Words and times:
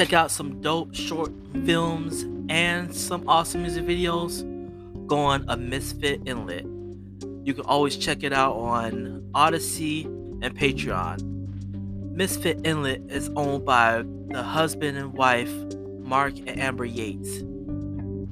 check 0.00 0.14
out 0.14 0.30
some 0.30 0.62
dope 0.62 0.94
short 0.94 1.30
films 1.66 2.24
and 2.48 2.96
some 2.96 3.22
awesome 3.28 3.60
music 3.60 3.84
videos, 3.84 4.46
go 5.06 5.18
on 5.18 5.44
a 5.46 5.58
Misfit 5.58 6.22
Inlet. 6.24 6.64
You 7.44 7.52
can 7.52 7.66
always 7.66 7.98
check 7.98 8.22
it 8.22 8.32
out 8.32 8.54
on 8.54 9.22
Odysee 9.34 10.06
and 10.40 10.58
Patreon. 10.58 11.20
Misfit 12.14 12.66
Inlet 12.66 13.02
is 13.10 13.28
owned 13.36 13.66
by 13.66 14.02
the 14.28 14.42
husband 14.42 14.96
and 14.96 15.12
wife, 15.12 15.52
Mark 15.98 16.32
and 16.46 16.58
Amber 16.58 16.86
Yates. 16.86 17.42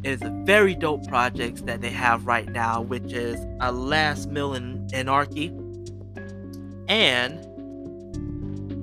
It 0.04 0.12
is 0.12 0.22
a 0.22 0.32
very 0.46 0.74
dope 0.74 1.06
project 1.06 1.66
that 1.66 1.82
they 1.82 1.90
have 1.90 2.26
right 2.26 2.48
now, 2.48 2.80
which 2.80 3.12
is 3.12 3.38
A 3.60 3.72
Last 3.72 4.30
Meal 4.30 4.54
in 4.54 4.88
Anarchy 4.94 5.52
and 6.88 7.44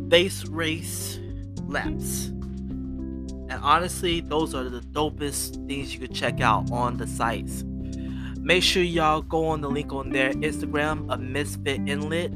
Base 0.07 0.45
Race 0.45 1.19
Laps. 1.67 2.34
And 3.55 3.63
honestly, 3.63 4.19
those 4.19 4.53
are 4.53 4.65
the 4.65 4.81
dopest 4.81 5.65
things 5.65 5.93
you 5.93 5.99
could 6.01 6.13
check 6.13 6.41
out 6.41 6.69
on 6.73 6.97
the 6.97 7.07
sites. 7.07 7.63
Make 8.37 8.63
sure 8.63 8.83
y'all 8.83 9.21
go 9.21 9.45
on 9.47 9.61
the 9.61 9.69
link 9.69 9.93
on 9.93 10.09
their 10.09 10.31
Instagram, 10.33 11.05
a 11.09 11.17
Misfit 11.17 11.79
Inlet, 11.87 12.33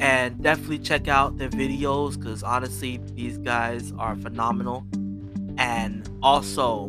and 0.00 0.42
definitely 0.42 0.78
check 0.78 1.08
out 1.08 1.36
their 1.36 1.50
videos 1.50 2.18
because 2.18 2.42
honestly, 2.42 3.00
these 3.12 3.36
guys 3.36 3.92
are 3.98 4.16
phenomenal. 4.16 4.86
And 5.58 6.08
also, 6.22 6.88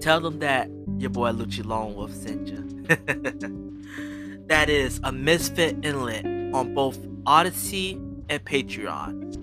tell 0.00 0.18
them 0.18 0.40
that 0.40 0.68
your 0.98 1.10
boy 1.10 1.30
Lucci 1.30 1.64
Lone 1.64 1.94
Wolf 1.94 2.12
sent 2.12 2.48
you. 2.48 2.64
that 4.48 4.68
is 4.68 4.98
a 5.04 5.12
Misfit 5.12 5.84
Inlet 5.84 6.24
on 6.52 6.74
both 6.74 6.98
Odysee 7.28 7.92
and 8.28 8.44
Patreon. 8.44 9.37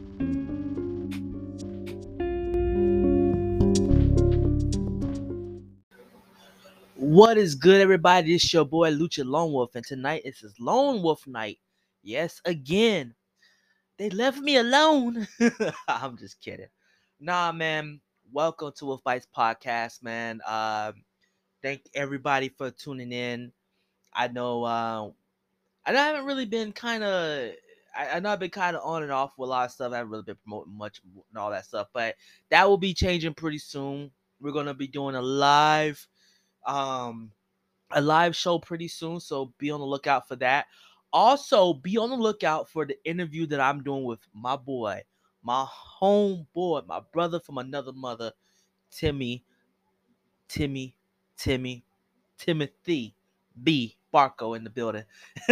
What 6.97 7.38
is 7.38 7.55
good, 7.55 7.81
everybody? 7.81 8.35
It's 8.35 8.53
your 8.53 8.63
boy 8.63 8.89
Lucha 8.91 9.25
Lone 9.25 9.51
Wolf, 9.51 9.75
and 9.75 9.85
tonight 9.85 10.21
is 10.23 10.39
his 10.39 10.57
Lone 10.61 11.03
Wolf 11.03 11.27
night. 11.27 11.59
Yes, 12.03 12.39
again. 12.45 13.13
They 13.97 14.09
left 14.09 14.37
me 14.37 14.55
alone. 14.55 15.27
I'm 15.89 16.17
just 16.17 16.39
kidding. 16.39 16.69
Nah, 17.19 17.52
man. 17.52 17.99
Welcome 18.31 18.71
to 18.77 18.93
a 18.93 18.97
Fights 18.99 19.27
podcast, 19.37 20.03
man. 20.03 20.39
Uh, 20.47 20.93
thank 21.61 21.81
everybody 21.93 22.47
for 22.47 22.71
tuning 22.71 23.11
in. 23.11 23.52
I 24.13 24.30
know 24.30 24.63
uh, 24.63 25.09
I 25.85 25.91
haven't 25.91 26.23
really 26.23 26.45
been 26.45 26.71
kind 26.71 27.03
of 27.03 27.52
I, 27.93 28.09
I 28.14 28.20
know 28.21 28.30
I've 28.30 28.39
been 28.39 28.49
kind 28.52 28.77
of 28.77 28.86
on 28.86 29.03
and 29.03 29.11
off 29.11 29.33
with 29.37 29.49
a 29.49 29.52
lot 29.52 29.65
of 29.65 29.71
stuff. 29.71 29.91
I 29.91 29.97
haven't 29.97 30.11
really 30.11 30.23
been 30.23 30.37
promoting 30.45 30.77
much 30.77 31.02
and 31.03 31.37
all 31.37 31.52
that 31.52 31.65
stuff, 31.65 31.87
but 31.93 32.15
that 32.52 32.70
will 32.70 32.77
be 32.77 32.93
changing 32.93 33.33
pretty 33.33 33.59
soon. 33.59 34.11
We're 34.39 34.53
gonna 34.53 34.73
be 34.73 34.87
doing 34.87 35.15
a 35.15 35.21
live 35.21 36.08
um 36.65 37.31
a 37.92 38.02
live 38.02 38.36
show 38.36 38.59
pretty 38.59 38.87
soon, 38.87 39.20
so 39.20 39.53
be 39.58 39.71
on 39.71 39.80
the 39.80 39.86
lookout 39.86 40.27
for 40.27 40.36
that. 40.37 40.65
Also, 41.14 41.73
be 41.73 41.98
on 41.98 42.09
the 42.09 42.15
lookout 42.15 42.70
for 42.70 42.86
the 42.86 42.98
interview 43.05 43.45
that 43.48 43.61
I'm 43.61 43.83
doing 43.83 44.03
with 44.03 44.20
my 44.33 44.55
boy, 44.55 45.02
my 45.43 45.65
homeboy, 46.02 46.86
my 46.87 47.02
brother 47.14 47.39
from 47.39 47.58
another 47.58 47.93
mother, 47.93 48.31
Timmy, 48.92 49.43
Timmy, 50.48 50.95
Timmy, 51.37 51.86
Timothy 52.37 53.15
B. 53.64 53.95
Barco 54.14 54.55
in 54.55 54.64
the 54.64 54.70
building. 54.70 55.03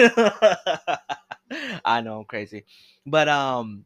I 1.85 2.01
know 2.01 2.19
I'm 2.19 2.25
crazy. 2.25 2.66
But 3.06 3.28
um 3.28 3.85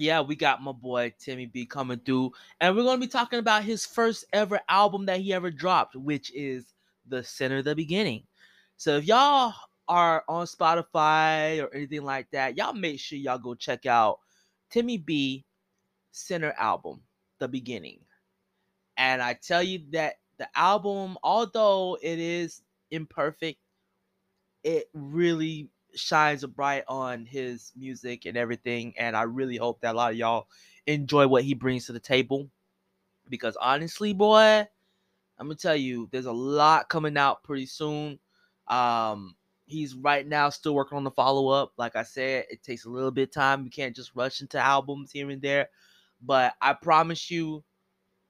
yeah, 0.00 0.20
we 0.20 0.34
got 0.34 0.62
my 0.62 0.72
boy 0.72 1.12
Timmy 1.18 1.46
B 1.46 1.66
coming 1.66 2.00
through, 2.00 2.32
and 2.60 2.74
we're 2.74 2.84
gonna 2.84 3.00
be 3.00 3.06
talking 3.06 3.38
about 3.38 3.64
his 3.64 3.84
first 3.84 4.24
ever 4.32 4.60
album 4.68 5.06
that 5.06 5.20
he 5.20 5.32
ever 5.32 5.50
dropped, 5.50 5.94
which 5.96 6.32
is 6.34 6.72
The 7.08 7.22
Center 7.22 7.58
of 7.58 7.64
the 7.64 7.74
Beginning. 7.74 8.24
So 8.76 8.96
if 8.96 9.04
y'all 9.04 9.54
are 9.88 10.24
on 10.28 10.46
Spotify 10.46 11.62
or 11.62 11.74
anything 11.74 12.02
like 12.02 12.30
that, 12.30 12.56
y'all 12.56 12.72
make 12.72 12.98
sure 12.98 13.18
y'all 13.18 13.38
go 13.38 13.54
check 13.54 13.86
out 13.86 14.18
Timmy 14.70 14.96
B 14.96 15.44
Center 16.12 16.54
album, 16.58 17.02
The 17.38 17.48
Beginning. 17.48 18.00
And 18.96 19.20
I 19.20 19.34
tell 19.34 19.62
you 19.62 19.80
that 19.90 20.14
the 20.38 20.48
album, 20.56 21.18
although 21.22 21.98
it 22.02 22.18
is 22.18 22.62
imperfect, 22.90 23.58
it 24.64 24.88
really 24.94 25.68
shines 25.94 26.44
a 26.44 26.48
bright 26.48 26.84
on 26.88 27.26
his 27.26 27.72
music 27.76 28.26
and 28.26 28.36
everything. 28.36 28.94
And 28.98 29.16
I 29.16 29.22
really 29.22 29.56
hope 29.56 29.80
that 29.80 29.94
a 29.94 29.96
lot 29.96 30.12
of 30.12 30.18
y'all 30.18 30.48
enjoy 30.86 31.26
what 31.26 31.44
he 31.44 31.54
brings 31.54 31.86
to 31.86 31.92
the 31.92 32.00
table. 32.00 32.48
Because 33.28 33.56
honestly, 33.60 34.12
boy, 34.12 34.66
I'm 35.38 35.46
gonna 35.46 35.54
tell 35.54 35.76
you, 35.76 36.08
there's 36.10 36.26
a 36.26 36.32
lot 36.32 36.88
coming 36.88 37.16
out 37.16 37.42
pretty 37.44 37.66
soon. 37.66 38.18
Um, 38.68 39.36
he's 39.66 39.94
right 39.94 40.26
now 40.26 40.50
still 40.50 40.74
working 40.74 40.98
on 40.98 41.04
the 41.04 41.10
follow-up. 41.10 41.72
Like 41.76 41.96
I 41.96 42.02
said, 42.02 42.46
it 42.50 42.62
takes 42.62 42.84
a 42.84 42.90
little 42.90 43.10
bit 43.10 43.32
time. 43.32 43.64
You 43.64 43.70
can't 43.70 43.94
just 43.96 44.14
rush 44.14 44.40
into 44.40 44.58
albums 44.58 45.12
here 45.12 45.30
and 45.30 45.40
there. 45.40 45.68
But 46.22 46.54
I 46.60 46.74
promise 46.74 47.30
you, 47.30 47.64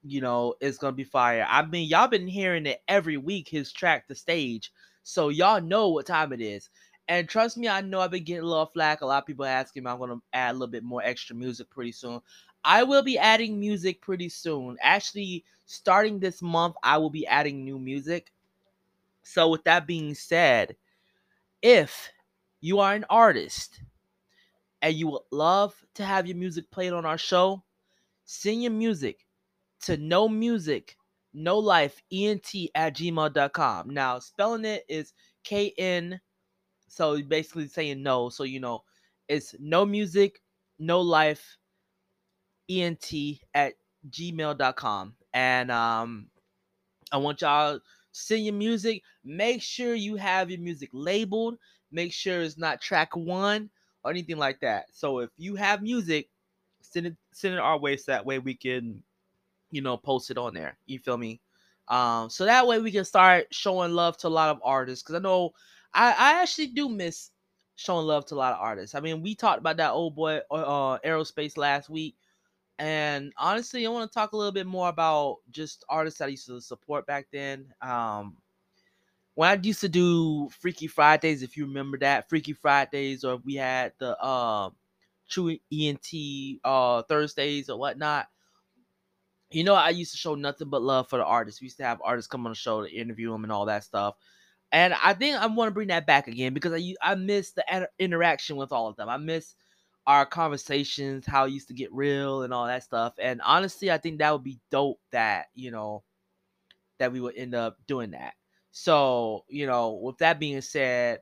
you 0.03 0.21
know, 0.21 0.55
it's 0.61 0.77
gonna 0.77 0.93
be 0.93 1.03
fire. 1.03 1.45
I 1.49 1.65
mean, 1.65 1.89
y'all 1.89 2.07
been 2.07 2.27
hearing 2.27 2.65
it 2.65 2.81
every 2.87 3.17
week, 3.17 3.49
his 3.49 3.71
track, 3.71 4.07
the 4.07 4.15
stage. 4.15 4.71
So 5.03 5.29
y'all 5.29 5.61
know 5.61 5.89
what 5.89 6.05
time 6.05 6.31
it 6.31 6.41
is. 6.41 6.69
And 7.11 7.27
trust 7.27 7.57
me, 7.57 7.67
I 7.67 7.81
know 7.81 7.99
I've 7.99 8.11
been 8.11 8.23
getting 8.23 8.43
a 8.43 8.47
little 8.47 8.65
flack. 8.67 9.01
A 9.01 9.05
lot 9.05 9.21
of 9.21 9.27
people 9.27 9.43
asking 9.43 9.83
me. 9.83 9.91
I'm 9.91 9.99
gonna 9.99 10.21
add 10.31 10.51
a 10.51 10.53
little 10.53 10.67
bit 10.67 10.81
more 10.81 11.03
extra 11.03 11.35
music 11.35 11.69
pretty 11.69 11.91
soon. 11.91 12.21
I 12.63 12.83
will 12.83 13.03
be 13.03 13.17
adding 13.17 13.59
music 13.59 13.99
pretty 13.99 14.29
soon. 14.29 14.77
Actually, 14.81 15.43
starting 15.65 16.19
this 16.19 16.41
month, 16.41 16.75
I 16.83 16.97
will 16.99 17.09
be 17.09 17.27
adding 17.27 17.65
new 17.65 17.77
music. 17.77 18.31
So, 19.23 19.49
with 19.49 19.61
that 19.65 19.85
being 19.85 20.15
said, 20.15 20.77
if 21.61 22.09
you 22.61 22.79
are 22.79 22.93
an 22.93 23.03
artist 23.09 23.81
and 24.81 24.95
you 24.95 25.07
would 25.09 25.23
love 25.31 25.75
to 25.95 26.05
have 26.05 26.27
your 26.27 26.37
music 26.37 26.71
played 26.71 26.93
on 26.93 27.05
our 27.05 27.17
show, 27.17 27.61
send 28.23 28.63
your 28.63 28.71
music 28.71 29.27
to 29.81 29.97
no 29.97 30.29
music, 30.29 30.95
no 31.33 31.59
life, 31.59 32.01
ent 32.09 32.55
at 32.73 32.95
gmail.com. 32.95 33.89
Now, 33.89 34.19
spelling 34.19 34.63
it 34.63 34.85
is 34.87 35.11
K 35.43 35.73
N 35.77 36.21
so 36.91 37.21
basically 37.23 37.67
saying 37.67 38.03
no. 38.03 38.29
So 38.29 38.43
you 38.43 38.59
know, 38.59 38.83
it's 39.29 39.55
no 39.59 39.85
music, 39.85 40.41
no 40.77 40.99
life, 40.99 41.57
ent 42.69 43.13
at 43.53 43.73
gmail.com. 44.09 45.15
And 45.33 45.71
um 45.71 46.27
I 47.13 47.17
want 47.17 47.41
y'all 47.41 47.79
send 48.11 48.45
your 48.45 48.53
music. 48.53 49.03
Make 49.23 49.61
sure 49.61 49.95
you 49.95 50.17
have 50.17 50.51
your 50.51 50.59
music 50.59 50.89
labeled. 50.91 51.57
Make 51.91 52.11
sure 52.11 52.41
it's 52.41 52.57
not 52.57 52.81
track 52.81 53.15
one 53.15 53.69
or 54.03 54.11
anything 54.11 54.37
like 54.37 54.59
that. 54.59 54.85
So 54.91 55.19
if 55.19 55.29
you 55.37 55.55
have 55.55 55.81
music, 55.81 56.29
send 56.81 57.07
it 57.07 57.15
send 57.31 57.53
it 57.53 57.59
our 57.61 57.79
way 57.79 57.95
so 57.95 58.11
that 58.11 58.25
way 58.25 58.39
we 58.39 58.53
can, 58.53 59.01
you 59.71 59.81
know, 59.81 59.95
post 59.95 60.29
it 60.29 60.37
on 60.37 60.53
there. 60.53 60.77
You 60.87 60.99
feel 60.99 61.17
me? 61.17 61.39
Um, 61.87 62.29
so 62.29 62.43
that 62.45 62.67
way 62.67 62.79
we 62.79 62.91
can 62.91 63.05
start 63.05 63.47
showing 63.51 63.93
love 63.93 64.17
to 64.17 64.27
a 64.27 64.29
lot 64.29 64.49
of 64.49 64.59
artists. 64.63 65.03
Cause 65.03 65.15
I 65.15 65.19
know 65.19 65.51
I, 65.93 66.11
I 66.11 66.41
actually 66.41 66.67
do 66.67 66.89
miss 66.89 67.31
showing 67.75 68.05
love 68.05 68.25
to 68.27 68.35
a 68.35 68.37
lot 68.37 68.53
of 68.53 68.59
artists. 68.59 68.95
I 68.95 68.99
mean, 68.99 69.21
we 69.21 69.35
talked 69.35 69.59
about 69.59 69.77
that 69.77 69.91
old 69.91 70.15
boy 70.15 70.39
uh, 70.51 70.99
aerospace 71.05 71.57
last 71.57 71.89
week, 71.89 72.15
and 72.79 73.33
honestly, 73.37 73.85
I 73.85 73.89
want 73.89 74.09
to 74.09 74.13
talk 74.13 74.33
a 74.33 74.37
little 74.37 74.51
bit 74.51 74.67
more 74.67 74.89
about 74.89 75.37
just 75.51 75.83
artists 75.89 76.19
that 76.19 76.25
I 76.25 76.29
used 76.29 76.47
to 76.47 76.61
support 76.61 77.05
back 77.05 77.27
then. 77.31 77.73
Um, 77.81 78.37
when 79.35 79.49
I 79.49 79.61
used 79.61 79.81
to 79.81 79.89
do 79.89 80.49
Freaky 80.49 80.87
Fridays, 80.87 81.41
if 81.43 81.57
you 81.57 81.65
remember 81.65 81.97
that 81.99 82.29
Freaky 82.29 82.53
Fridays, 82.53 83.23
or 83.23 83.37
we 83.37 83.55
had 83.55 83.93
the 83.99 84.17
uh, 84.21 84.69
True 85.29 85.57
ENT 85.71 86.07
uh, 86.63 87.03
Thursdays 87.03 87.69
or 87.69 87.79
whatnot. 87.79 88.27
You 89.49 89.63
know, 89.63 89.75
I 89.75 89.89
used 89.89 90.11
to 90.11 90.17
show 90.17 90.35
nothing 90.35 90.69
but 90.69 90.81
love 90.81 91.09
for 91.09 91.17
the 91.17 91.25
artists. 91.25 91.61
We 91.61 91.65
used 91.65 91.77
to 91.77 91.83
have 91.83 92.01
artists 92.03 92.29
come 92.29 92.45
on 92.45 92.51
the 92.51 92.55
show 92.55 92.83
to 92.83 92.91
interview 92.91 93.31
them 93.31 93.43
and 93.43 93.51
all 93.51 93.65
that 93.65 93.83
stuff. 93.83 94.15
And 94.71 94.93
I 94.93 95.13
think 95.13 95.35
I 95.37 95.45
want 95.47 95.67
to 95.67 95.73
bring 95.73 95.89
that 95.89 96.07
back 96.07 96.27
again 96.27 96.53
because 96.53 96.73
I 96.73 96.95
I 97.01 97.15
miss 97.15 97.51
the 97.51 97.89
interaction 97.99 98.55
with 98.55 98.71
all 98.71 98.87
of 98.87 98.95
them. 98.95 99.09
I 99.09 99.17
miss 99.17 99.55
our 100.07 100.25
conversations, 100.25 101.25
how 101.25 101.45
it 101.45 101.51
used 101.51 101.67
to 101.67 101.73
get 101.73 101.93
real 101.93 102.43
and 102.43 102.53
all 102.53 102.65
that 102.67 102.83
stuff. 102.83 103.13
And 103.19 103.41
honestly, 103.45 103.91
I 103.91 103.97
think 103.97 104.19
that 104.19 104.31
would 104.31 104.43
be 104.43 104.59
dope 104.71 104.99
that, 105.11 105.47
you 105.53 105.71
know, 105.71 106.03
that 106.99 107.11
we 107.11 107.19
would 107.19 107.35
end 107.35 107.55
up 107.55 107.77
doing 107.87 108.11
that. 108.11 108.33
So, 108.71 109.45
you 109.49 109.67
know, 109.67 109.93
with 109.93 110.17
that 110.19 110.39
being 110.39 110.61
said, 110.61 111.19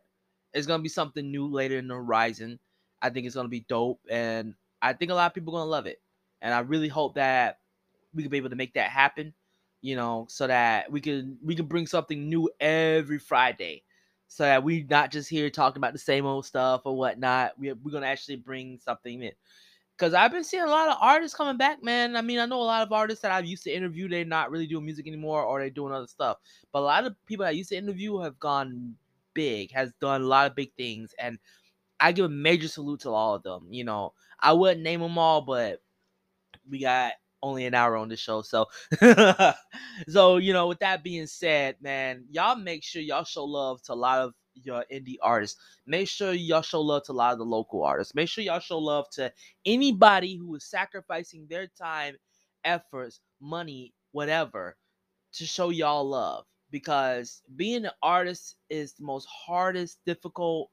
it's 0.53 0.67
going 0.67 0.79
to 0.79 0.83
be 0.83 0.89
something 0.89 1.31
new 1.31 1.47
later 1.47 1.77
in 1.77 1.87
the 1.87 1.95
horizon. 1.95 2.59
I 3.01 3.09
think 3.09 3.25
it's 3.25 3.35
going 3.35 3.45
to 3.45 3.49
be 3.49 3.65
dope. 3.67 3.99
And 4.09 4.55
I 4.81 4.93
think 4.93 5.11
a 5.11 5.15
lot 5.15 5.27
of 5.27 5.33
people 5.33 5.53
are 5.55 5.59
going 5.59 5.67
to 5.67 5.71
love 5.71 5.85
it. 5.87 6.01
And 6.41 6.53
I 6.53 6.59
really 6.59 6.87
hope 6.87 7.15
that 7.15 7.59
we 8.13 8.23
can 8.23 8.31
be 8.31 8.37
able 8.37 8.49
to 8.49 8.55
make 8.55 8.73
that 8.73 8.89
happen 8.89 9.33
you 9.81 9.95
know, 9.95 10.25
so 10.29 10.47
that 10.47 10.91
we 10.91 11.01
can 11.01 11.37
we 11.43 11.55
can 11.55 11.65
bring 11.65 11.87
something 11.87 12.29
new 12.29 12.49
every 12.59 13.19
Friday, 13.19 13.83
so 14.27 14.43
that 14.43 14.63
we 14.63 14.85
not 14.89 15.11
just 15.11 15.29
here 15.29 15.49
talking 15.49 15.79
about 15.79 15.93
the 15.93 15.99
same 15.99 16.25
old 16.25 16.45
stuff 16.45 16.81
or 16.85 16.95
whatnot. 16.97 17.57
We 17.59 17.71
we're 17.73 17.91
gonna 17.91 18.07
actually 18.07 18.37
bring 18.37 18.79
something 18.79 19.21
in. 19.21 19.31
Cause 19.97 20.13
I've 20.13 20.31
been 20.31 20.45
seeing 20.45 20.63
a 20.63 20.69
lot 20.69 20.87
of 20.87 20.97
artists 21.01 21.35
coming 21.35 21.57
back, 21.57 21.83
man. 21.83 22.15
I 22.15 22.21
mean, 22.21 22.39
I 22.39 22.45
know 22.45 22.61
a 22.61 22.63
lot 22.63 22.83
of 22.83 22.93
artists 22.93 23.21
that 23.21 23.33
I've 23.33 23.45
used 23.45 23.65
to 23.65 23.73
interview, 23.73 24.07
they're 24.07 24.23
not 24.23 24.49
really 24.49 24.65
doing 24.65 24.85
music 24.85 25.07
anymore 25.07 25.43
or 25.43 25.59
they're 25.59 25.69
doing 25.69 25.91
other 25.93 26.07
stuff. 26.07 26.37
But 26.71 26.79
a 26.79 26.87
lot 26.87 27.05
of 27.05 27.15
people 27.25 27.45
I 27.45 27.49
used 27.49 27.69
to 27.71 27.75
interview 27.75 28.17
have 28.19 28.39
gone 28.39 28.95
big, 29.33 29.71
has 29.73 29.91
done 29.99 30.21
a 30.21 30.25
lot 30.25 30.49
of 30.49 30.55
big 30.55 30.71
things. 30.77 31.13
And 31.19 31.37
I 31.99 32.13
give 32.13 32.25
a 32.25 32.29
major 32.29 32.69
salute 32.69 33.01
to 33.01 33.09
all 33.09 33.35
of 33.35 33.43
them. 33.43 33.67
You 33.71 33.83
know, 33.83 34.13
I 34.39 34.53
wouldn't 34.53 34.83
name 34.83 35.01
them 35.01 35.17
all, 35.17 35.41
but 35.41 35.81
we 36.69 36.79
got 36.79 37.13
only 37.41 37.65
an 37.65 37.73
hour 37.73 37.95
on 37.97 38.09
the 38.09 38.17
show. 38.17 38.41
So 38.41 38.67
so 40.07 40.37
you 40.37 40.53
know, 40.53 40.67
with 40.67 40.79
that 40.79 41.03
being 41.03 41.27
said, 41.27 41.75
man, 41.81 42.25
y'all 42.29 42.55
make 42.55 42.83
sure 42.83 43.01
y'all 43.01 43.23
show 43.23 43.45
love 43.45 43.81
to 43.83 43.93
a 43.93 43.95
lot 43.95 44.19
of 44.19 44.33
your 44.55 44.85
indie 44.91 45.17
artists. 45.21 45.59
Make 45.85 46.07
sure 46.07 46.33
y'all 46.33 46.61
show 46.61 46.81
love 46.81 47.03
to 47.05 47.11
a 47.11 47.13
lot 47.13 47.33
of 47.33 47.39
the 47.39 47.45
local 47.45 47.83
artists. 47.83 48.15
Make 48.15 48.29
sure 48.29 48.43
y'all 48.43 48.59
show 48.59 48.79
love 48.79 49.09
to 49.11 49.31
anybody 49.65 50.35
who 50.35 50.55
is 50.55 50.65
sacrificing 50.65 51.47
their 51.49 51.67
time, 51.67 52.17
efforts, 52.63 53.21
money, 53.39 53.93
whatever, 54.11 54.75
to 55.33 55.45
show 55.45 55.69
y'all 55.69 56.07
love. 56.07 56.45
Because 56.71 57.41
being 57.55 57.85
an 57.85 57.91
artist 58.03 58.57
is 58.69 58.93
the 58.93 59.03
most 59.03 59.27
hardest, 59.27 59.99
difficult, 60.05 60.69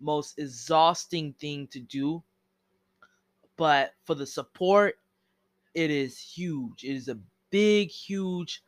most 0.00 0.38
exhausting 0.38 1.34
thing 1.34 1.68
to 1.68 1.80
do. 1.80 2.22
But 3.56 3.94
for 4.04 4.14
the 4.14 4.26
support, 4.26 4.96
it 5.76 5.92
is 5.92 6.18
huge. 6.18 6.84
It 6.84 6.96
is 6.96 7.08
a 7.08 7.20
big, 7.50 7.90
huge 7.90 8.64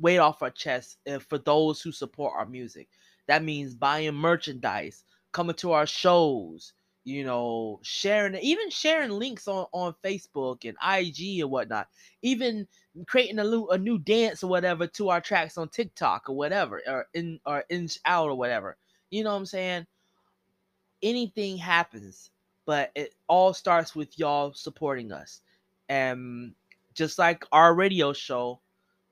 weight 0.00 0.18
off 0.18 0.42
our 0.42 0.50
chest 0.50 0.98
eh, 1.06 1.18
for 1.18 1.38
those 1.38 1.82
who 1.82 1.92
support 1.92 2.34
our 2.36 2.46
music. 2.46 2.88
That 3.28 3.44
means 3.44 3.74
buying 3.74 4.14
merchandise, 4.14 5.04
coming 5.32 5.54
to 5.56 5.72
our 5.72 5.86
shows, 5.86 6.72
you 7.04 7.24
know, 7.24 7.78
sharing, 7.82 8.34
even 8.36 8.70
sharing 8.70 9.10
links 9.10 9.46
on, 9.48 9.66
on 9.72 9.94
Facebook 10.04 10.64
and 10.64 10.78
IG 10.82 11.42
and 11.42 11.50
whatnot, 11.50 11.88
even 12.22 12.66
creating 13.06 13.38
a 13.38 13.44
a 13.44 13.78
new 13.78 13.98
dance 13.98 14.42
or 14.42 14.48
whatever 14.50 14.86
to 14.88 15.10
our 15.10 15.20
tracks 15.20 15.58
on 15.58 15.68
TikTok 15.68 16.28
or 16.30 16.36
whatever, 16.36 16.80
or 16.86 17.06
in 17.14 17.38
or 17.46 17.64
inch 17.68 17.98
out 18.06 18.30
or 18.30 18.34
whatever. 18.34 18.78
You 19.10 19.24
know 19.24 19.30
what 19.32 19.36
I'm 19.38 19.46
saying? 19.46 19.86
Anything 21.02 21.58
happens, 21.58 22.30
but 22.64 22.92
it 22.94 23.14
all 23.28 23.52
starts 23.52 23.94
with 23.94 24.18
y'all 24.18 24.54
supporting 24.54 25.12
us. 25.12 25.42
And 25.88 26.54
just 26.94 27.18
like 27.18 27.44
our 27.52 27.74
radio 27.74 28.12
show, 28.12 28.60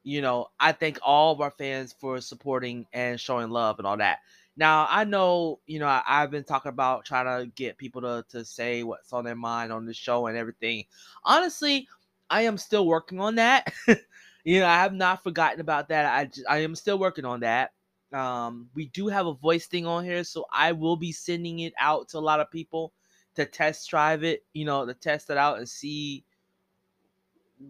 you 0.02 0.22
know, 0.22 0.48
I 0.58 0.72
thank 0.72 0.98
all 1.02 1.32
of 1.32 1.40
our 1.40 1.50
fans 1.50 1.94
for 1.98 2.20
supporting 2.20 2.86
and 2.92 3.20
showing 3.20 3.50
love 3.50 3.78
and 3.78 3.86
all 3.86 3.98
that. 3.98 4.20
Now, 4.56 4.86
I 4.90 5.04
know, 5.04 5.60
you 5.66 5.78
know, 5.78 5.86
I, 5.86 6.02
have 6.06 6.30
been 6.30 6.44
talking 6.44 6.70
about 6.70 7.04
trying 7.04 7.24
to 7.24 7.50
get 7.52 7.78
people 7.78 8.02
to, 8.02 8.24
to 8.30 8.44
say 8.44 8.82
what's 8.82 9.12
on 9.12 9.24
their 9.24 9.36
mind 9.36 9.72
on 9.72 9.86
the 9.86 9.94
show 9.94 10.26
and 10.26 10.36
everything. 10.36 10.84
Honestly, 11.24 11.88
I 12.28 12.42
am 12.42 12.58
still 12.58 12.86
working 12.86 13.20
on 13.20 13.36
that. 13.36 13.72
you 14.44 14.60
know, 14.60 14.66
I 14.66 14.82
have 14.82 14.92
not 14.92 15.22
forgotten 15.22 15.60
about 15.60 15.88
that. 15.88 16.12
I, 16.12 16.26
just, 16.26 16.46
I 16.48 16.58
am 16.58 16.74
still 16.74 16.98
working 16.98 17.24
on 17.24 17.40
that. 17.40 17.72
Um, 18.12 18.68
we 18.74 18.86
do 18.86 19.06
have 19.06 19.26
a 19.26 19.34
voice 19.34 19.66
thing 19.66 19.86
on 19.86 20.04
here, 20.04 20.24
so 20.24 20.44
I 20.52 20.72
will 20.72 20.96
be 20.96 21.12
sending 21.12 21.60
it 21.60 21.72
out 21.78 22.08
to 22.08 22.18
a 22.18 22.20
lot 22.20 22.40
of 22.40 22.50
people 22.50 22.92
to 23.36 23.46
test 23.46 23.88
drive 23.88 24.24
it, 24.24 24.44
you 24.52 24.64
know, 24.64 24.84
to 24.84 24.94
test 24.94 25.30
it 25.30 25.36
out 25.36 25.58
and 25.58 25.68
see 25.68 26.24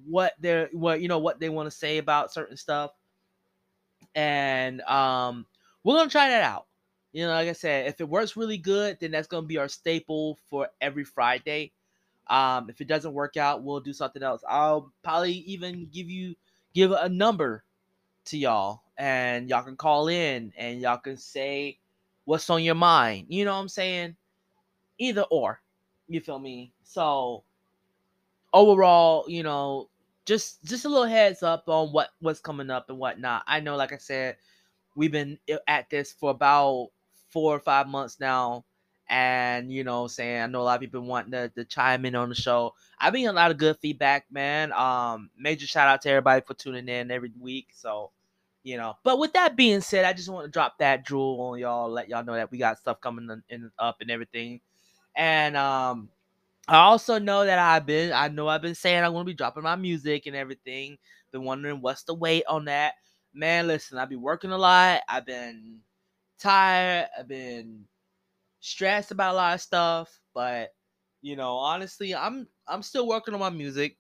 what 0.05 0.35
they're 0.41 0.69
what 0.73 1.01
you 1.01 1.09
know 1.09 1.19
what 1.19 1.41
they 1.41 1.49
want 1.49 1.67
to 1.67 1.77
say 1.77 1.99
about 1.99 2.33
certain 2.33 2.57
stuff. 2.57 2.93
And 4.15 4.81
um 4.83 5.47
we're 5.85 5.97
gonna 5.97 6.11
try 6.11 6.29
that 6.29 6.43
out. 6.43 6.67
You 7.13 7.27
know 7.27 7.33
like 7.33 7.49
i 7.49 7.53
said 7.53 7.87
if 7.89 8.01
it 8.01 8.09
works 8.09 8.37
really 8.37 8.59
good 8.59 8.99
then 9.01 9.11
that's 9.11 9.27
gonna 9.27 9.47
be 9.47 9.59
our 9.59 9.69
staple 9.69 10.39
for 10.49 10.69
every 10.81 11.05
friday. 11.05 11.73
Um 12.29 12.71
if 12.71 12.81
it 12.81 12.87
doesn't 12.89 13.13
work 13.15 13.37
out 13.37 13.63
we'll 13.63 13.81
do 13.81 13.93
something 13.93 14.23
else. 14.23 14.43
I'll 14.49 14.93
probably 15.03 15.33
even 15.33 15.89
give 15.93 16.09
you 16.09 16.37
give 16.75 16.93
a 16.93 17.09
number 17.09 17.65
to 18.27 18.39
y'all 18.39 18.83
and 18.97 19.49
y'all 19.49 19.63
can 19.65 19.77
call 19.77 20.09
in 20.09 20.53
and 20.57 20.81
y'all 20.81 20.99
can 20.99 21.17
say 21.17 21.79
what's 22.25 22.49
on 22.51 22.63
your 22.63 22.77
mind. 22.77 23.27
You 23.29 23.45
know 23.45 23.55
what 23.55 23.61
i'm 23.61 23.69
saying? 23.69 24.17
Either 24.99 25.23
or. 25.31 25.61
You 26.09 26.21
feel 26.21 26.39
me? 26.39 26.73
So 26.83 27.45
overall, 28.53 29.25
you 29.29 29.43
know, 29.43 29.89
just 30.27 30.63
just 30.65 30.85
a 30.85 30.89
little 30.89 31.07
heads 31.07 31.43
up 31.43 31.65
on 31.69 31.89
what 31.89 32.11
what's 32.21 32.41
coming 32.41 32.71
up 32.71 32.89
and 32.91 32.99
whatnot. 32.99 33.43
I 33.47 33.61
know, 33.61 33.77
like 33.77 33.93
I 33.93 33.99
said, 33.99 34.37
we've 34.95 35.13
been 35.13 35.39
at 35.67 35.91
this 35.91 36.13
for 36.13 36.31
about 36.31 36.89
four 37.31 37.55
or 37.55 37.61
five 37.61 37.89
months 37.89 38.21
now. 38.21 38.65
And 39.09 39.73
you 39.73 39.83
know, 39.83 40.07
saying 40.07 40.41
I 40.41 40.47
know 40.47 40.61
a 40.61 40.63
lot 40.63 40.77
of 40.77 40.81
people 40.83 41.01
wanting 41.01 41.33
to, 41.33 41.49
to 41.51 41.65
chime 41.65 42.05
in 42.05 42.15
on 42.15 42.29
the 42.29 42.35
show. 42.35 42.75
I've 43.01 43.13
been 43.13 43.27
a 43.27 43.33
lot 43.33 43.51
of 43.51 43.59
good 43.59 43.77
feedback, 43.83 44.27
man. 44.31 44.73
Um, 44.73 45.31
major 45.37 45.67
shout 45.67 45.89
out 45.89 46.03
to 46.03 46.11
everybody 46.11 46.43
for 46.47 46.55
tuning 46.55 46.89
in 46.89 47.11
every 47.11 47.33
week. 47.41 47.69
So, 47.75 48.13
you 48.63 48.77
know, 48.77 48.95
but 49.03 49.19
with 49.19 49.33
that 49.33 49.57
being 49.57 49.81
said, 49.81 50.05
I 50.05 50.13
just 50.13 50.29
want 50.29 50.45
to 50.45 50.51
drop 50.51 50.79
that 50.79 51.05
jewel 51.05 51.41
on 51.41 51.59
y'all, 51.59 51.91
let 51.91 52.09
y'all 52.09 52.25
know 52.25 52.35
that 52.35 52.53
we 52.53 52.59
got 52.59 52.79
stuff 52.79 53.01
coming 53.01 53.29
in, 53.29 53.43
in 53.49 53.71
up 53.81 53.97
and 54.01 54.13
everything. 54.13 54.61
And 55.17 55.57
um, 55.57 56.09
I 56.71 56.79
also 56.79 57.19
know 57.19 57.47
that 57.47 57.59
I've 57.59 57.87
been, 57.87 58.13
I 58.13 58.29
know 58.29 58.49
I've 58.49 58.63
been 58.63 58.77
saying 58.77 59.05
I'm 59.05 59.13
gonna 59.15 59.25
be 59.25 59.35
dropping 59.35 59.65
my 59.65 59.77
music 59.77 60.27
and 60.27 60.37
everything. 60.37 60.99
Been 61.33 61.45
wondering 61.45 61.83
what's 61.83 62.05
the 62.05 62.15
weight 62.15 62.45
on 62.49 62.67
that. 62.67 62.95
Man, 63.35 63.69
listen, 63.69 63.99
I've 63.99 64.11
been 64.11 64.23
working 64.23 64.53
a 64.53 64.59
lot. 64.59 65.03
I've 65.09 65.27
been 65.27 65.81
tired. 66.41 67.09
I've 67.19 67.29
been 67.29 67.87
stressed 68.61 69.13
about 69.13 69.35
a 69.35 69.37
lot 69.37 69.55
of 69.55 69.63
stuff. 69.63 70.21
But 70.35 70.75
you 71.23 71.37
know, 71.37 71.57
honestly, 71.57 72.15
I'm 72.15 72.49
I'm 72.69 72.83
still 72.83 73.09
working 73.09 73.35
on 73.35 73.41
my 73.41 73.51
music. 73.51 73.99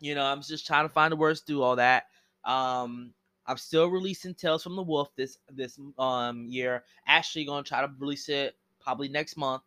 You 0.00 0.14
know, 0.14 0.24
I'm 0.24 0.42
just 0.42 0.66
trying 0.66 0.86
to 0.86 0.92
find 0.92 1.12
the 1.12 1.16
words 1.16 1.40
to 1.40 1.46
do 1.46 1.62
all 1.62 1.76
that. 1.76 2.04
Um, 2.44 3.14
I'm 3.46 3.58
still 3.58 3.88
releasing 3.88 4.34
Tales 4.34 4.62
from 4.62 4.76
the 4.76 4.82
Wolf 4.82 5.10
this 5.16 5.38
this 5.50 5.78
um 5.98 6.46
year. 6.46 6.84
Actually, 7.06 7.46
gonna 7.46 7.64
try 7.64 7.82
to 7.82 7.92
release 7.98 8.28
it 8.30 8.56
probably 8.80 9.08
next 9.08 9.36
month. 9.36 9.62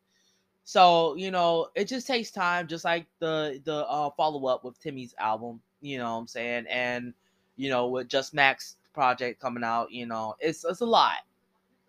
So 0.69 1.15
you 1.15 1.31
know, 1.31 1.69
it 1.73 1.85
just 1.87 2.05
takes 2.05 2.29
time, 2.29 2.67
just 2.67 2.85
like 2.85 3.07
the 3.17 3.59
the 3.63 3.87
uh, 3.87 4.11
follow 4.11 4.45
up 4.45 4.63
with 4.63 4.79
Timmy's 4.79 5.15
album. 5.17 5.61
You 5.81 5.97
know 5.97 6.13
what 6.13 6.19
I'm 6.19 6.27
saying? 6.27 6.67
And 6.69 7.15
you 7.55 7.71
know, 7.71 7.87
with 7.87 8.07
Just 8.07 8.35
Max 8.35 8.75
project 8.93 9.41
coming 9.41 9.63
out, 9.63 9.91
you 9.91 10.05
know, 10.05 10.35
it's 10.39 10.63
it's 10.63 10.81
a 10.81 10.85
lot. 10.85 11.25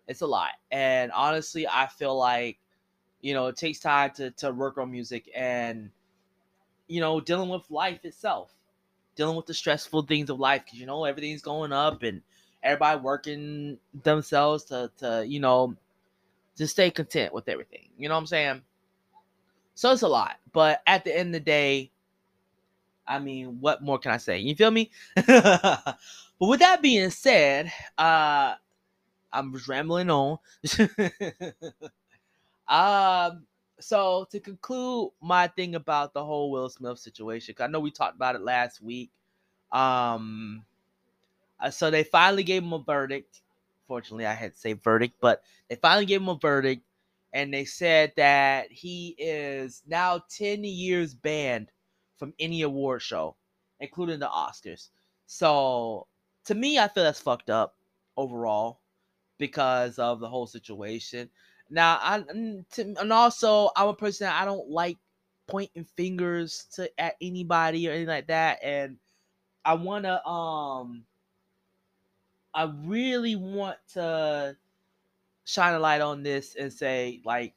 It's 0.07 0.21
a 0.21 0.25
lot. 0.25 0.53
And 0.71 1.11
honestly, 1.11 1.67
I 1.67 1.85
feel 1.85 2.17
like 2.17 2.57
you 3.21 3.35
know 3.35 3.45
it 3.45 3.55
takes 3.55 3.77
time 3.77 4.13
to 4.15 4.31
to 4.31 4.51
work 4.51 4.79
on 4.79 4.89
music 4.89 5.29
and 5.35 5.91
you 6.87 7.01
know 7.01 7.21
dealing 7.21 7.49
with 7.49 7.69
life 7.69 8.03
itself, 8.03 8.51
dealing 9.15 9.35
with 9.35 9.45
the 9.45 9.53
stressful 9.53 10.07
things 10.07 10.31
of 10.31 10.39
life 10.39 10.63
because 10.65 10.79
you 10.79 10.87
know 10.87 11.05
everything's 11.05 11.43
going 11.43 11.71
up 11.71 12.01
and 12.01 12.23
everybody 12.63 12.99
working 12.99 13.77
themselves 14.03 14.63
to 14.63 14.89
to 14.97 15.23
you 15.27 15.39
know 15.39 15.75
to 16.55 16.67
stay 16.67 16.89
content 16.89 17.31
with 17.31 17.47
everything. 17.47 17.89
You 17.95 18.09
know 18.09 18.15
what 18.15 18.21
I'm 18.21 18.25
saying? 18.25 18.61
So 19.75 19.91
it's 19.91 20.01
a 20.01 20.07
lot. 20.07 20.37
But 20.53 20.81
at 20.85 21.03
the 21.03 21.17
end 21.17 21.29
of 21.29 21.33
the 21.33 21.45
day, 21.45 21.91
I 23.07 23.19
mean, 23.19 23.59
what 23.59 23.81
more 23.81 23.99
can 23.99 24.11
I 24.11 24.17
say? 24.17 24.39
You 24.39 24.55
feel 24.55 24.71
me? 24.71 24.91
but 25.15 25.97
with 26.39 26.59
that 26.59 26.81
being 26.81 27.09
said, 27.09 27.71
uh 27.97 28.55
I'm 29.33 29.53
just 29.53 29.67
rambling 29.67 30.09
on. 30.09 30.37
um 32.67 33.45
so 33.79 34.27
to 34.31 34.39
conclude 34.39 35.11
my 35.21 35.47
thing 35.47 35.75
about 35.75 36.13
the 36.13 36.23
whole 36.23 36.51
Will 36.51 36.69
Smith 36.69 36.99
situation, 36.99 37.55
I 37.59 37.67
know 37.67 37.79
we 37.79 37.91
talked 37.91 38.15
about 38.15 38.35
it 38.35 38.41
last 38.41 38.81
week. 38.81 39.11
Um 39.71 40.63
uh, 41.59 41.69
so 41.69 41.91
they 41.91 42.03
finally 42.03 42.43
gave 42.43 42.63
him 42.63 42.73
a 42.73 42.79
verdict. 42.79 43.41
Fortunately, 43.87 44.25
I 44.25 44.33
had 44.33 44.53
to 44.53 44.59
say 44.59 44.73
verdict, 44.73 45.15
but 45.21 45.43
they 45.69 45.75
finally 45.75 46.05
gave 46.05 46.21
him 46.21 46.29
a 46.29 46.35
verdict 46.35 46.83
and 47.33 47.53
they 47.53 47.65
said 47.65 48.13
that 48.17 48.71
he 48.71 49.15
is 49.17 49.83
now 49.87 50.23
10 50.29 50.63
years 50.63 51.13
banned 51.13 51.71
from 52.17 52.33
any 52.39 52.61
award 52.63 53.01
show, 53.01 53.35
including 53.79 54.19
the 54.19 54.27
Oscars. 54.27 54.89
So 55.27 56.07
to 56.45 56.55
me, 56.55 56.79
I 56.79 56.87
feel 56.87 57.03
that's 57.03 57.21
fucked 57.21 57.49
up 57.49 57.75
overall 58.17 58.81
because 59.37 59.99
of 59.99 60.19
the 60.19 60.29
whole 60.29 60.47
situation. 60.47 61.29
Now, 61.69 61.99
I 62.01 62.23
and 62.29 63.13
also 63.13 63.71
I'm 63.75 63.89
a 63.89 63.93
person 63.95 64.27
I 64.27 64.45
don't 64.45 64.69
like 64.69 64.97
pointing 65.47 65.85
fingers 65.97 66.67
to 66.75 66.89
at 66.99 67.15
anybody 67.21 67.87
or 67.87 67.91
anything 67.91 68.07
like 68.09 68.27
that, 68.27 68.59
and 68.63 68.97
I 69.65 69.75
want 69.75 70.05
to 70.05 70.25
um 70.27 71.05
I 72.53 72.71
really 72.85 73.35
want 73.35 73.77
to 73.93 74.57
shine 75.51 75.73
a 75.73 75.79
light 75.79 76.01
on 76.01 76.23
this 76.23 76.55
and 76.55 76.71
say 76.71 77.21
like 77.25 77.53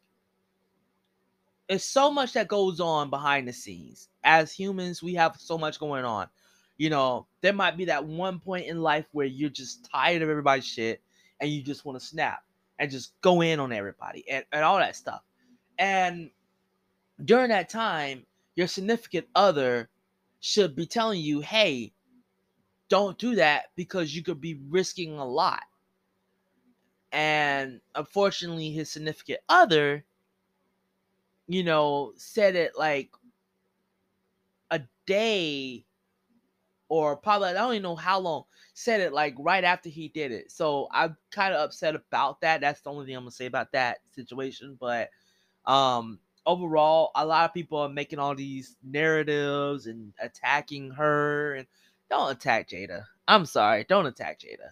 it's 1.69 1.85
so 1.85 2.11
much 2.11 2.35
that 2.35 2.49
goes 2.49 2.81
on 2.81 3.09
behind 3.09 3.49
the 3.49 3.53
scenes. 3.53 4.09
As 4.23 4.53
humans, 4.53 5.03
we 5.03 5.15
have 5.15 5.37
so 5.39 5.57
much 5.57 5.79
going 5.79 6.05
on. 6.05 6.29
You 6.77 6.91
know, 6.91 7.27
there 7.41 7.53
might 7.53 7.77
be 7.77 7.87
that 7.87 8.05
one 8.05 8.41
point 8.41 8.67
in 8.67 8.83
life 8.83 9.07
where 9.13 9.27
you're 9.27 9.49
just 9.49 9.89
tired 9.91 10.23
of 10.23 10.29
everybody's 10.29 10.67
shit 10.67 11.01
and 11.41 11.49
you 11.49 11.63
just 11.63 11.85
want 11.85 11.99
to 11.99 12.05
snap 12.05 12.41
and 12.79 12.91
just 12.91 13.19
go 13.21 13.41
in 13.41 13.61
on 13.61 13.73
everybody 13.73 14.29
and, 14.29 14.45
and 14.53 14.65
all 14.65 14.79
that 14.79 14.97
stuff. 14.97 15.23
And 15.79 16.31
during 17.25 17.49
that 17.49 17.69
time, 17.69 18.27
your 18.57 18.67
significant 18.67 19.27
other 19.35 19.89
should 20.41 20.77
be 20.77 20.87
telling 20.87 21.21
you, 21.21 21.41
hey, 21.41 21.93
don't 22.89 23.19
do 23.19 23.37
that 23.37 23.67
because 23.77 24.15
you 24.15 24.23
could 24.23 24.41
be 24.41 24.61
risking 24.69 25.17
a 25.19 25.25
lot. 25.25 25.63
And 27.15 27.81
unfortunately, 27.95 28.73
his 28.73 28.91
significant 28.91 29.39
other, 29.49 30.05
you 31.47 31.63
know, 31.63 32.13
said 32.17 32.57
it 32.57 32.73
like 32.77 33.13
a 34.73 34.81
day 35.07 35.87
or 36.89 37.17
probably, 37.17 37.51
I 37.51 37.53
don't 37.53 37.75
even 37.75 37.83
know 37.85 37.95
how 37.95 38.19
long, 38.19 38.45
said 38.75 39.01
it 39.01 39.13
like 39.13 39.37
right 39.39 39.63
after 39.63 39.89
he 39.89 40.09
did 40.09 40.33
it. 40.33 40.51
So 40.51 40.89
I'm 40.91 41.17
kind 41.31 41.55
of 41.55 41.61
upset 41.61 41.95
about 41.95 42.41
that. 42.41 42.61
That's 42.61 42.81
the 42.81 42.91
only 42.91 43.07
thing 43.07 43.15
I'm 43.15 43.25
to 43.25 43.31
say 43.31 43.47
about 43.47 43.71
that 43.73 43.99
situation. 44.11 44.77
But, 44.81 45.11
um, 45.67 46.19
overall, 46.47 47.13
a 47.15 47.25
lot 47.25 47.45
of 47.45 47.55
people 47.55 47.79
are 47.79 47.89
making 47.89 48.19
all 48.19 48.35
these 48.35 48.77
narratives 48.83 49.87
and 49.87 50.13
attacking 50.21 50.91
her. 50.91 51.55
And 51.55 51.67
don't 52.11 52.33
attack 52.33 52.71
Jada. 52.71 53.05
I'm 53.29 53.47
sorry, 53.47 53.85
don't 53.89 54.07
attack 54.07 54.41
Jada. 54.41 54.71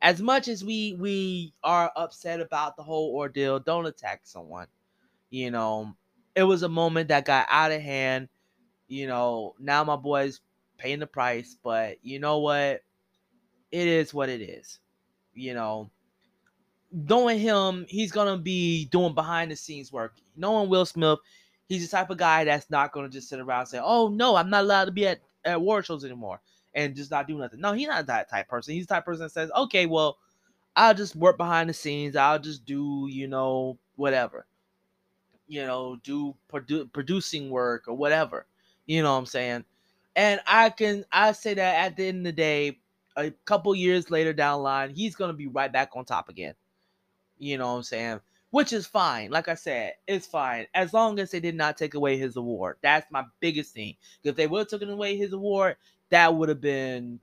As 0.00 0.20
much 0.20 0.48
as 0.48 0.64
we 0.64 0.94
we 0.94 1.54
are 1.64 1.90
upset 1.96 2.40
about 2.40 2.76
the 2.76 2.82
whole 2.82 3.14
ordeal, 3.14 3.58
don't 3.58 3.86
attack 3.86 4.20
someone. 4.24 4.68
You 5.30 5.50
know, 5.50 5.96
it 6.34 6.44
was 6.44 6.62
a 6.62 6.68
moment 6.68 7.08
that 7.08 7.24
got 7.24 7.46
out 7.50 7.72
of 7.72 7.80
hand. 7.82 8.28
You 8.86 9.06
know, 9.06 9.54
now 9.58 9.84
my 9.84 9.96
boy's 9.96 10.40
paying 10.78 11.00
the 11.00 11.06
price, 11.06 11.56
but 11.62 11.98
you 12.02 12.20
know 12.20 12.38
what? 12.38 12.82
It 13.70 13.86
is 13.88 14.14
what 14.14 14.28
it 14.28 14.40
is. 14.40 14.80
You 15.34 15.54
know, 15.54 15.90
knowing 16.92 17.38
him, 17.38 17.86
he's 17.88 18.12
gonna 18.12 18.38
be 18.38 18.86
doing 18.86 19.14
behind 19.14 19.50
the 19.50 19.56
scenes 19.56 19.92
work. 19.92 20.14
Knowing 20.36 20.68
Will 20.70 20.86
Smith, 20.86 21.18
he's 21.68 21.88
the 21.88 21.96
type 21.96 22.10
of 22.10 22.18
guy 22.18 22.44
that's 22.44 22.70
not 22.70 22.92
gonna 22.92 23.08
just 23.08 23.28
sit 23.28 23.40
around 23.40 23.60
and 23.60 23.68
say, 23.68 23.80
"Oh 23.82 24.08
no, 24.08 24.36
I'm 24.36 24.50
not 24.50 24.64
allowed 24.64 24.86
to 24.86 24.92
be 24.92 25.06
at, 25.08 25.20
at 25.44 25.60
war 25.60 25.82
shows 25.82 26.04
anymore," 26.04 26.40
and 26.78 26.94
just 26.94 27.10
not 27.10 27.26
do 27.26 27.36
nothing. 27.36 27.60
No, 27.60 27.72
he's 27.72 27.88
not 27.88 28.06
that 28.06 28.30
type 28.30 28.48
person. 28.48 28.72
He's 28.72 28.86
the 28.86 28.94
type 28.94 29.04
person 29.04 29.24
that 29.24 29.32
says, 29.32 29.50
"Okay, 29.50 29.86
well, 29.86 30.18
I'll 30.76 30.94
just 30.94 31.16
work 31.16 31.36
behind 31.36 31.68
the 31.68 31.74
scenes. 31.74 32.14
I'll 32.14 32.38
just 32.38 32.64
do, 32.64 33.08
you 33.10 33.26
know, 33.26 33.78
whatever, 33.96 34.46
you 35.48 35.66
know, 35.66 35.96
do 36.04 36.36
produ- 36.50 36.90
producing 36.92 37.50
work 37.50 37.88
or 37.88 37.94
whatever." 37.94 38.46
You 38.86 39.02
know 39.02 39.12
what 39.12 39.18
I'm 39.18 39.26
saying? 39.26 39.64
And 40.14 40.40
I 40.46 40.70
can 40.70 41.04
I 41.12 41.32
say 41.32 41.54
that 41.54 41.84
at 41.86 41.96
the 41.96 42.06
end 42.06 42.18
of 42.18 42.24
the 42.24 42.32
day, 42.32 42.78
a 43.16 43.32
couple 43.44 43.74
years 43.74 44.10
later 44.10 44.32
down 44.32 44.58
the 44.58 44.62
line, 44.62 44.90
he's 44.90 45.16
gonna 45.16 45.32
be 45.32 45.48
right 45.48 45.72
back 45.72 45.90
on 45.96 46.04
top 46.04 46.28
again. 46.28 46.54
You 47.38 47.58
know 47.58 47.72
what 47.72 47.78
I'm 47.78 47.82
saying? 47.82 48.20
Which 48.50 48.72
is 48.72 48.86
fine. 48.86 49.30
Like 49.30 49.48
I 49.48 49.54
said, 49.54 49.94
it's 50.06 50.26
fine. 50.26 50.66
As 50.74 50.94
long 50.94 51.18
as 51.18 51.32
they 51.32 51.40
did 51.40 51.56
not 51.56 51.76
take 51.76 51.94
away 51.94 52.16
his 52.16 52.36
award. 52.36 52.76
That's 52.82 53.10
my 53.10 53.24
biggest 53.40 53.74
thing. 53.74 53.96
If 54.24 54.36
they 54.36 54.46
would 54.46 54.60
have 54.60 54.68
taken 54.68 54.90
away 54.90 55.16
his 55.16 55.32
award, 55.34 55.76
that 56.10 56.34
would 56.34 56.48
have 56.48 56.60
been 56.60 57.20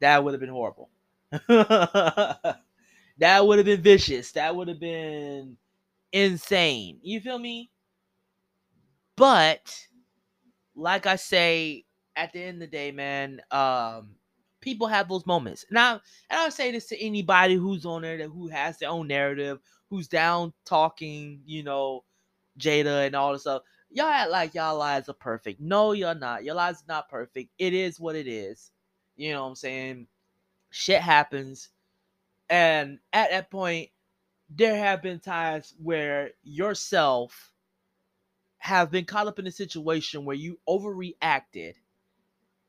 that 0.00 0.22
would 0.22 0.34
have 0.34 0.40
been 0.40 0.50
horrible. 0.50 0.90
that 1.48 2.62
would 3.18 3.58
have 3.58 3.66
been 3.66 3.82
vicious. 3.82 4.32
That 4.32 4.54
would 4.54 4.68
have 4.68 4.80
been 4.80 5.56
insane. 6.12 6.98
You 7.02 7.20
feel 7.20 7.38
me? 7.38 7.70
But 9.16 9.74
like 10.74 11.06
I 11.06 11.16
say, 11.16 11.84
at 12.16 12.32
the 12.32 12.42
end 12.42 12.62
of 12.62 12.70
the 12.70 12.76
day, 12.76 12.92
man, 12.92 13.40
um, 13.50 14.10
people 14.60 14.86
have 14.86 15.08
those 15.08 15.26
moments. 15.26 15.64
Now, 15.70 16.00
and 16.30 16.40
I'll 16.40 16.50
say 16.50 16.70
this 16.70 16.86
to 16.86 17.04
anybody 17.04 17.54
who's 17.54 17.84
on 17.86 18.02
there 18.02 18.18
that 18.18 18.28
who 18.28 18.48
has 18.48 18.78
their 18.78 18.90
own 18.90 19.08
narrative, 19.08 19.58
who's 19.90 20.08
down 20.08 20.52
talking, 20.64 21.40
you 21.46 21.62
know, 21.62 22.04
Jada 22.58 23.06
and 23.06 23.14
all 23.16 23.32
this 23.32 23.42
stuff. 23.42 23.62
Y'all 23.90 24.06
act 24.06 24.30
like 24.30 24.54
y'all 24.54 24.76
lives 24.78 25.08
are 25.08 25.14
perfect. 25.14 25.60
No, 25.60 25.92
you're 25.92 26.14
not. 26.14 26.44
Your 26.44 26.54
lives 26.54 26.84
not 26.88 27.08
perfect. 27.08 27.50
It 27.58 27.72
is 27.74 27.98
what 27.98 28.16
it 28.16 28.26
is. 28.26 28.70
You 29.16 29.32
know 29.32 29.42
what 29.42 29.48
I'm 29.48 29.54
saying? 29.54 30.06
Shit 30.70 31.00
happens. 31.00 31.70
And 32.50 32.98
at 33.12 33.30
that 33.30 33.50
point, 33.50 33.90
there 34.50 34.76
have 34.76 35.02
been 35.02 35.20
times 35.20 35.74
where 35.82 36.30
yourself 36.42 37.52
have 38.58 38.90
been 38.90 39.04
caught 39.04 39.26
up 39.26 39.38
in 39.38 39.46
a 39.46 39.50
situation 39.52 40.24
where 40.24 40.36
you 40.36 40.58
overreacted 40.68 41.74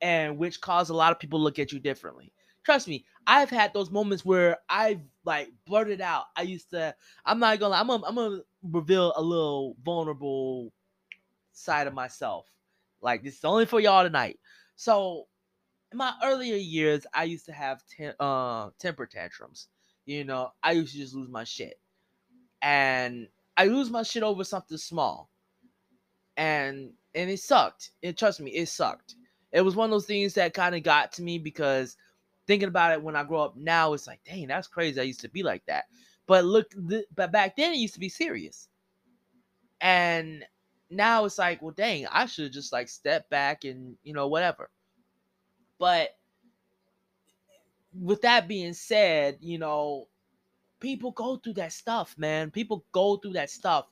and 0.02 0.38
which 0.38 0.62
caused 0.62 0.90
a 0.90 0.96
lot 0.96 1.12
of 1.12 1.20
people 1.20 1.40
look 1.40 1.60
at 1.60 1.72
you 1.72 1.80
differently. 1.80 2.32
Trust 2.64 2.88
me, 2.88 3.06
I've 3.28 3.50
had 3.50 3.74
those 3.74 3.90
moments 3.90 4.24
where 4.24 4.58
I've 4.70 5.02
like 5.26 5.50
blurted 5.66 6.02
out. 6.02 6.26
I 6.36 6.44
used 6.44 6.70
to, 6.72 6.96
I'm 7.26 7.40
not 7.40 7.60
gonna, 7.60 7.76
I'm 7.76 7.88
gonna, 7.88 8.06
I'm 8.06 8.16
gonna 8.16 8.42
reveal 8.64 9.14
a 9.16 9.22
little 9.22 9.76
vulnerable 9.84 10.72
side 11.60 11.88
of 11.88 11.94
myself. 11.94 12.48
Like 13.02 13.24
this 13.24 13.38
is 13.38 13.46
only 13.46 13.66
for 13.66 13.80
y'all 13.80 14.04
tonight. 14.04 14.40
So 14.76 15.28
in 15.92 15.98
my 15.98 16.14
earlier 16.24 16.56
years, 16.56 17.06
I 17.14 17.24
used 17.24 17.46
to 17.46 17.54
have 17.54 17.82
uh, 18.20 18.70
temper 18.80 19.06
tantrums. 19.06 19.68
You 20.06 20.24
know, 20.24 20.52
I 20.64 20.74
used 20.74 20.94
to 20.94 21.00
just 21.00 21.16
lose 21.16 21.30
my 21.30 21.44
shit, 21.44 21.80
and 22.62 23.28
I 23.58 23.66
lose 23.66 23.90
my 23.90 24.04
shit 24.04 24.24
over 24.24 24.44
something 24.44 24.78
small, 24.78 25.30
and 26.38 26.92
and 27.14 27.30
it 27.30 27.40
sucked. 27.40 27.92
And 28.04 28.18
trust 28.18 28.40
me, 28.40 28.52
it 28.52 28.70
sucked. 28.70 29.16
It 29.52 29.62
was 29.62 29.76
one 29.76 29.86
of 29.86 29.92
those 29.92 30.06
things 30.06 30.36
that 30.36 30.54
kind 30.54 30.76
of 30.76 30.84
got 30.84 31.12
to 31.14 31.24
me 31.24 31.40
because 31.40 31.98
thinking 32.48 32.70
about 32.70 32.94
it 32.94 33.02
when 33.04 33.16
I 33.16 33.24
grow 33.24 33.42
up 33.42 33.56
now, 33.56 33.94
it's 33.94 34.08
like, 34.08 34.22
dang, 34.24 34.48
that's 34.48 34.68
crazy. 34.68 35.00
I 35.00 35.04
used 35.04 35.22
to 35.22 35.30
be 35.30 35.44
like 35.44 35.64
that. 35.68 35.86
But 36.28 36.46
look, 36.46 36.72
th- 36.90 37.06
but 37.16 37.32
back 37.32 37.56
then 37.56 37.74
it 37.74 37.78
used 37.78 37.96
to 37.96 38.00
be 38.00 38.10
serious, 38.10 38.68
and 39.82 40.44
now 40.90 41.26
it's 41.26 41.38
like, 41.38 41.62
well, 41.62 41.74
dang, 41.76 42.08
I 42.08 42.26
should 42.26 42.52
just 42.52 42.74
like 42.74 42.90
step 42.90 43.30
back 43.30 43.64
and 43.64 43.96
you 44.04 44.14
know 44.14 44.28
whatever. 44.28 44.70
But 45.78 46.10
with 47.94 48.22
that 48.22 48.48
being 48.48 48.74
said, 48.74 49.38
you 49.42 49.58
know, 49.58 50.08
people 50.80 51.12
go 51.12 51.38
through 51.38 51.54
that 51.54 51.74
stuff, 51.74 52.16
man. 52.18 52.52
People 52.52 52.86
go 52.92 53.18
through 53.18 53.34
that 53.34 53.50
stuff 53.50 53.88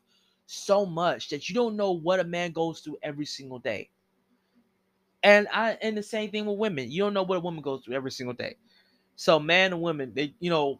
so 0.46 0.86
much 0.86 1.30
that 1.30 1.50
you 1.50 1.56
don't 1.56 1.76
know 1.76 1.92
what 1.92 2.20
a 2.20 2.24
man 2.24 2.52
goes 2.52 2.80
through 2.82 2.98
every 3.04 3.26
single 3.26 3.60
day. 3.60 3.90
And 5.24 5.48
I 5.54 5.78
and 5.82 5.98
the 5.98 6.04
same 6.04 6.32
thing 6.32 6.46
with 6.46 6.58
women. 6.58 6.92
You 6.92 7.04
don't 7.04 7.14
know 7.14 7.24
what 7.24 7.38
a 7.38 7.42
woman 7.42 7.62
goes 7.62 7.84
through 7.84 7.96
every 7.96 8.12
single 8.12 8.36
day. 8.36 8.56
So 9.16 9.40
man 9.40 9.74
and 9.74 9.82
women, 9.82 10.14
they 10.16 10.34
you 10.40 10.50
know, 10.50 10.80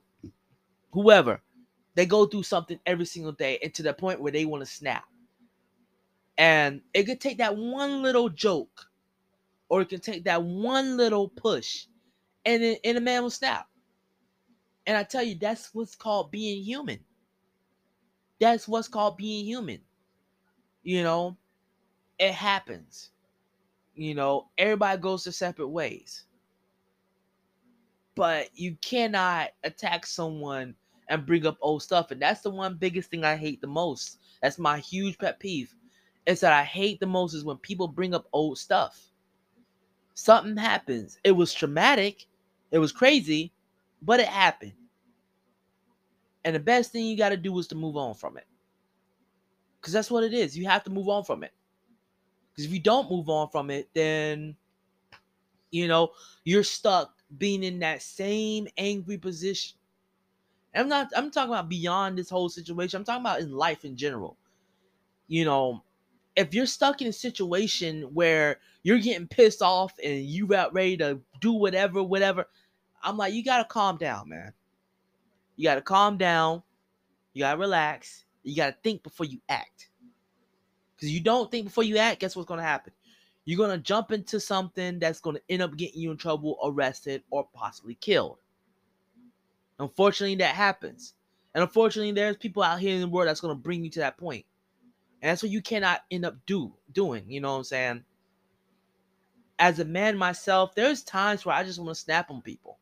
whoever, 0.92 1.42
they 1.96 2.06
go 2.06 2.26
through 2.26 2.44
something 2.44 2.80
every 2.86 3.06
single 3.06 3.32
day 3.32 3.60
and 3.64 3.74
to 3.74 3.84
the 3.84 3.94
point 3.94 4.22
where 4.22 4.32
they 4.32 4.46
want 4.46 4.64
to 4.64 4.72
snap. 4.72 5.06
And 6.38 6.82
it 6.94 7.04
could 7.06 7.22
take 7.22 7.40
that 7.40 7.58
one 7.58 8.02
little 8.04 8.30
joke, 8.30 8.88
or 9.70 9.82
it 9.82 9.90
can 9.90 10.02
take 10.02 10.26
that 10.26 10.44
one 10.44 10.98
little 10.98 11.30
push, 11.30 11.88
and 12.46 12.64
it, 12.64 12.80
and 12.84 12.98
a 12.98 13.02
man 13.02 13.24
will 13.24 13.30
snap. 13.30 13.68
And 14.86 14.98
I 14.98 15.04
tell 15.04 15.24
you, 15.24 15.36
that's 15.36 15.74
what's 15.74 15.96
called 15.96 16.32
being 16.32 16.64
human. 16.64 17.00
That's 18.40 18.68
what's 18.68 18.88
called 18.88 19.18
being 19.18 19.46
human. 19.46 19.82
You 20.84 21.04
know, 21.04 21.38
it 22.20 22.34
happens. 22.34 23.12
You 23.96 24.16
know, 24.16 24.50
everybody 24.58 25.02
goes 25.02 25.24
their 25.26 25.34
separate 25.34 25.70
ways. 25.70 26.26
But 28.16 28.50
you 28.56 28.76
cannot 28.82 29.52
attack 29.64 30.06
someone 30.06 30.76
and 31.08 31.26
bring 31.26 31.46
up 31.46 31.58
old 31.62 31.84
stuff. 31.84 32.12
And 32.12 32.22
that's 32.22 32.42
the 32.42 32.50
one 32.50 32.78
biggest 32.78 33.10
thing 33.10 33.24
I 33.24 33.38
hate 33.38 33.62
the 33.62 33.68
most. 33.68 34.20
That's 34.42 34.60
my 34.60 34.80
huge 34.80 35.18
pet 35.18 35.40
peeve. 35.40 35.74
Is 36.28 36.42
that 36.42 36.52
I 36.52 36.64
hate 36.66 37.00
the 37.00 37.08
most 37.08 37.34
is 37.34 37.46
when 37.46 37.58
people 37.58 37.88
bring 37.88 38.14
up 38.14 38.28
old 38.34 38.60
stuff. 38.60 39.02
Something 40.14 40.58
happens. 40.58 41.20
It 41.24 41.32
was 41.32 41.54
traumatic. 41.54 42.28
It 42.70 42.80
was 42.80 42.92
crazy, 42.92 43.54
but 44.02 44.20
it 44.20 44.28
happened. 44.28 44.74
And 46.44 46.54
the 46.54 46.60
best 46.60 46.92
thing 46.92 47.06
you 47.06 47.18
got 47.18 47.30
to 47.30 47.38
do 47.38 47.58
is 47.60 47.68
to 47.68 47.76
move 47.76 47.96
on 47.96 48.14
from 48.14 48.38
it. 48.38 48.46
Because 49.80 49.94
that's 49.94 50.12
what 50.12 50.26
it 50.26 50.34
is. 50.34 50.58
You 50.58 50.68
have 50.68 50.84
to 50.84 50.90
move 50.90 51.08
on 51.08 51.24
from 51.24 51.44
it. 51.44 51.54
Because 52.52 52.66
if 52.66 52.72
you 52.74 52.80
don't 52.82 53.10
move 53.10 53.30
on 53.30 53.48
from 53.50 53.70
it, 53.70 53.88
then, 53.94 54.58
you 55.72 55.88
know, 55.88 56.12
you're 56.44 56.64
stuck 56.64 57.14
being 57.38 57.64
in 57.64 57.80
that 57.80 58.02
same 58.02 58.68
angry 58.78 59.18
position. 59.18 59.78
I'm 60.76 60.90
not, 60.90 61.10
I'm 61.16 61.32
talking 61.32 61.54
about 61.54 61.70
beyond 61.70 62.18
this 62.18 62.30
whole 62.30 62.50
situation. 62.50 62.98
I'm 62.98 63.06
talking 63.06 63.22
about 63.22 63.40
in 63.40 63.54
life 63.54 63.86
in 63.86 63.96
general. 63.96 64.36
You 65.28 65.46
know, 65.46 65.84
if 66.38 66.54
you're 66.54 66.68
stuck 66.68 67.02
in 67.02 67.08
a 67.08 67.14
situation 67.14 68.04
where 68.14 68.60
you're 68.84 69.00
getting 69.00 69.28
pissed 69.28 69.64
off 69.64 69.94
and 70.02 70.24
you 70.24 70.46
about 70.46 70.72
ready 70.72 70.96
to 70.98 71.20
do 71.42 71.52
whatever, 71.52 72.04
whatever, 72.04 72.46
I'm 73.02 73.18
like, 73.18 73.34
you 73.34 73.44
gotta 73.44 73.66
calm 73.66 73.98
down, 73.98 74.30
man. 74.30 74.54
You 75.56 75.64
gotta 75.64 75.82
calm 75.82 76.18
down. 76.18 76.62
You 77.34 77.42
gotta 77.42 77.58
relax. 77.58 78.26
You 78.44 78.56
gotta 78.56 78.78
think 78.84 79.02
before 79.02 79.26
you 79.26 79.40
act. 79.50 79.90
Because 80.96 81.12
you 81.12 81.22
don't 81.22 81.50
think 81.50 81.66
before 81.66 81.84
you 81.84 81.98
act, 81.98 82.20
guess 82.20 82.36
what's 82.36 82.48
gonna 82.48 82.62
happen? 82.62 82.94
You're 83.46 83.58
gonna 83.58 83.80
jump 83.80 84.12
into 84.12 84.40
something 84.40 85.00
that's 85.00 85.20
gonna 85.20 85.42
end 85.50 85.64
up 85.64 85.76
getting 85.76 86.00
you 86.00 86.12
in 86.12 86.18
trouble, 86.18 86.60
arrested, 86.64 87.24
or 87.32 87.48
possibly 87.52 87.96
killed. 87.96 88.38
Unfortunately, 89.80 90.36
that 90.36 90.54
happens. 90.54 91.16
And 91.56 91.64
unfortunately, 91.64 92.12
there's 92.12 92.38
people 92.38 92.62
out 92.62 92.80
here 92.80 92.94
in 92.94 93.02
the 93.02 93.08
world 93.08 93.28
that's 93.28 93.42
gonna 93.42 93.56
bring 93.56 93.84
you 93.84 93.90
to 93.90 94.00
that 94.02 94.20
point. 94.20 94.46
And 95.28 95.34
that's 95.34 95.44
what 95.44 95.52
you 95.52 95.62
cannot 95.62 96.06
end 96.10 96.24
up 96.24 96.38
do 96.46 96.74
doing. 96.94 97.30
You 97.30 97.42
know 97.42 97.52
what 97.52 97.58
I'm 97.58 97.64
saying? 97.66 98.04
As 99.60 99.78
a 99.78 99.84
man 99.84 100.18
myself, 100.18 100.74
there's 100.74 101.04
times 101.04 101.46
where 101.46 101.54
I 101.54 101.66
just 101.66 101.80
want 101.80 101.90
to 101.90 101.96
snap 101.96 102.32
on 102.32 102.42
people. 102.42 102.78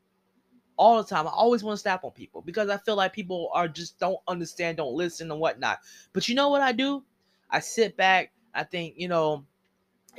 All 0.77 1.01
the 1.01 1.09
time. 1.09 1.25
I 1.25 1.31
always 1.31 1.63
want 1.63 1.77
to 1.77 1.81
snap 1.81 2.03
on 2.03 2.11
people 2.11 2.43
because 2.43 2.69
I 2.69 2.77
feel 2.77 2.97
like 2.97 3.13
people 3.13 3.49
are 3.51 3.67
just 3.67 3.97
don't 3.97 4.19
understand, 4.27 4.77
don't 4.77 4.93
listen, 4.93 5.31
and 5.31 5.39
whatnot. 5.39 5.79
But 6.13 6.29
you 6.29 6.35
know 6.35 6.49
what 6.49 6.61
I 6.61 6.71
do? 6.71 7.03
I 7.49 7.61
sit 7.61 7.97
back, 7.97 8.31
I 8.53 8.63
think, 8.63 8.93
you 8.95 9.07
know, 9.07 9.43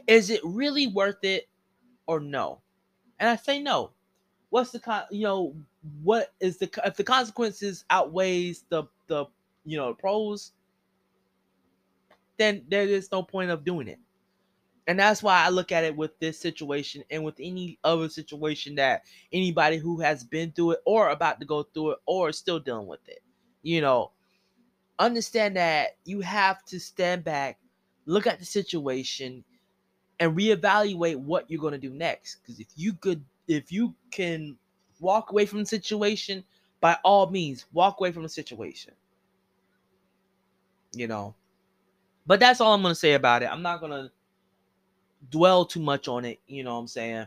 is 0.09 0.29
it 0.29 0.41
really 0.43 0.89
worth 0.89 1.23
it 1.23 1.49
or 2.09 2.19
no? 2.19 2.61
And 3.21 3.31
I 3.31 3.37
say 3.37 3.63
no. 3.63 3.93
What's 4.51 4.73
the 4.73 4.81
con 4.81 5.05
you 5.13 5.23
know, 5.23 5.55
what 6.03 6.35
is 6.41 6.57
the 6.57 6.69
if 6.85 6.97
the 6.97 7.05
consequences 7.05 7.85
outweighs 7.89 8.65
the 8.69 8.83
the 9.07 9.27
you 9.65 9.77
know 9.77 9.95
pros, 9.95 10.51
then 12.39 12.65
there 12.69 12.85
is 12.85 13.11
no 13.13 13.23
point 13.23 13.51
of 13.51 13.65
doing 13.65 13.89
it. 13.89 13.99
And 14.89 14.99
that's 14.99 15.23
why 15.23 15.45
I 15.45 15.49
look 15.49 15.73
at 15.73 15.85
it 15.85 15.97
with 15.97 16.17
this 16.21 16.39
situation 16.39 17.03
and 17.11 17.25
with 17.25 17.35
any 17.41 17.79
other 17.83 18.09
situation 18.09 18.77
that 18.77 19.03
anybody 19.33 19.79
who 19.79 20.01
has 20.01 20.23
been 20.23 20.53
through 20.53 20.73
it 20.73 20.81
or 20.85 21.11
about 21.11 21.41
to 21.41 21.47
go 21.47 21.65
through 21.65 21.93
it 21.93 21.99
or 22.07 22.31
still 22.31 22.61
dealing 22.61 22.87
with 22.87 23.01
it, 23.09 23.21
you 23.63 23.81
know, 23.81 24.13
understand 24.99 25.57
that 25.57 25.97
you 26.05 26.21
have 26.21 26.65
to 26.67 26.79
stand 26.79 27.25
back, 27.25 27.59
look 28.07 28.27
at 28.29 28.39
the 28.39 28.45
situation, 28.45 29.45
and 30.21 30.37
reevaluate 30.37 31.17
what 31.17 31.51
you're 31.51 31.61
going 31.61 31.73
to 31.73 31.79
do 31.79 31.91
next. 31.91 32.37
Because 32.37 32.61
if 32.61 32.69
you 32.77 32.93
could, 32.95 33.25
if 33.49 33.73
you 33.73 33.93
can 34.13 34.57
walk 35.01 35.33
away 35.33 35.47
from 35.47 35.59
the 35.61 35.67
situation, 35.67 36.45
by 36.81 36.97
all 37.05 37.29
means, 37.29 37.67
walk 37.73 37.99
away 37.99 38.13
from 38.13 38.23
the 38.23 38.29
situation. 38.29 38.95
You 40.95 41.09
know, 41.09 41.35
but 42.27 42.41
that's 42.41 42.61
all 42.61 42.75
I'm 42.75 42.83
to 42.95 42.99
say 42.99 43.15
about 43.15 43.43
it. 43.43 43.51
I'm 43.51 43.63
not 43.63 43.81
to 43.93 44.11
dwell 45.31 45.65
too 45.65 45.81
much 45.81 46.09
on 46.09 46.25
it. 46.25 46.41
You 46.47 46.65
know 46.65 46.75
what 46.75 46.81
I'm 46.81 46.89
saying? 46.89 47.27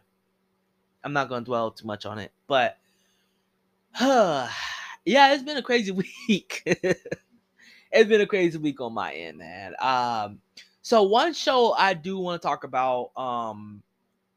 I'm 1.04 1.14
not 1.14 1.30
to 1.44 1.46
dwell 1.46 1.72
too 1.72 1.88
much 1.88 2.06
on 2.06 2.20
it. 2.20 2.32
But, 2.48 2.78
uh, 4.00 4.50
yeah, 5.06 5.34
it's 5.34 5.44
been 5.44 5.58
a 5.58 5.62
crazy 5.62 5.92
week. 6.28 6.64
it's 6.66 8.10
been 8.10 8.22
a 8.22 8.28
crazy 8.28 8.58
week 8.58 8.82
on 8.82 8.94
my 8.94 9.14
end, 9.14 9.38
man. 9.38 9.74
Um, 9.80 10.40
so 10.82 11.04
one 11.04 11.34
show 11.34 11.74
I 11.74 11.94
do 11.94 12.18
want 12.18 12.42
to 12.42 12.48
talk 12.48 12.64
about, 12.64 13.12
um, 13.16 13.82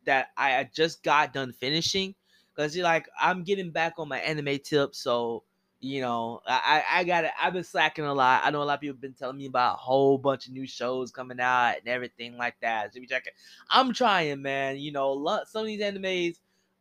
that 0.04 0.28
I 0.36 0.68
just 0.74 1.02
got 1.02 1.32
done 1.32 1.52
finishing, 1.52 2.14
because 2.54 2.76
like 2.76 3.08
I'm 3.20 3.44
getting 3.44 3.70
back 3.70 3.94
on 3.98 4.08
my 4.08 4.18
anime 4.18 4.58
tips, 4.58 4.98
so 4.98 5.44
you 5.82 6.00
know, 6.00 6.40
I 6.46 6.84
I 6.90 7.04
got 7.04 7.24
it. 7.24 7.32
I've 7.40 7.52
been 7.52 7.64
slacking 7.64 8.04
a 8.04 8.14
lot. 8.14 8.42
I 8.44 8.50
know 8.50 8.62
a 8.62 8.64
lot 8.64 8.74
of 8.74 8.80
people 8.80 8.94
have 8.94 9.00
been 9.00 9.14
telling 9.14 9.36
me 9.36 9.46
about 9.46 9.74
a 9.74 9.78
whole 9.78 10.16
bunch 10.16 10.46
of 10.46 10.52
new 10.52 10.64
shows 10.64 11.10
coming 11.10 11.40
out 11.40 11.74
and 11.78 11.88
everything 11.88 12.38
like 12.38 12.54
that. 12.62 12.94
Be 12.94 13.04
checking. 13.04 13.32
I'm 13.68 13.92
trying, 13.92 14.40
man. 14.42 14.78
You 14.78 14.92
know, 14.92 15.42
some 15.44 15.62
of 15.62 15.66
these 15.66 15.82
animes, 15.82 16.38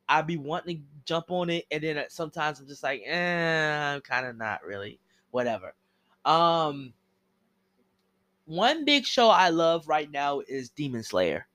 I 0.08 0.22
be 0.22 0.38
wanting 0.38 0.78
to 0.78 0.84
jump 1.04 1.32
on 1.32 1.50
it, 1.50 1.66
and 1.72 1.84
then 1.84 2.06
sometimes 2.10 2.60
I'm 2.60 2.68
just 2.68 2.84
like, 2.84 3.02
eh, 3.04 3.94
I'm 3.96 4.02
kind 4.02 4.28
of 4.28 4.38
not 4.38 4.64
really. 4.64 5.00
Whatever. 5.32 5.74
Um, 6.24 6.94
one 8.46 8.86
big 8.86 9.06
show 9.06 9.30
I 9.30 9.50
love 9.50 9.88
right 9.88 10.12
now 10.12 10.42
is 10.42 10.70
Demon 10.70 11.02
Slayer, 11.02 11.48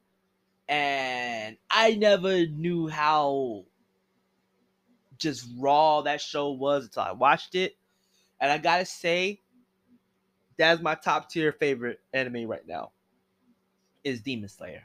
and 0.69 1.59
I 1.71 1.95
never 1.95 2.45
knew 2.47 2.89
how 2.89 3.67
just 5.19 5.49
raw 5.59 6.03
that 6.03 6.21
show 6.21 6.51
was 6.53 6.85
until 6.85 7.03
I 7.03 7.13
watched 7.13 7.55
it. 7.55 7.77
And 8.41 8.51
I 8.51 8.59
gotta 8.59 8.85
say, 8.85 9.41
that's 10.59 10.81
my 10.83 10.95
top 10.95 11.31
tier 11.31 11.53
favorite 11.53 12.01
anime 12.13 12.47
right 12.49 12.67
now. 12.67 12.93
Is 14.05 14.21
Demon 14.21 14.49
Slayer. 14.49 14.85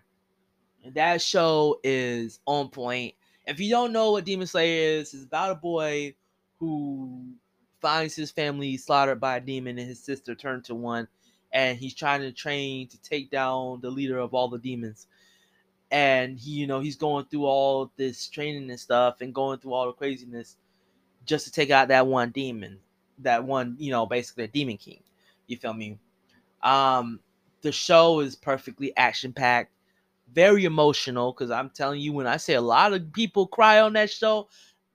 And 0.84 0.94
that 0.96 1.22
show 1.22 1.80
is 1.84 2.40
on 2.46 2.70
point. 2.70 3.14
If 3.46 3.60
you 3.60 3.70
don't 3.70 3.94
know 3.94 4.12
what 4.12 4.26
Demon 4.26 4.48
Slayer 4.48 5.00
is, 5.00 5.14
it's 5.14 5.26
about 5.26 5.52
a 5.52 5.56
boy 5.56 6.16
who 6.60 7.34
finds 7.82 8.16
his 8.16 8.32
family 8.32 8.78
slaughtered 8.78 9.20
by 9.20 9.38
a 9.38 9.42
demon 9.42 9.78
and 9.78 9.88
his 9.88 10.04
sister 10.04 10.36
turned 10.36 10.64
to 10.66 10.76
one. 10.76 11.08
And 11.52 11.78
he's 11.78 11.94
trying 11.94 12.22
to 12.22 12.32
train 12.32 12.88
to 12.88 13.02
take 13.02 13.30
down 13.30 13.82
the 13.82 13.90
leader 13.90 14.18
of 14.18 14.34
all 14.34 14.48
the 14.48 14.58
demons 14.58 15.08
and 15.92 16.40
he, 16.40 16.52
you 16.52 16.68
know, 16.68 16.80
he's 16.80 16.96
going 16.96 17.26
through 17.26 17.46
all 17.46 17.92
this 17.98 18.28
training 18.28 18.70
and 18.70 18.80
stuff 18.80 19.22
and 19.22 19.36
going 19.36 19.60
through 19.60 19.74
all 19.74 19.88
the 19.88 19.94
craziness 19.94 20.58
just 21.26 21.46
to 21.46 21.52
take 21.52 21.70
out 21.70 21.90
that 21.90 22.08
one 22.08 22.32
demon, 22.32 22.80
that 23.20 23.44
one, 23.44 23.76
you 23.78 23.92
know, 23.92 24.06
basically 24.06 24.46
a 24.46 24.48
demon 24.48 24.78
king. 24.78 25.02
You 25.48 25.58
feel 25.58 25.74
me? 25.74 26.00
Um, 26.64 27.20
the 27.62 27.72
show 27.72 28.22
is 28.22 28.36
perfectly 28.36 28.96
action 28.98 29.34
packed, 29.34 29.74
very 30.34 30.66
emotional. 30.66 31.34
Because 31.34 31.52
I'm 31.52 31.70
telling 31.70 32.00
you, 32.00 32.14
when 32.14 32.28
I 32.28 32.38
say 32.38 32.54
a 32.54 32.62
lot 32.62 32.94
of 32.94 33.12
people 33.14 33.48
cry 33.48 33.82
on 33.82 33.94
that 33.94 34.10
show, 34.10 34.48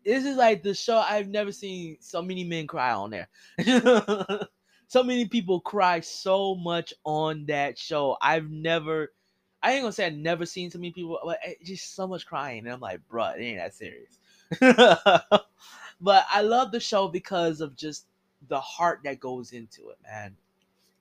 this 0.04 0.24
is 0.24 0.36
like 0.36 0.62
the 0.62 0.74
show 0.74 0.98
I've 0.98 1.28
never 1.28 1.52
seen 1.52 1.96
so 2.00 2.22
many 2.22 2.44
men 2.44 2.66
cry 2.66 2.92
on 2.92 3.10
there. 3.10 3.28
so 4.88 5.02
many 5.02 5.26
people 5.26 5.60
cry 5.60 6.00
so 6.00 6.54
much 6.54 6.94
on 7.04 7.44
that 7.46 7.78
show. 7.78 8.16
I've 8.22 8.50
never 8.50 9.12
I 9.62 9.72
ain't 9.72 9.82
gonna 9.82 9.92
say 9.92 10.06
I've 10.06 10.14
never 10.14 10.46
seen 10.46 10.70
so 10.70 10.78
many 10.78 10.92
people, 10.92 11.18
but 11.24 11.38
just 11.64 11.94
so 11.94 12.06
much 12.06 12.26
crying, 12.26 12.60
and 12.60 12.72
I'm 12.72 12.80
like, 12.80 13.00
bruh, 13.10 13.36
it 13.36 13.42
ain't 13.42 13.58
that 13.58 13.74
serious. 13.74 14.18
but 16.00 16.26
I 16.30 16.42
love 16.42 16.72
the 16.72 16.80
show 16.80 17.08
because 17.08 17.60
of 17.60 17.74
just 17.76 18.06
the 18.48 18.60
heart 18.60 19.00
that 19.04 19.20
goes 19.20 19.52
into 19.52 19.88
it, 19.88 19.98
man. 20.02 20.36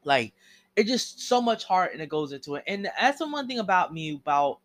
Like 0.03 0.33
it 0.75 0.87
just 0.87 1.21
so 1.21 1.41
much 1.41 1.63
heart 1.63 1.93
and 1.93 2.01
it 2.01 2.09
goes 2.09 2.31
into 2.31 2.55
it. 2.55 2.63
And 2.67 2.89
that's 2.99 3.19
the 3.19 3.27
one 3.27 3.47
thing 3.47 3.59
about 3.59 3.93
me 3.93 4.15
about 4.15 4.59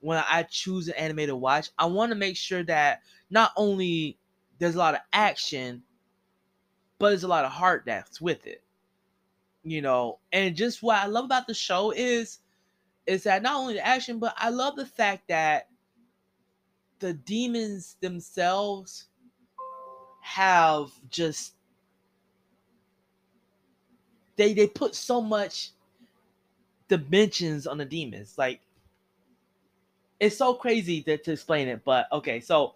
when 0.00 0.22
I 0.28 0.42
choose 0.44 0.88
an 0.88 0.94
anime 0.94 1.26
to 1.26 1.36
watch, 1.36 1.70
I 1.78 1.86
want 1.86 2.10
to 2.10 2.16
make 2.16 2.36
sure 2.36 2.64
that 2.64 3.02
not 3.30 3.52
only 3.56 4.18
there's 4.58 4.74
a 4.74 4.78
lot 4.78 4.94
of 4.94 5.00
action, 5.12 5.82
but 6.98 7.10
there's 7.10 7.22
a 7.22 7.28
lot 7.28 7.44
of 7.44 7.52
heart 7.52 7.84
that's 7.86 8.20
with 8.20 8.46
it. 8.46 8.62
You 9.64 9.80
know, 9.80 10.18
and 10.32 10.56
just 10.56 10.82
what 10.82 10.98
I 10.98 11.06
love 11.06 11.24
about 11.24 11.46
the 11.46 11.54
show 11.54 11.92
is 11.92 12.40
is 13.06 13.24
that 13.24 13.42
not 13.42 13.56
only 13.56 13.74
the 13.74 13.86
action, 13.86 14.18
but 14.18 14.34
I 14.36 14.50
love 14.50 14.76
the 14.76 14.86
fact 14.86 15.28
that 15.28 15.68
the 17.00 17.12
demons 17.12 17.96
themselves 18.00 19.06
have 20.20 20.90
just 21.10 21.54
they 24.36 24.54
they 24.54 24.68
put 24.68 24.94
so 24.94 25.20
much 25.20 25.70
dimensions 26.88 27.66
on 27.66 27.78
the 27.78 27.84
demons. 27.84 28.34
Like 28.38 28.60
it's 30.20 30.36
so 30.36 30.54
crazy 30.54 31.02
to, 31.02 31.18
to 31.18 31.32
explain 31.32 31.66
it, 31.68 31.84
but 31.84 32.06
okay, 32.12 32.38
so 32.38 32.74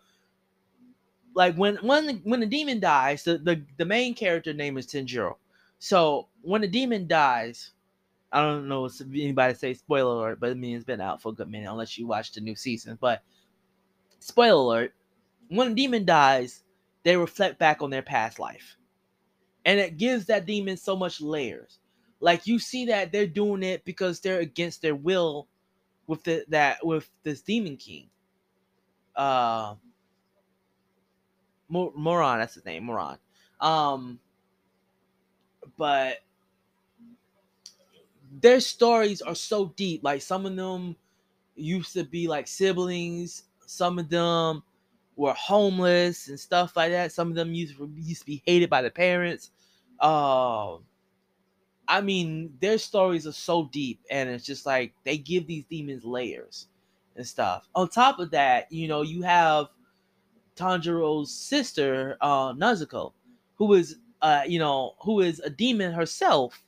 like 1.34 1.54
when 1.54 1.76
when 1.76 2.20
when 2.24 2.40
the 2.40 2.46
demon 2.46 2.80
dies, 2.80 3.22
the, 3.22 3.38
the, 3.38 3.62
the 3.76 3.84
main 3.84 4.14
character 4.14 4.52
name 4.52 4.76
is 4.76 4.86
Tanjiro. 4.86 5.36
So 5.78 6.28
when 6.42 6.62
the 6.62 6.68
demon 6.68 7.06
dies, 7.06 7.72
I 8.36 8.42
don't 8.42 8.68
know 8.68 8.84
if 8.84 9.00
anybody 9.00 9.54
say 9.54 9.72
spoiler 9.72 10.12
alert, 10.12 10.40
but 10.40 10.50
I 10.50 10.54
mean 10.54 10.76
it's 10.76 10.84
been 10.84 11.00
out 11.00 11.22
for 11.22 11.30
a 11.30 11.34
good 11.34 11.50
minute 11.50 11.70
unless 11.70 11.96
you 11.96 12.06
watch 12.06 12.32
the 12.32 12.42
new 12.42 12.54
season. 12.54 12.98
But 13.00 13.22
spoiler 14.20 14.60
alert: 14.60 14.94
when 15.48 15.72
a 15.72 15.74
demon 15.74 16.04
dies, 16.04 16.62
they 17.02 17.16
reflect 17.16 17.58
back 17.58 17.80
on 17.80 17.88
their 17.88 18.02
past 18.02 18.38
life, 18.38 18.76
and 19.64 19.80
it 19.80 19.96
gives 19.96 20.26
that 20.26 20.44
demon 20.44 20.76
so 20.76 20.94
much 20.94 21.22
layers. 21.22 21.78
Like 22.20 22.46
you 22.46 22.58
see 22.58 22.84
that 22.86 23.10
they're 23.10 23.26
doing 23.26 23.62
it 23.62 23.86
because 23.86 24.20
they're 24.20 24.40
against 24.40 24.82
their 24.82 24.94
will 24.94 25.48
with 26.06 26.22
the, 26.24 26.44
that 26.48 26.84
with 26.84 27.10
this 27.22 27.40
demon 27.40 27.78
king. 27.78 28.10
Uh, 29.14 29.76
Moron, 31.70 32.38
that's 32.38 32.52
his 32.52 32.66
name, 32.66 32.84
Moron. 32.84 33.16
Um, 33.62 34.20
but 35.78 36.18
their 38.40 38.60
stories 38.60 39.22
are 39.22 39.34
so 39.34 39.72
deep. 39.76 40.02
Like 40.04 40.22
some 40.22 40.46
of 40.46 40.56
them 40.56 40.96
used 41.54 41.92
to 41.94 42.04
be 42.04 42.28
like 42.28 42.46
siblings. 42.46 43.44
Some 43.66 43.98
of 43.98 44.08
them 44.08 44.62
were 45.16 45.32
homeless 45.34 46.28
and 46.28 46.38
stuff 46.38 46.76
like 46.76 46.92
that. 46.92 47.12
Some 47.12 47.28
of 47.28 47.34
them 47.34 47.54
used 47.54 47.76
to, 47.78 47.90
used 47.96 48.20
to 48.22 48.26
be 48.26 48.42
hated 48.46 48.70
by 48.70 48.82
the 48.82 48.90
parents. 48.90 49.50
Uh, 49.98 50.76
I 51.88 52.00
mean, 52.00 52.52
their 52.60 52.78
stories 52.78 53.26
are 53.26 53.32
so 53.32 53.68
deep, 53.72 54.00
and 54.10 54.28
it's 54.28 54.44
just 54.44 54.66
like 54.66 54.92
they 55.04 55.18
give 55.18 55.46
these 55.46 55.64
demons 55.70 56.04
layers 56.04 56.66
and 57.14 57.26
stuff. 57.26 57.68
On 57.74 57.88
top 57.88 58.18
of 58.18 58.30
that, 58.32 58.70
you 58.70 58.88
know, 58.88 59.02
you 59.02 59.22
have 59.22 59.68
Tanjiro's 60.56 61.32
sister, 61.32 62.16
uh, 62.20 62.52
Nezuko, 62.54 63.12
who 63.54 63.74
is, 63.74 63.96
uh, 64.20 64.42
you 64.46 64.58
know, 64.58 64.94
who 65.00 65.20
is 65.20 65.38
a 65.40 65.50
demon 65.50 65.92
herself, 65.92 66.62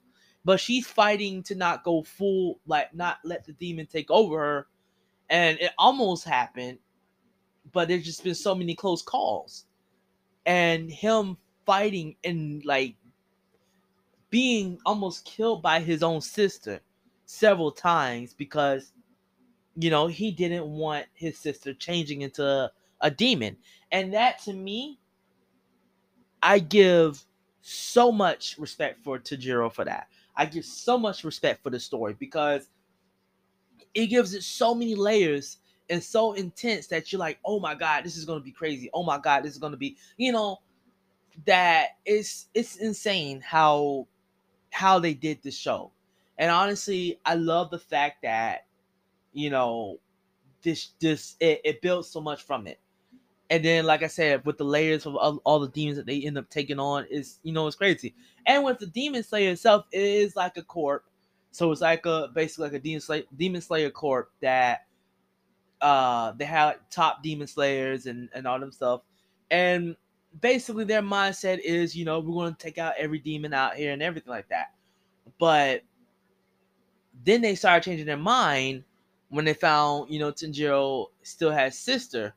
but 0.48 0.58
she's 0.58 0.86
fighting 0.86 1.42
to 1.42 1.54
not 1.54 1.84
go 1.84 2.02
full, 2.02 2.58
like 2.66 2.94
not 2.94 3.18
let 3.22 3.44
the 3.44 3.52
demon 3.52 3.84
take 3.84 4.10
over 4.10 4.38
her. 4.38 4.66
And 5.28 5.58
it 5.60 5.72
almost 5.76 6.24
happened, 6.24 6.78
but 7.70 7.86
there's 7.86 8.06
just 8.06 8.24
been 8.24 8.34
so 8.34 8.54
many 8.54 8.74
close 8.74 9.02
calls. 9.02 9.66
And 10.46 10.90
him 10.90 11.36
fighting 11.66 12.16
and 12.24 12.64
like 12.64 12.96
being 14.30 14.78
almost 14.86 15.26
killed 15.26 15.60
by 15.60 15.80
his 15.80 16.02
own 16.02 16.22
sister 16.22 16.80
several 17.26 17.70
times 17.70 18.32
because 18.32 18.94
you 19.76 19.90
know 19.90 20.06
he 20.06 20.30
didn't 20.30 20.64
want 20.64 21.04
his 21.12 21.36
sister 21.36 21.74
changing 21.74 22.22
into 22.22 22.42
a, 22.42 22.72
a 23.02 23.10
demon 23.10 23.54
and 23.92 24.14
that 24.14 24.38
to 24.38 24.54
me 24.54 24.98
i 26.42 26.58
give 26.58 27.22
so 27.60 28.10
much 28.10 28.56
respect 28.56 29.04
for 29.04 29.18
Tanjiro 29.18 29.70
for 29.70 29.84
that 29.84 30.08
i 30.38 30.46
give 30.46 30.64
so 30.64 30.96
much 30.96 31.24
respect 31.24 31.62
for 31.62 31.68
the 31.68 31.78
story 31.78 32.16
because 32.18 32.70
it 33.92 34.06
gives 34.06 34.32
it 34.32 34.42
so 34.42 34.74
many 34.74 34.94
layers 34.94 35.58
and 35.90 36.02
so 36.02 36.32
intense 36.32 36.86
that 36.86 37.12
you're 37.12 37.18
like 37.18 37.38
oh 37.44 37.60
my 37.60 37.74
god 37.74 38.04
this 38.04 38.16
is 38.16 38.24
to 38.24 38.40
be 38.40 38.52
crazy 38.52 38.88
oh 38.94 39.02
my 39.02 39.18
god 39.18 39.42
this 39.42 39.52
is 39.52 39.58
to 39.60 39.76
be 39.76 39.96
you 40.16 40.32
know 40.32 40.58
that 41.46 41.90
it's 42.04 42.48
it's 42.54 42.76
insane 42.76 43.40
how 43.40 44.06
how 44.70 44.98
they 44.98 45.14
did 45.14 45.42
the 45.42 45.50
show. 45.50 45.92
And 46.38 46.50
honestly, 46.50 47.20
I 47.24 47.34
love 47.34 47.70
the 47.70 47.78
fact 47.78 48.22
that 48.22 48.66
you 49.32 49.50
know 49.50 49.98
this 50.62 50.90
this 51.00 51.36
it, 51.40 51.60
it 51.64 51.82
builds 51.82 52.08
so 52.08 52.20
much 52.20 52.42
from 52.42 52.66
it. 52.66 52.78
And 53.50 53.64
then, 53.64 53.86
like 53.86 54.02
I 54.02 54.08
said, 54.08 54.44
with 54.44 54.58
the 54.58 54.64
layers 54.64 55.06
of 55.06 55.16
all, 55.16 55.40
all 55.44 55.58
the 55.58 55.68
demons 55.68 55.96
that 55.96 56.06
they 56.06 56.20
end 56.20 56.36
up 56.36 56.50
taking 56.50 56.78
on, 56.78 57.06
is 57.10 57.38
you 57.42 57.52
know 57.52 57.66
it's 57.66 57.76
crazy. 57.76 58.14
And 58.46 58.64
with 58.64 58.78
the 58.78 58.86
demon 58.86 59.22
slayer 59.22 59.52
itself, 59.52 59.86
it 59.90 60.02
is 60.02 60.36
like 60.36 60.56
a 60.56 60.62
corp. 60.62 61.04
So 61.50 61.72
it's 61.72 61.80
like 61.80 62.04
a 62.04 62.28
basically 62.34 62.64
like 62.64 62.74
a 62.74 62.78
demon 62.78 63.00
slayer, 63.00 63.22
demon 63.36 63.60
slayer 63.60 63.90
corp 63.90 64.30
that 64.42 64.86
uh 65.80 66.32
they 66.32 66.44
have 66.44 66.68
like 66.68 66.90
top 66.90 67.22
demon 67.22 67.46
slayers 67.46 68.06
and 68.06 68.28
and 68.34 68.46
all 68.46 68.60
them 68.60 68.72
stuff. 68.72 69.00
And 69.50 69.96
basically 70.40 70.84
their 70.84 71.02
mindset 71.02 71.60
is, 71.60 71.96
you 71.96 72.04
know, 72.04 72.20
we're 72.20 72.34
going 72.34 72.54
to 72.54 72.58
take 72.58 72.78
out 72.78 72.94
every 72.98 73.18
demon 73.18 73.54
out 73.54 73.74
here 73.74 73.92
and 73.92 74.02
everything 74.02 74.30
like 74.30 74.48
that. 74.48 74.72
But 75.38 75.82
then 77.24 77.40
they 77.40 77.54
started 77.54 77.84
changing 77.84 78.06
their 78.06 78.16
mind 78.16 78.84
when 79.30 79.44
they 79.44 79.54
found, 79.54 80.10
you 80.10 80.18
know, 80.18 80.32
Tanjiro 80.32 81.06
still 81.22 81.50
has 81.50 81.78
sister. 81.78 82.34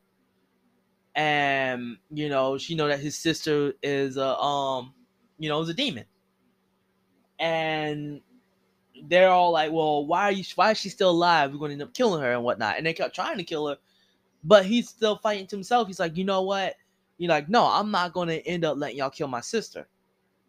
And, 1.15 1.97
you 2.09 2.29
know, 2.29 2.57
she 2.57 2.75
know 2.75 2.87
that 2.87 2.99
his 2.99 3.17
sister 3.17 3.73
is 3.83 4.17
a 4.17 4.37
um, 4.37 4.93
you 5.37 5.49
know, 5.49 5.61
is 5.61 5.69
a 5.69 5.73
demon. 5.73 6.05
And 7.39 8.21
they're 9.03 9.29
all 9.29 9.51
like, 9.51 9.71
Well, 9.71 10.05
why 10.05 10.23
are 10.23 10.31
you 10.31 10.43
why 10.55 10.71
is 10.71 10.77
she 10.77 10.89
still 10.89 11.09
alive? 11.09 11.51
We're 11.51 11.59
gonna 11.59 11.73
end 11.73 11.81
up 11.81 11.93
killing 11.93 12.21
her 12.21 12.31
and 12.31 12.43
whatnot. 12.43 12.77
And 12.77 12.85
they 12.85 12.93
kept 12.93 13.15
trying 13.15 13.37
to 13.37 13.43
kill 13.43 13.67
her, 13.67 13.77
but 14.43 14.65
he's 14.65 14.89
still 14.89 15.17
fighting 15.17 15.47
to 15.47 15.55
himself. 15.55 15.87
He's 15.87 15.99
like, 15.99 16.15
you 16.17 16.23
know 16.23 16.43
what? 16.43 16.75
you're 17.21 17.29
like, 17.29 17.49
no, 17.49 17.65
I'm 17.65 17.91
not 17.91 18.13
gonna 18.13 18.33
end 18.33 18.65
up 18.65 18.77
letting 18.77 18.97
y'all 18.97 19.11
kill 19.11 19.27
my 19.27 19.41
sister 19.41 19.87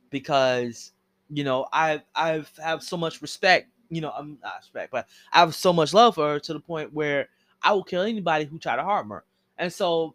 because 0.08 0.92
you 1.28 1.44
know 1.44 1.66
I 1.70 2.00
I've 2.14 2.50
so 2.80 2.96
much 2.96 3.20
respect. 3.20 3.68
You 3.90 4.00
know, 4.00 4.10
I'm 4.10 4.38
not 4.42 4.54
respect, 4.60 4.90
but 4.90 5.06
I 5.32 5.40
have 5.40 5.54
so 5.54 5.70
much 5.74 5.92
love 5.92 6.14
for 6.14 6.26
her 6.26 6.40
to 6.40 6.52
the 6.54 6.60
point 6.60 6.94
where 6.94 7.28
I 7.62 7.72
will 7.72 7.84
kill 7.84 8.02
anybody 8.02 8.46
who 8.46 8.58
try 8.58 8.74
to 8.74 8.82
harm 8.82 9.10
her. 9.10 9.24
And 9.58 9.70
so 9.70 10.14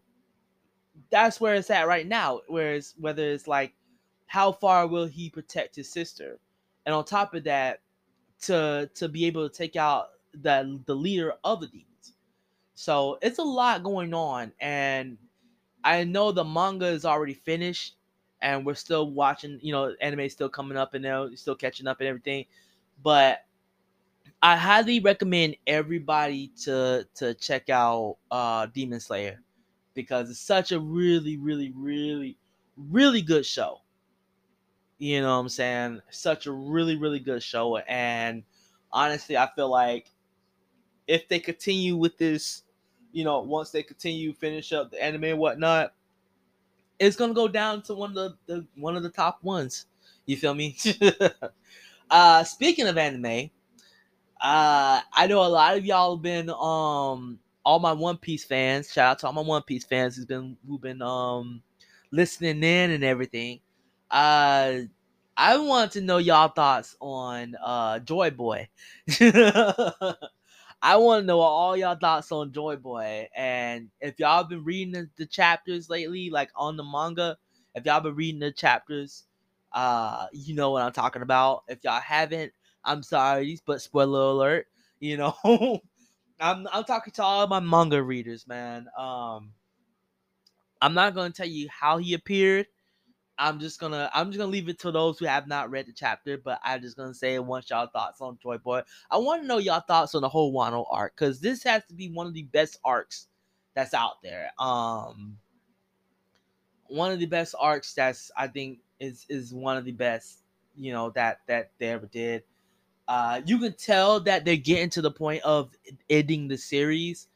that's 1.09 1.39
where 1.39 1.55
it's 1.55 1.69
at 1.69 1.87
right 1.87 2.07
now. 2.07 2.41
Whereas 2.47 2.95
whether 2.99 3.23
it's 3.23 3.47
like 3.47 3.73
how 4.27 4.51
far 4.51 4.87
will 4.87 5.05
he 5.05 5.29
protect 5.29 5.75
his 5.75 5.91
sister, 5.91 6.39
and 6.85 6.95
on 6.95 7.05
top 7.05 7.33
of 7.33 7.43
that, 7.45 7.81
to 8.43 8.89
to 8.95 9.09
be 9.09 9.25
able 9.25 9.47
to 9.49 9.55
take 9.55 9.75
out 9.75 10.09
the 10.33 10.79
the 10.85 10.95
leader 10.95 11.33
of 11.43 11.61
the 11.61 11.67
demons. 11.67 12.13
So 12.75 13.17
it's 13.21 13.39
a 13.39 13.43
lot 13.43 13.83
going 13.83 14.13
on, 14.13 14.53
and 14.59 15.17
I 15.83 16.03
know 16.03 16.31
the 16.31 16.45
manga 16.45 16.87
is 16.87 17.05
already 17.05 17.33
finished, 17.33 17.95
and 18.41 18.65
we're 18.65 18.75
still 18.75 19.11
watching. 19.11 19.59
You 19.61 19.73
know, 19.73 19.95
anime 20.01 20.29
still 20.29 20.49
coming 20.49 20.77
up 20.77 20.93
and 20.93 21.03
now 21.03 21.29
still 21.35 21.55
catching 21.55 21.87
up 21.87 21.99
and 22.01 22.07
everything. 22.09 22.45
But 23.03 23.45
I 24.41 24.55
highly 24.57 24.99
recommend 24.99 25.57
everybody 25.65 26.49
to 26.63 27.07
to 27.15 27.33
check 27.35 27.69
out 27.69 28.17
uh 28.31 28.67
Demon 28.67 28.99
Slayer 28.99 29.41
because 29.97 30.29
it's 30.29 30.39
such 30.39 30.71
a 30.71 30.79
really, 30.79 31.37
really, 31.37 31.73
really, 31.75 32.37
really 32.77 33.23
good 33.23 33.45
show. 33.45 33.81
You 34.99 35.21
know 35.21 35.33
what 35.33 35.41
I'm 35.41 35.49
saying? 35.49 36.01
Such 36.11 36.45
a 36.45 36.51
really, 36.51 36.95
really 36.95 37.19
good 37.19 37.41
show. 37.41 37.77
And 37.77 38.43
honestly, 38.91 39.35
I 39.35 39.49
feel 39.55 39.69
like 39.69 40.11
if 41.07 41.27
they 41.27 41.39
continue 41.39 41.97
with 41.97 42.17
this 42.17 42.63
you 43.11 43.23
know, 43.23 43.39
once 43.39 43.71
they 43.71 43.81
continue 43.81 44.31
finish 44.31 44.71
up 44.73 44.91
the 44.91 45.03
anime 45.03 45.23
and 45.23 45.39
whatnot, 45.39 45.93
it's 46.99 47.15
gonna 47.15 47.33
go 47.33 47.47
down 47.47 47.81
to 47.83 47.95
one 47.95 48.11
of 48.11 48.15
the, 48.15 48.37
the 48.45 48.67
one 48.75 48.95
of 48.95 49.01
the 49.01 49.09
top 49.09 49.43
ones. 49.43 49.87
You 50.27 50.37
feel 50.37 50.53
me? 50.53 50.77
uh 52.11 52.43
speaking 52.43 52.87
of 52.87 52.97
anime, 52.97 53.49
uh 54.39 55.01
I 55.11 55.27
know 55.27 55.41
a 55.41 55.49
lot 55.49 55.77
of 55.77 55.85
y'all 55.85 56.15
have 56.15 56.21
been 56.21 56.51
um 56.51 57.39
all 57.67 57.79
my 57.79 57.91
One 57.91 58.15
Piece 58.15 58.45
fans. 58.45 58.93
Shout 58.93 59.11
out 59.11 59.19
to 59.19 59.27
all 59.27 59.33
my 59.33 59.41
One 59.41 59.61
Piece 59.61 59.83
fans 59.83 60.15
who's 60.15 60.25
been 60.25 60.55
who've 60.65 60.79
been 60.79 61.01
um 61.01 61.61
listening 62.11 62.63
in 62.63 62.91
and 62.91 63.03
everything. 63.03 63.59
Uh 64.09 64.79
I 65.35 65.57
want 65.57 65.91
to 65.91 66.01
know 66.01 66.17
y'all 66.17 66.47
thoughts 66.47 66.95
on 67.01 67.55
uh 67.61 67.99
Joy 67.99 68.31
Boy. 68.31 68.69
I 69.19 70.95
want 70.95 71.23
to 71.23 71.27
know 71.27 71.41
all 71.41 71.75
y'all 71.75 71.97
thoughts 71.97 72.31
on 72.31 72.53
Joy 72.53 72.77
Boy, 72.77 73.27
and 73.35 73.89
if 73.99 74.17
y'all 74.17 74.45
been 74.45 74.63
reading 74.63 74.93
the, 74.93 75.09
the, 75.17 75.25
chapters 75.25 75.89
lately, 75.89 76.29
like 76.29 76.51
on 76.55 76.77
the 76.77 76.83
manga, 76.83 77.35
if 77.75 77.85
y'all 77.85 77.99
been 77.99 78.15
reading 78.15 78.39
the 78.39 78.51
chapters, 78.51 79.25
uh, 79.73 80.27
you 80.31 80.55
know 80.55 80.71
what 80.71 80.83
I'm 80.83 80.93
talking 80.93 81.23
about. 81.23 81.63
If 81.67 81.79
y'all 81.83 81.99
haven't, 81.99 82.53
I'm 82.85 83.03
sorry, 83.03 83.59
but 83.65 83.81
spoiler 83.81 84.29
alert, 84.31 84.67
you 85.01 85.17
know, 85.17 85.35
I'm 86.39 86.67
I'm 86.71 86.83
talking 86.83 87.13
to 87.13 87.23
all 87.23 87.47
my 87.47 87.59
manga 87.59 88.01
readers, 88.01 88.47
man. 88.47 88.87
Um, 88.97 89.53
I'm 90.81 90.93
not 90.93 91.15
gonna 91.15 91.31
tell 91.31 91.47
you 91.47 91.67
how 91.69 91.97
he 91.97 92.13
appeared. 92.13 92.67
I'm 93.39 93.59
just 93.59 93.79
gonna 93.79 94.09
I'm 94.13 94.27
just 94.27 94.39
gonna 94.39 94.51
leave 94.51 94.69
it 94.69 94.79
to 94.79 94.91
those 94.91 95.19
who 95.19 95.25
have 95.25 95.47
not 95.47 95.69
read 95.69 95.87
the 95.87 95.93
chapter, 95.93 96.37
but 96.37 96.59
I'm 96.63 96.81
just 96.81 96.97
gonna 96.97 97.13
say 97.13 97.37
want 97.39 97.69
y'all 97.69 97.87
thoughts 97.87 98.21
on 98.21 98.37
Joy 98.41 98.57
Boy. 98.57 98.81
I 99.11 99.17
want 99.17 99.41
to 99.43 99.47
know 99.47 99.57
y'all 99.59 99.79
thoughts 99.81 100.15
on 100.15 100.21
the 100.21 100.29
whole 100.29 100.53
Wano 100.53 100.85
arc 100.89 101.15
because 101.15 101.39
this 101.39 101.63
has 101.63 101.83
to 101.85 101.93
be 101.93 102.09
one 102.09 102.27
of 102.27 102.33
the 102.33 102.43
best 102.43 102.79
arcs 102.83 103.27
that's 103.75 103.93
out 103.93 104.21
there. 104.23 104.51
Um, 104.59 105.37
one 106.87 107.11
of 107.11 107.19
the 107.19 107.25
best 107.27 107.53
arcs 107.59 107.93
that's 107.93 108.31
I 108.35 108.47
think 108.47 108.79
is 108.99 109.25
is 109.29 109.53
one 109.53 109.77
of 109.77 109.85
the 109.85 109.91
best 109.91 110.39
you 110.75 110.91
know 110.91 111.11
that 111.11 111.41
that 111.47 111.71
they 111.79 111.89
ever 111.89 112.07
did. 112.07 112.43
Uh, 113.07 113.41
you 113.45 113.57
can 113.59 113.73
tell 113.73 114.19
that 114.19 114.43
they're 114.43 114.57
getting 114.57 114.89
to 114.89 115.01
the 115.01 115.11
point 115.11 115.41
of 115.43 115.71
ending 116.09 116.47
the 116.47 116.57
series 116.57 117.27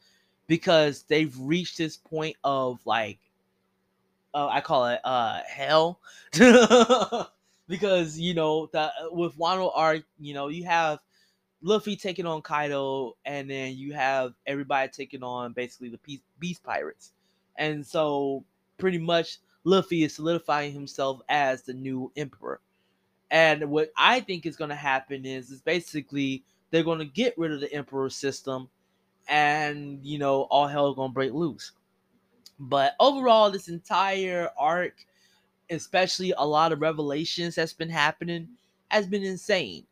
because 0.46 1.04
they've 1.04 1.34
reached 1.38 1.78
this 1.78 1.96
point 1.96 2.36
of 2.44 2.78
like 2.84 3.18
uh, 4.34 4.48
I 4.48 4.60
call 4.60 4.86
it 4.86 5.00
uh 5.04 5.40
hell 5.46 6.00
because 7.68 8.18
you 8.18 8.34
know 8.34 8.68
that 8.72 8.92
uh, 9.02 9.08
with 9.12 9.36
Wano 9.38 9.70
arc, 9.74 10.04
you 10.18 10.34
know 10.34 10.48
you 10.48 10.64
have 10.64 10.98
Luffy 11.62 11.96
taking 11.96 12.26
on 12.26 12.42
Kaido, 12.42 13.16
and 13.24 13.48
then 13.48 13.76
you 13.76 13.92
have 13.94 14.34
everybody 14.46 14.90
taking 14.90 15.22
on 15.22 15.52
basically 15.52 15.88
the 15.90 15.98
Beast, 15.98 16.22
Beast 16.38 16.62
Pirates, 16.62 17.12
and 17.56 17.86
so 17.86 18.44
pretty 18.78 18.98
much 18.98 19.38
Luffy 19.64 20.02
is 20.02 20.16
solidifying 20.16 20.72
himself 20.72 21.20
as 21.28 21.62
the 21.62 21.72
new 21.72 22.10
emperor. 22.16 22.60
And 23.32 23.70
what 23.70 23.90
I 23.96 24.20
think 24.20 24.44
is 24.44 24.56
going 24.56 24.68
to 24.68 24.76
happen 24.76 25.24
is, 25.24 25.50
is 25.50 25.62
basically 25.62 26.44
they're 26.70 26.84
going 26.84 26.98
to 26.98 27.06
get 27.06 27.36
rid 27.38 27.50
of 27.50 27.60
the 27.60 27.72
emperor 27.72 28.10
system, 28.10 28.68
and 29.26 29.98
you 30.04 30.18
know 30.18 30.42
all 30.42 30.66
hell 30.66 30.90
is 30.90 30.96
going 30.96 31.10
to 31.10 31.14
break 31.14 31.32
loose. 31.32 31.72
But 32.60 32.94
overall, 33.00 33.50
this 33.50 33.68
entire 33.68 34.50
arc, 34.58 35.06
especially 35.70 36.34
a 36.36 36.46
lot 36.46 36.72
of 36.72 36.82
revelations 36.82 37.54
that's 37.54 37.72
been 37.72 37.88
happening, 37.88 38.48
has 38.88 39.06
been 39.06 39.24
insane. 39.24 39.86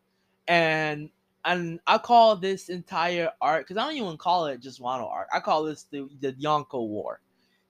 And 0.47 1.09
and 1.47 1.81
I 1.87 1.97
call 1.97 2.37
this 2.37 2.69
entire 2.69 3.31
arc 3.41 3.67
because 3.67 3.79
I 3.79 3.87
don't 3.87 3.97
even 3.97 4.19
call 4.19 4.47
it 4.47 4.61
just 4.61 4.83
Wano 4.83 5.11
arc. 5.11 5.29
I 5.33 5.41
call 5.41 5.65
this 5.65 5.85
the 5.85 6.11
the 6.21 6.35
Yonko 6.35 6.87
War 6.87 7.21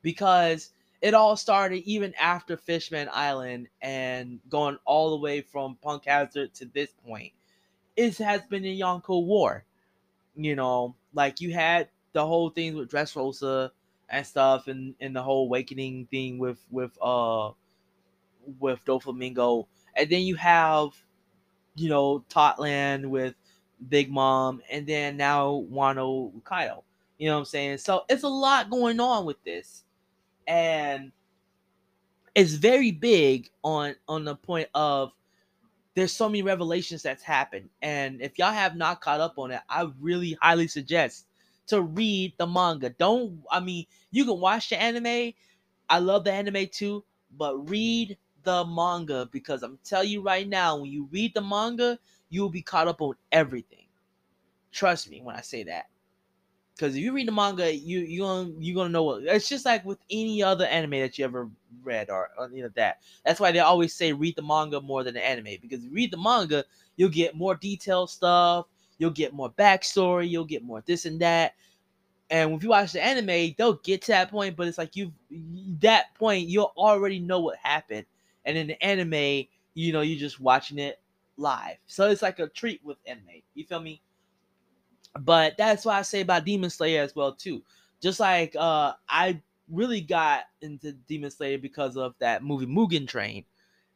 because 0.03 0.73
it 1.03 1.15
all 1.15 1.37
started 1.37 1.83
even 1.85 2.15
after 2.21 2.57
Fishman 2.57 3.09
Island 3.13 3.69
and 3.81 4.39
going 4.49 4.79
all 4.85 5.11
the 5.11 5.23
way 5.23 5.41
from 5.41 5.77
Punk 5.83 6.05
Hazard 6.07 6.55
to 6.55 6.67
this 6.67 6.93
point. 7.07 7.33
It 7.97 8.17
has 8.19 8.43
been 8.43 8.65
a 8.65 8.79
Yonko 8.79 9.25
War. 9.25 9.65
You 10.37 10.57
know, 10.57 10.95
like 11.15 11.41
you 11.41 11.53
had 11.53 11.89
the 12.13 12.27
whole 12.27 12.51
thing 12.51 12.75
with 12.75 12.91
Dressrosa 12.91 13.71
and 14.09 14.27
stuff 14.27 14.69
and, 14.69 14.95
and 15.01 15.15
the 15.15 15.23
whole 15.23 15.45
awakening 15.47 16.07
thing 16.11 16.39
with 16.39 16.59
with 16.71 16.97
uh 17.01 17.51
with 18.59 18.85
Doflamingo. 18.85 19.67
And 19.97 20.09
then 20.09 20.23
you 20.23 20.37
have, 20.37 20.91
you 21.75 21.89
know, 21.89 22.25
Totland 22.29 23.07
with 23.07 23.35
Big 23.89 24.11
Mom, 24.11 24.63
and 24.71 24.87
then 24.87 25.17
now 25.17 25.65
Wano 25.71 26.33
Kaido. 26.45 26.85
You 27.19 27.29
know 27.29 27.35
what 27.35 27.41
I'm 27.41 27.45
saying? 27.47 27.79
So 27.79 28.05
it's 28.09 28.23
a 28.23 28.29
lot 28.29 28.71
going 28.71 29.01
on 29.01 29.25
with 29.25 29.43
this. 29.45 29.85
And 30.51 31.13
it's 32.35 32.55
very 32.55 32.91
big 32.91 33.51
on 33.63 33.95
on 34.09 34.25
the 34.25 34.35
point 34.35 34.69
of 34.75 35.13
there's 35.95 36.13
so 36.13 36.29
many 36.29 36.43
revelations 36.43 37.03
that's 37.03 37.23
happened. 37.23 37.71
And 37.83 38.21
if 38.21 38.39
y'all 38.39 38.53
have 38.53 38.77
not 38.77 39.01
caught 39.01 39.21
up 39.21 39.39
on 39.39 39.53
it, 39.53 39.61
I 39.69 39.89
really 40.01 40.37
highly 40.43 40.69
suggest 40.69 41.27
to 41.69 41.83
read 41.83 42.35
the 42.37 42.49
manga. 42.49 42.91
Don't 42.91 43.43
I 43.51 43.61
mean 43.61 43.87
you 44.11 44.25
can 44.25 44.41
watch 44.41 44.71
the 44.71 44.83
anime. 44.83 45.35
I 45.89 46.01
love 46.01 46.25
the 46.25 46.33
anime 46.33 46.67
too, 46.73 47.05
but 47.37 47.71
read 47.71 48.19
the 48.43 48.65
manga 48.65 49.29
because 49.31 49.63
I'm 49.63 49.79
telling 49.85 50.09
you 50.09 50.21
right 50.23 50.49
now, 50.49 50.79
when 50.79 50.91
you 50.91 51.09
read 51.13 51.35
the 51.35 51.43
manga, 51.43 51.99
you 52.29 52.43
will 52.43 52.51
be 52.51 52.63
caught 52.63 52.89
up 52.89 53.01
on 53.01 53.15
everything. 53.31 53.87
Trust 54.73 55.11
me 55.11 55.21
when 55.23 55.37
I 55.37 55.43
say 55.43 55.65
that. 55.65 55.87
Because 56.81 56.97
if 56.97 57.03
you 57.03 57.13
read 57.13 57.29
the 57.29 57.33
manga, 57.33 57.75
you 57.75 58.01
you 58.01 58.21
gonna 58.21 58.53
you 58.59 58.75
gonna 58.75 58.89
know 58.89 59.03
what 59.03 59.23
it's 59.25 59.51
just 59.51 59.67
like 59.67 59.85
with 59.85 59.99
any 60.11 60.43
other 60.43 60.65
anime 60.65 60.93
that 60.93 61.19
you 61.19 61.27
ever 61.27 61.51
read 61.83 62.09
or, 62.09 62.31
or 62.39 62.47
any 62.47 62.63
of 62.63 62.73
that. 62.73 63.03
That's 63.23 63.39
why 63.39 63.53
they 63.53 63.59
always 63.59 63.93
say 63.93 64.15
read 64.15 64.35
the 64.35 64.43
manga 64.43 64.81
more 64.81 65.05
than 65.05 65.13
the 65.13 65.27
anime 65.27 65.59
because 65.61 65.85
you 65.85 65.91
read 65.91 66.11
the 66.11 66.17
manga, 66.17 66.65
you'll 66.97 67.11
get 67.11 67.37
more 67.37 67.55
detailed 67.55 68.09
stuff, 68.09 68.65
you'll 68.97 69.11
get 69.11 69.35
more 69.35 69.51
backstory, 69.51 70.31
you'll 70.31 70.47
get 70.47 70.63
more 70.65 70.83
this 70.87 71.05
and 71.05 71.21
that. 71.21 71.53
And 72.31 72.55
if 72.55 72.63
you 72.63 72.71
watch 72.71 72.93
the 72.93 73.05
anime, 73.05 73.55
they'll 73.59 73.75
get 73.75 74.01
to 74.03 74.13
that 74.13 74.31
point, 74.31 74.57
but 74.57 74.67
it's 74.67 74.79
like 74.79 74.97
you 74.97 75.13
that 75.81 76.15
point 76.15 76.49
you'll 76.49 76.73
already 76.79 77.19
know 77.19 77.41
what 77.41 77.59
happened. 77.63 78.07
And 78.47 78.57
in 78.57 78.69
the 78.69 78.83
anime, 78.83 79.47
you 79.75 79.93
know, 79.93 80.01
you're 80.01 80.19
just 80.19 80.41
watching 80.41 80.79
it 80.79 80.99
live. 81.37 81.77
So 81.87 82.09
it's 82.09 82.23
like 82.23 82.39
a 82.39 82.49
treat 82.49 82.81
with 82.83 82.97
anime. 83.07 83.43
You 83.55 83.67
feel 83.67 83.81
me? 83.81 84.01
But 85.19 85.57
that's 85.59 85.85
why 85.85 85.99
I 85.99 86.03
say 86.03 86.21
about 86.21 86.45
Demon 86.45 86.71
Slayer 86.71 87.03
as 87.03 87.15
well 87.15 87.33
too. 87.33 87.63
Just 88.01 88.21
like 88.21 88.55
uh 88.57 88.93
I 89.09 89.41
really 89.71 90.01
got 90.01 90.45
into 90.61 90.93
Demon 90.93 91.31
Slayer 91.31 91.59
because 91.59 91.97
of 91.97 92.15
that 92.19 92.43
movie 92.43 92.67
Mugen 92.67 93.07
Train, 93.07 93.45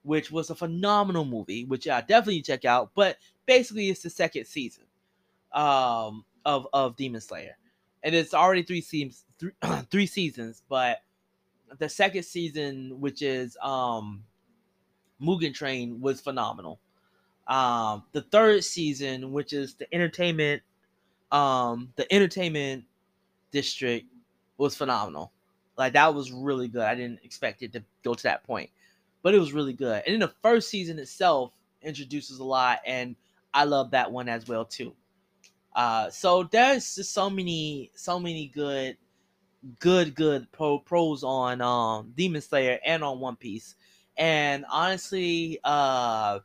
which 0.02 0.30
was 0.30 0.50
a 0.50 0.54
phenomenal 0.54 1.24
movie, 1.24 1.64
which 1.64 1.88
I 1.88 2.00
definitely 2.00 2.42
check 2.42 2.64
out. 2.64 2.90
But 2.94 3.18
basically, 3.46 3.90
it's 3.90 4.02
the 4.02 4.10
second 4.10 4.46
season 4.46 4.84
um, 5.52 6.24
of 6.44 6.66
of 6.72 6.96
Demon 6.96 7.20
Slayer, 7.20 7.56
and 8.02 8.14
it's 8.14 8.34
already 8.34 8.62
three 8.62 8.80
seasons, 8.80 9.24
three, 9.38 9.52
three 9.90 10.06
seasons. 10.06 10.62
But 10.68 11.02
the 11.78 11.88
second 11.88 12.24
season, 12.24 13.00
which 13.00 13.22
is 13.22 13.56
um, 13.62 14.24
Mugen 15.20 15.54
Train, 15.54 16.00
was 16.00 16.20
phenomenal. 16.20 16.80
Um, 17.46 18.04
the 18.12 18.22
third 18.22 18.64
season, 18.64 19.32
which 19.32 19.52
is 19.52 19.74
the 19.74 19.92
entertainment, 19.94 20.62
um, 21.34 21.92
the 21.96 22.12
entertainment 22.12 22.84
district, 23.50 24.06
was 24.56 24.76
phenomenal. 24.76 25.32
Like 25.76 25.94
that 25.94 26.14
was 26.14 26.30
really 26.30 26.68
good. 26.68 26.82
I 26.82 26.94
didn't 26.94 27.20
expect 27.24 27.62
it 27.62 27.72
to 27.72 27.82
go 28.04 28.14
to 28.14 28.22
that 28.22 28.44
point, 28.44 28.70
but 29.22 29.34
it 29.34 29.38
was 29.38 29.52
really 29.52 29.72
good. 29.72 30.02
And 30.06 30.12
then 30.12 30.20
the 30.20 30.34
first 30.42 30.68
season 30.68 30.98
itself 30.98 31.52
introduces 31.82 32.38
a 32.38 32.44
lot, 32.44 32.78
and 32.86 33.16
I 33.52 33.64
love 33.64 33.90
that 33.90 34.12
one 34.12 34.28
as 34.28 34.46
well 34.46 34.64
too. 34.64 34.94
Uh, 35.74 36.08
so 36.10 36.44
there's 36.44 36.94
just 36.94 37.12
so 37.12 37.28
many, 37.28 37.90
so 37.96 38.20
many 38.20 38.46
good, 38.46 38.96
good, 39.80 40.14
good 40.14 40.50
pro 40.52 40.78
pros 40.78 41.24
on 41.24 41.60
um 41.60 42.12
Demon 42.16 42.42
Slayer 42.42 42.78
and 42.86 43.02
on 43.02 43.18
One 43.18 43.34
Piece. 43.34 43.74
And 44.16 44.64
honestly, 44.70 45.58
uh, 45.64 46.38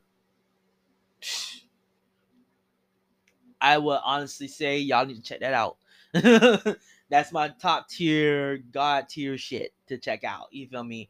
I 3.62 3.78
would 3.78 4.00
honestly 4.04 4.48
say 4.48 4.80
y'all 4.80 5.06
need 5.06 5.16
to 5.16 5.22
check 5.22 5.42
that 5.42 5.54
out. 5.54 5.78
that's 7.10 7.32
my 7.32 7.50
top 7.60 7.90
tier, 7.90 8.60
god 8.72 9.10
tier 9.10 9.38
shit 9.38 9.74
to 9.88 9.98
check 9.98 10.24
out. 10.24 10.48
You 10.52 10.68
feel 10.68 10.84
me? 10.84 11.10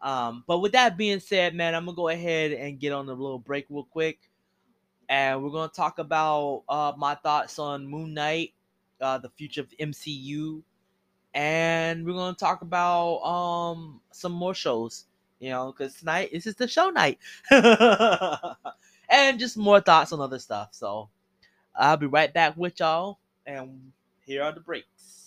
Um, 0.00 0.44
but 0.46 0.60
with 0.60 0.72
that 0.72 0.96
being 0.96 1.20
said, 1.20 1.54
man, 1.54 1.74
I'm 1.74 1.84
gonna 1.84 1.96
go 1.96 2.08
ahead 2.08 2.52
and 2.52 2.78
get 2.78 2.92
on 2.92 3.08
a 3.08 3.12
little 3.12 3.38
break 3.38 3.66
real 3.68 3.84
quick, 3.84 4.30
and 5.08 5.42
we're 5.42 5.50
gonna 5.50 5.72
talk 5.72 5.98
about 5.98 6.62
uh, 6.68 6.92
my 6.96 7.14
thoughts 7.16 7.58
on 7.58 7.86
Moon 7.86 8.14
Knight, 8.14 8.54
uh, 9.00 9.18
the 9.18 9.30
future 9.30 9.60
of 9.60 9.70
the 9.70 9.76
MCU, 9.76 10.62
and 11.34 12.06
we're 12.06 12.12
gonna 12.12 12.36
talk 12.36 12.62
about 12.62 13.16
um 13.24 14.00
some 14.12 14.32
more 14.32 14.54
shows. 14.54 15.06
You 15.40 15.50
know, 15.50 15.72
because 15.72 15.94
tonight 15.94 16.30
this 16.32 16.46
is 16.46 16.54
the 16.56 16.68
show 16.68 16.90
night, 16.90 17.18
and 17.50 19.38
just 19.38 19.56
more 19.56 19.80
thoughts 19.80 20.12
on 20.12 20.20
other 20.20 20.38
stuff. 20.38 20.68
So 20.72 21.08
I'll 21.78 21.98
be 21.98 22.06
right 22.06 22.32
back 22.32 22.56
with 22.56 22.80
y'all, 22.80 23.20
and 23.46 23.92
here 24.26 24.42
are 24.42 24.52
the 24.52 24.60
breaks. 24.60 25.17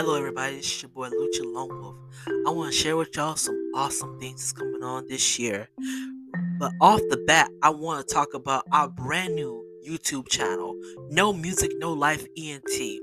Hello, 0.00 0.14
everybody. 0.14 0.58
It's 0.58 0.80
your 0.80 0.90
boy 0.90 1.08
Lucha 1.08 1.42
Lone 1.42 1.76
Wolf. 1.82 1.96
I 2.46 2.50
want 2.50 2.72
to 2.72 2.78
share 2.78 2.96
with 2.96 3.16
y'all 3.16 3.34
some 3.34 3.72
awesome 3.74 4.16
things 4.20 4.52
coming 4.52 4.80
on 4.80 5.08
this 5.08 5.40
year. 5.40 5.68
But 6.60 6.70
off 6.80 7.00
the 7.10 7.16
bat, 7.26 7.50
I 7.64 7.70
want 7.70 8.06
to 8.06 8.14
talk 8.14 8.32
about 8.32 8.62
our 8.70 8.88
brand 8.88 9.34
new 9.34 9.66
YouTube 9.84 10.28
channel, 10.28 10.78
No 11.10 11.32
Music, 11.32 11.72
No 11.78 11.92
Life 11.92 12.24
ENT. 12.36 13.00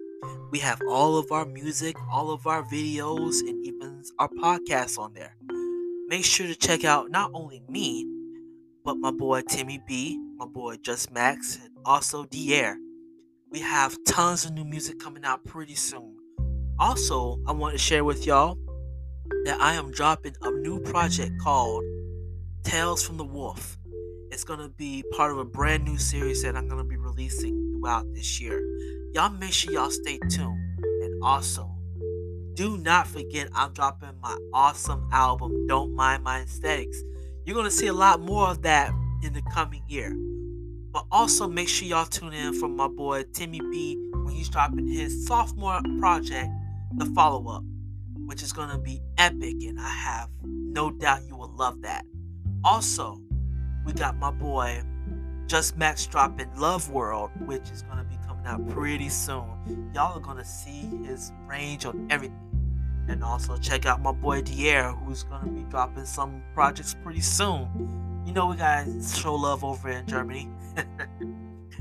We 0.52 0.60
have 0.60 0.80
all 0.88 1.18
of 1.18 1.34
our 1.34 1.44
music, 1.44 1.98
all 2.10 2.32
of 2.32 2.48
our 2.48 2.64
videos, 2.64 3.42
and 3.42 3.66
even 3.66 4.02
our 4.18 4.30
podcasts 4.30 4.98
on 4.98 5.12
there. 5.12 5.36
Make 6.08 6.24
sure 6.24 6.48
to 6.48 6.56
check 6.56 6.86
out 6.86 7.12
not 7.12 7.30
only 7.34 7.62
me, 7.68 8.10
but 8.86 8.96
my 8.96 9.12
boy 9.12 9.42
Timmy 9.42 9.82
B, 9.86 10.18
my 10.38 10.46
boy 10.46 10.78
Just 10.78 11.12
Max, 11.12 11.60
and 11.62 11.72
also 11.84 12.24
Dier. 12.24 12.78
We 13.52 13.60
have 13.60 13.98
tons 14.08 14.46
of 14.46 14.54
new 14.54 14.64
music 14.64 14.98
coming 14.98 15.26
out 15.26 15.44
pretty 15.44 15.76
soon. 15.76 16.15
Also, 16.78 17.40
I 17.48 17.54
want 17.54 17.72
to 17.72 17.78
share 17.78 18.04
with 18.04 18.26
y'all 18.26 18.58
that 19.46 19.62
I 19.62 19.76
am 19.76 19.92
dropping 19.92 20.36
a 20.42 20.52
new 20.52 20.82
project 20.82 21.32
called 21.42 21.86
Tales 22.64 23.02
from 23.02 23.16
the 23.16 23.24
Wolf. 23.24 23.78
It's 24.30 24.44
going 24.44 24.60
to 24.60 24.68
be 24.68 25.02
part 25.16 25.32
of 25.32 25.38
a 25.38 25.46
brand 25.46 25.86
new 25.86 25.98
series 25.98 26.44
that 26.44 26.58
I'm 26.58 26.68
going 26.68 26.84
to 26.84 26.88
be 26.88 26.98
releasing 26.98 27.72
throughout 27.72 28.14
this 28.14 28.42
year. 28.42 28.62
Y'all 29.14 29.30
make 29.30 29.54
sure 29.54 29.72
y'all 29.72 29.90
stay 29.90 30.20
tuned. 30.30 30.60
And 31.02 31.24
also, 31.24 31.74
do 32.56 32.78
not 32.78 33.08
forget 33.08 33.48
I'm 33.56 33.72
dropping 33.72 34.20
my 34.22 34.38
awesome 34.54 35.08
album, 35.14 35.68
Don't 35.68 35.96
Mind 35.96 36.26
My 36.26 36.42
Aesthetics. 36.42 37.02
You're 37.46 37.56
going 37.56 37.68
to 37.68 37.72
see 37.72 37.88
a 37.88 37.94
lot 37.94 38.20
more 38.20 38.50
of 38.50 38.64
that 38.64 38.92
in 39.24 39.32
the 39.32 39.42
coming 39.54 39.84
year. 39.88 40.14
But 40.92 41.06
also 41.10 41.48
make 41.48 41.70
sure 41.70 41.88
y'all 41.88 42.06
tune 42.06 42.34
in 42.34 42.60
for 42.60 42.68
my 42.68 42.90
boy 42.90 43.24
Timmy 43.32 43.62
B 43.62 43.98
when 44.12 44.34
he's 44.34 44.50
dropping 44.50 44.88
his 44.88 45.26
sophomore 45.26 45.80
project, 46.00 46.50
The 46.98 47.06
Follow 47.08 47.52
Up, 47.52 47.64
which 48.26 48.42
is 48.42 48.54
going 48.54 48.70
to 48.70 48.78
be 48.78 49.02
epic, 49.18 49.56
and 49.64 49.80
I 49.82 49.90
have 49.90 50.30
no 50.44 50.92
doubt 50.92 51.28
you 51.28 51.36
will 51.36 51.54
love 51.54 51.82
that. 51.82 52.06
Also, 52.64 53.20
we 53.86 53.92
got 53.92 54.16
my 54.18 54.32
boy 54.32 54.82
Just 55.46 55.76
Max 55.76 56.08
dropping 56.08 56.56
Love 56.56 56.90
World, 56.90 57.32
which 57.46 57.70
is 57.70 57.82
going 57.82 57.98
to 57.98 58.06
be 58.06 58.16
coming 58.26 58.46
out 58.46 58.66
pretty 58.70 59.10
soon. 59.10 59.92
Y'all 59.94 60.18
are 60.18 60.22
going 60.22 60.38
to 60.38 60.46
see 60.46 60.90
his 61.04 61.34
range 61.46 61.86
on 61.86 62.08
everything. 62.10 62.40
And 63.10 63.26
also 63.26 63.58
check 63.58 63.86
out 63.86 64.02
my 64.02 64.14
boy 64.14 64.42
Dier, 64.42 64.92
who's 64.94 65.24
going 65.24 65.44
to 65.44 65.50
be 65.50 65.64
dropping 65.64 66.06
some 66.06 66.42
projects 66.54 66.96
pretty 67.04 67.20
soon. 67.20 68.24
You 68.26 68.32
know, 68.32 68.48
we 68.48 68.56
got 68.56 68.86
to 68.86 69.04
show 69.04 69.36
love 69.36 69.66
over 69.66 69.90
in 69.90 70.08
Germany. 70.08 70.50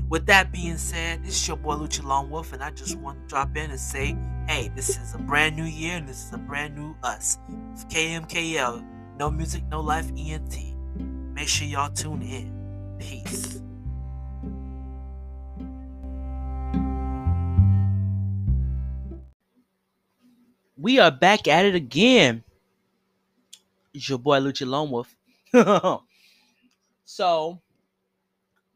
With 0.07 0.27
that 0.27 0.51
being 0.51 0.77
said, 0.77 1.23
this 1.23 1.35
is 1.41 1.47
your 1.47 1.57
boy 1.57 1.73
Lucha 1.73 2.03
Lone 2.03 2.29
Wolf, 2.29 2.53
and 2.53 2.63
I 2.63 2.69
just 2.69 2.95
want 2.97 3.19
to 3.21 3.27
drop 3.27 3.57
in 3.57 3.71
and 3.71 3.79
say, 3.79 4.15
hey, 4.47 4.69
this 4.75 4.89
is 4.89 5.15
a 5.15 5.17
brand 5.17 5.55
new 5.55 5.63
year, 5.63 5.97
and 5.97 6.07
this 6.07 6.25
is 6.27 6.33
a 6.33 6.37
brand 6.37 6.75
new 6.75 6.95
us. 7.01 7.39
KMKL, 7.89 8.85
no 9.17 9.31
music, 9.31 9.63
no 9.71 9.81
life, 9.81 10.11
ENT. 10.15 10.55
Make 11.33 11.47
sure 11.47 11.67
y'all 11.67 11.91
tune 11.91 12.21
in. 12.21 12.97
Peace. 12.99 13.61
We 20.77 20.99
are 20.99 21.09
back 21.09 21.47
at 21.47 21.65
it 21.65 21.73
again. 21.73 22.43
It's 23.91 24.07
your 24.07 24.19
boy 24.19 24.39
Lucha 24.39 24.67
Lone 24.67 24.91
Wolf. 24.91 25.15
so 27.05 27.59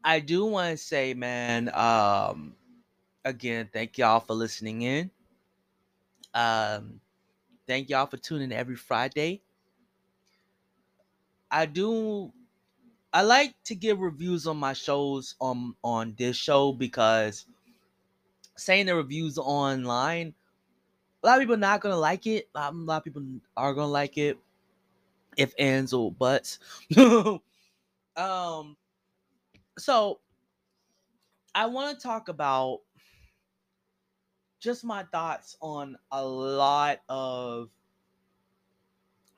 I 0.04 0.20
do 0.20 0.44
want 0.46 0.72
to 0.72 0.76
say, 0.82 1.14
man, 1.14 1.70
um, 1.74 2.56
again, 3.24 3.68
thank 3.72 3.98
y'all 3.98 4.20
for 4.20 4.34
listening 4.34 4.82
in. 4.82 5.10
Um, 6.34 7.00
thank 7.66 7.88
y'all 7.90 8.06
for 8.06 8.16
tuning 8.16 8.50
in 8.50 8.52
every 8.52 8.76
Friday. 8.76 9.42
I 11.50 11.66
do 11.66 12.32
I 13.12 13.22
like 13.22 13.54
to 13.64 13.74
give 13.74 14.00
reviews 14.00 14.46
on 14.46 14.56
my 14.58 14.72
shows 14.74 15.36
on 15.40 15.76
on 15.84 16.14
this 16.18 16.36
show 16.36 16.72
because 16.72 17.46
saying 18.56 18.86
the 18.86 18.94
reviews 18.94 19.38
online, 19.38 20.34
a 21.22 21.26
lot 21.26 21.36
of 21.38 21.42
people 21.42 21.56
not 21.56 21.80
gonna 21.80 21.96
like 21.96 22.26
it. 22.26 22.48
A 22.54 22.58
lot, 22.58 22.74
a 22.74 22.76
lot 22.76 22.98
of 22.98 23.04
people 23.04 23.22
are 23.56 23.74
gonna 23.74 23.88
like 23.92 24.18
it. 24.18 24.38
If 25.36 25.54
ends 25.58 25.92
or 25.92 26.12
buts. 26.12 26.58
um 28.16 28.76
so 29.78 30.20
I 31.54 31.66
want 31.66 31.96
to 31.98 32.02
talk 32.02 32.28
about 32.28 32.80
just 34.60 34.84
my 34.84 35.04
thoughts 35.04 35.56
on 35.60 35.96
a 36.12 36.24
lot 36.24 37.00
of 37.08 37.70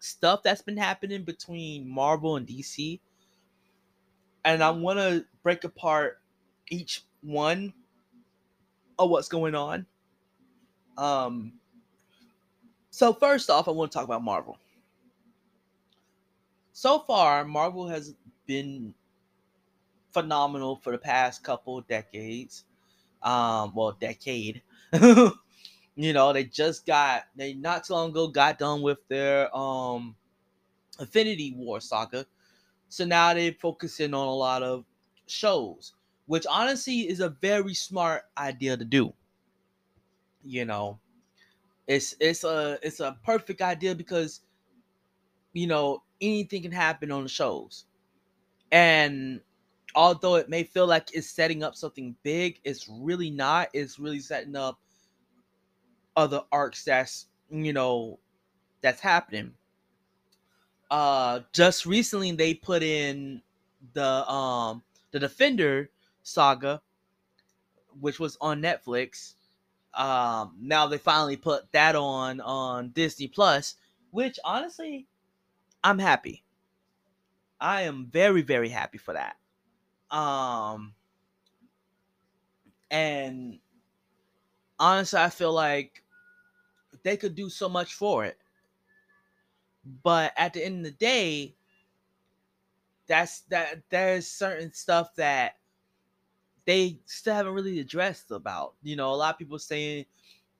stuff 0.01 0.43
that's 0.43 0.63
been 0.63 0.77
happening 0.77 1.23
between 1.23 1.89
Marvel 1.89 2.37
and 2.37 2.47
DC. 2.47 3.01
And 4.45 4.63
I 4.63 4.71
want 4.71 4.99
to 4.99 5.25
break 5.43 5.63
apart 5.63 6.21
each 6.69 7.05
one 7.23 7.73
of 8.99 9.11
what's 9.11 9.29
going 9.29 9.55
on. 9.55 9.87
Um 10.99 11.53
so 12.91 13.15
first 13.15 13.49
off, 13.49 13.69
I 13.69 13.71
want 13.71 13.91
to 13.91 13.97
talk 13.97 14.05
about 14.05 14.23
Marvel. 14.23 14.59
So 16.75 16.99
far, 16.99 17.45
Marvel 17.45 17.89
has 17.89 18.15
been 18.47 18.95
phenomenal 20.13 20.77
for 20.77 20.93
the 20.93 20.99
past 20.99 21.43
couple 21.43 21.81
decades. 21.83 22.65
Um, 23.23 23.75
well, 23.75 23.93
decade. 24.01 24.63
you 25.97 26.13
know, 26.13 26.33
they 26.33 26.45
just 26.45 26.87
got 26.87 27.25
they 27.37 27.55
not 27.55 27.85
too 27.85 27.95
long 27.95 28.11
ago 28.11 28.29
got 28.29 28.59
done 28.59 28.83
with 28.83 28.99
their 29.09 29.55
um 29.57 30.17
Infinity 31.01 31.55
War 31.57 31.81
saga. 31.81 32.27
So 32.89 33.05
now 33.05 33.35
they're 33.35 33.53
focusing 33.53 34.15
on 34.15 34.27
a 34.29 34.35
lot 34.35 34.63
of 34.63 34.85
shows, 35.27 35.95
which 36.27 36.47
honestly 36.51 37.09
is 37.09 37.21
a 37.21 37.31
very 37.31 37.75
smart 37.75 38.25
idea 38.39 38.77
to 38.77 38.85
do. 38.85 39.15
You 40.45 40.65
know, 40.65 40.99
it's 41.87 42.17
it's 42.21 42.45
a 42.45 42.79
it's 42.83 43.01
a 43.01 43.19
perfect 43.25 43.63
idea 43.63 43.95
because 43.95 44.43
you 45.53 45.67
know 45.67 46.03
anything 46.21 46.63
can 46.63 46.73
happen 46.73 47.11
on 47.11 47.23
the 47.23 47.29
shows. 47.29 47.85
And 48.73 49.41
although 49.95 50.37
it 50.37 50.49
may 50.49 50.65
feel 50.65 50.87
like 50.87 51.15
it's 51.15 51.29
setting 51.31 51.63
up 51.63 51.75
something 51.77 52.17
big, 52.23 52.61
it's 52.65 52.89
really 52.89 53.31
not. 53.31 53.69
It's 53.73 53.99
really 53.99 54.21
setting 54.21 54.57
up 54.57 54.79
other 56.17 56.43
arcs 56.53 56.85
that's 56.85 57.27
you 57.51 57.73
know 57.73 58.19
that's 58.83 59.01
happening. 59.01 59.53
Uh 60.91 61.41
just 61.53 61.87
recently 61.87 62.33
they 62.33 62.55
put 62.55 62.83
in 62.83 63.43
the 63.95 64.31
um 64.31 64.83
the 65.11 65.19
Defender 65.19 65.91
saga, 66.23 66.83
which 68.01 68.21
was 68.21 68.37
on 68.41 68.61
Netflix. 68.63 69.35
Um 69.95 70.57
now 70.61 70.87
they 70.87 70.99
finally 70.99 71.37
put 71.37 71.71
that 71.73 71.97
on 71.97 72.41
on 72.41 72.91
Disney 72.91 73.29
Plus, 73.29 73.77
which 74.11 74.39
honestly 74.45 75.07
I'm 75.85 75.99
happy. 75.99 76.45
I 77.61 77.83
am 77.83 78.07
very, 78.07 78.43
very 78.43 78.69
happy 78.69 78.99
for 78.99 79.15
that. 79.15 79.37
Um, 80.13 80.95
and 82.91 83.59
honestly, 84.79 85.19
I 85.19 85.31
feel 85.31 85.53
like 85.53 86.05
they 87.03 87.17
could 87.17 87.35
do 87.35 87.49
so 87.49 87.69
much 87.69 87.95
for 87.95 88.25
it. 88.25 88.39
But 90.05 90.33
at 90.37 90.53
the 90.53 90.65
end 90.65 90.79
of 90.79 90.93
the 90.93 90.99
day, 90.99 91.57
that's 93.07 93.41
that 93.51 93.83
there's 93.91 94.29
certain 94.29 94.73
stuff 94.73 95.15
that 95.17 95.55
they 96.67 97.01
still 97.07 97.35
haven't 97.35 97.55
really 97.55 97.81
addressed 97.81 98.31
about. 98.31 98.75
You 98.83 98.97
know, 98.97 99.13
a 99.13 99.17
lot 99.17 99.35
of 99.35 99.39
people 99.39 99.59
saying 99.59 100.07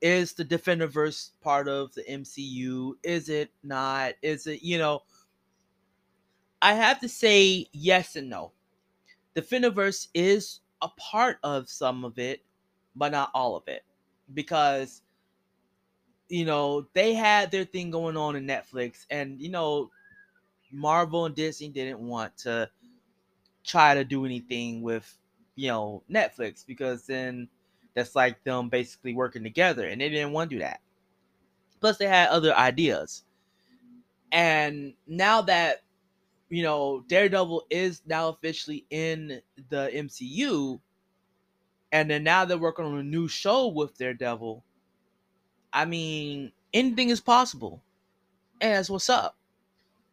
is 0.01 0.33
the 0.33 0.45
Defenderverse 0.45 1.31
part 1.41 1.69
of 1.69 1.95
the 1.95 2.03
MCU? 2.09 2.95
Is 3.05 3.29
it 3.29 3.51
not? 3.63 4.15
Is 4.23 4.47
it, 4.49 4.63
you 4.63 4.79
know, 4.79 5.03
I 6.61 6.75
have 6.75 7.01
to 7.01 7.09
say 7.09 7.69
yes 7.73 8.17
and 8.17 8.29
no. 8.29 8.53
Defenderverse 9.37 10.09
is 10.15 10.61
a 10.83 10.89
part 10.89 11.39
of 11.43 11.69
some 11.69 12.05
of 12.05 12.19
it, 12.19 12.43
but 12.97 13.13
not 13.13 13.31
all 13.35 13.57
of 13.57 13.67
it. 13.69 13.85
Because 14.33 15.03
you 16.29 16.47
know, 16.47 16.87
they 16.95 17.13
had 17.13 17.51
their 17.51 17.65
thing 17.65 17.91
going 17.91 18.17
on 18.17 18.37
in 18.37 18.47
Netflix, 18.47 19.05
and 19.11 19.41
you 19.41 19.51
know, 19.51 19.91
Marvel 20.73 21.27
and 21.27 21.35
Disney 21.35 21.69
didn't 21.69 22.01
want 22.01 22.37
to 22.39 22.71
try 23.65 23.95
to 23.95 24.05
do 24.05 24.25
anything 24.25 24.83
with 24.83 25.19
you 25.55 25.69
know 25.69 26.03
Netflix 26.11 26.67
because 26.67 27.07
then 27.07 27.49
that's 27.95 28.17
like 28.17 28.43
them 28.45 28.69
basically 28.71 29.15
working 29.15 29.43
together, 29.43 29.87
and 29.87 30.01
they 30.01 30.09
didn't 30.09 30.33
want 30.33 30.51
to 30.51 30.57
do 30.57 30.61
that. 30.61 30.81
Plus, 31.81 31.99
they 31.99 32.07
had 32.07 32.29
other 32.31 32.55
ideas, 32.55 33.25
and 34.33 34.95
now 35.07 35.43
that 35.43 35.83
you 36.53 36.63
know, 36.63 37.03
Daredevil 37.09 37.65
is 37.71 38.03
now 38.05 38.29
officially 38.29 38.85
in 38.91 39.41
the 39.71 39.91
MCU, 39.91 40.79
and 41.91 42.11
then 42.11 42.25
now 42.25 42.45
they're 42.45 42.59
working 42.59 42.85
on 42.85 42.99
a 42.99 43.03
new 43.03 43.27
show 43.27 43.69
with 43.69 43.97
Daredevil. 43.97 44.63
I 45.73 45.87
mean, 45.87 46.53
anything 46.75 47.09
is 47.09 47.23
possible. 47.23 47.83
And 48.61 48.77
that's 48.77 48.91
what's 48.91 49.09
up. 49.09 49.39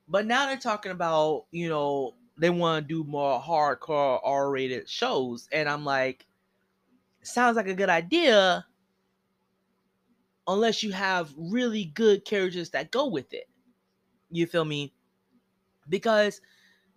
But 0.07 0.27
now 0.27 0.45
they're 0.45 0.55
talking 0.55 0.93
about, 0.93 1.47
you 1.51 1.67
know, 1.67 2.15
they 2.37 2.49
want 2.49 2.87
to 2.87 2.93
do 2.93 3.03
more 3.03 3.41
hardcore 3.41 4.21
R 4.23 4.49
rated 4.49 4.87
shows. 4.87 5.49
And 5.51 5.67
I'm 5.67 5.83
like, 5.83 6.25
sounds 7.21 7.57
like 7.57 7.67
a 7.67 7.73
good 7.73 7.89
idea 7.89 8.65
unless 10.47 10.83
you 10.83 10.93
have 10.93 11.33
really 11.37 11.83
good 11.83 12.23
characters 12.23 12.69
that 12.69 12.91
go 12.91 13.07
with 13.07 13.33
it. 13.33 13.49
You 14.31 14.47
feel 14.47 14.63
me? 14.63 14.93
Because 15.89 16.41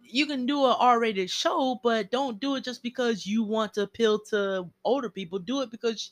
you 0.01 0.27
can 0.27 0.47
do 0.47 0.67
an 0.67 0.77
R-rated 0.79 1.31
show, 1.31 1.81
but 1.83 2.11
don't 2.11 2.41
do 2.41 2.57
it 2.57 2.65
just 2.65 2.83
because 2.83 3.27
you 3.27 3.43
want 3.43 3.75
to 3.75 3.83
appeal 3.83 4.19
to 4.31 4.69
older 4.85 5.09
people. 5.09 5.39
Do 5.39 5.63
it 5.63 5.71
because 5.71 6.11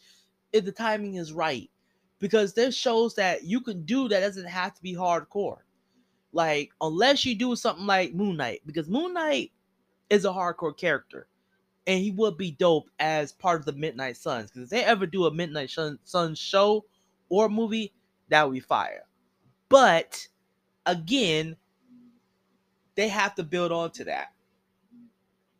if 0.52 0.64
the 0.64 0.72
timing 0.72 1.14
is 1.14 1.32
right. 1.32 1.70
Because 2.18 2.52
there's 2.52 2.76
shows 2.76 3.14
that 3.14 3.44
you 3.44 3.60
can 3.60 3.84
do 3.84 4.08
that 4.08 4.20
doesn't 4.20 4.46
have 4.46 4.74
to 4.74 4.82
be 4.82 4.94
hardcore. 4.94 5.58
Like 6.32 6.70
unless 6.80 7.24
you 7.24 7.34
do 7.34 7.56
something 7.56 7.86
like 7.86 8.14
Moon 8.14 8.36
Knight, 8.36 8.60
because 8.66 8.88
Moon 8.88 9.14
Knight 9.14 9.52
is 10.10 10.24
a 10.24 10.28
hardcore 10.28 10.76
character, 10.76 11.26
and 11.86 11.98
he 11.98 12.10
would 12.10 12.36
be 12.36 12.52
dope 12.52 12.90
as 12.98 13.32
part 13.32 13.60
of 13.60 13.66
the 13.66 13.72
Midnight 13.72 14.16
Suns. 14.16 14.50
Because 14.50 14.64
if 14.64 14.70
they 14.70 14.84
ever 14.84 15.06
do 15.06 15.24
a 15.24 15.34
Midnight 15.34 15.70
Suns 16.04 16.38
show 16.38 16.84
or 17.30 17.48
movie, 17.48 17.92
that 18.28 18.44
would 18.46 18.54
be 18.54 18.60
fire. 18.60 19.06
But 19.68 20.28
again, 20.86 21.56
they 23.00 23.08
have 23.08 23.34
to 23.34 23.42
build 23.42 23.72
on 23.72 23.90
to 23.92 24.04
that. 24.04 24.32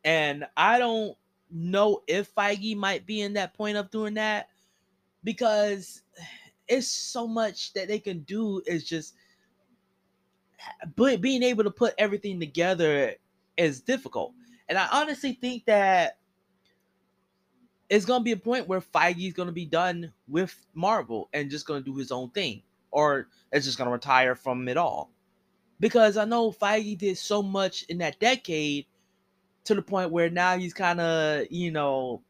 And 0.04 0.46
I 0.58 0.78
don't 0.78 1.16
know 1.50 2.02
if 2.06 2.34
Feige 2.34 2.76
might 2.76 3.06
be 3.06 3.22
in 3.22 3.32
that 3.32 3.54
point 3.54 3.78
of 3.78 3.90
doing 3.90 4.14
that 4.14 4.48
because 5.24 6.02
it's 6.68 6.86
so 6.86 7.26
much 7.26 7.72
that 7.72 7.88
they 7.88 7.98
can 7.98 8.20
do 8.20 8.60
is 8.66 8.84
just 8.84 9.14
but 10.94 11.22
being 11.22 11.42
able 11.42 11.64
to 11.64 11.70
put 11.70 11.94
everything 11.96 12.38
together 12.38 13.14
is 13.56 13.80
difficult. 13.80 14.34
And 14.68 14.76
I 14.76 14.86
honestly 14.92 15.32
think 15.32 15.64
that 15.64 16.18
it's 17.88 18.04
gonna 18.04 18.22
be 18.22 18.32
a 18.32 18.36
point 18.36 18.68
where 18.68 18.82
Feige's 18.82 19.32
gonna 19.32 19.50
be 19.50 19.64
done 19.64 20.12
with 20.28 20.54
Marvel 20.74 21.30
and 21.32 21.50
just 21.50 21.66
gonna 21.66 21.80
do 21.80 21.96
his 21.96 22.12
own 22.12 22.28
thing, 22.30 22.62
or 22.90 23.28
it's 23.50 23.64
just 23.64 23.78
gonna 23.78 23.90
retire 23.90 24.34
from 24.34 24.68
it 24.68 24.76
all. 24.76 25.10
Because 25.80 26.16
I 26.16 26.26
know 26.26 26.52
Feige 26.52 26.98
did 26.98 27.18
so 27.18 27.42
much 27.42 27.84
in 27.84 27.98
that 27.98 28.20
decade 28.20 28.86
to 29.64 29.74
the 29.74 29.82
point 29.82 30.10
where 30.10 30.30
now 30.30 30.58
he's 30.58 30.74
kind 30.74 31.00
of, 31.00 31.46
you 31.50 31.70
know, 31.70 32.22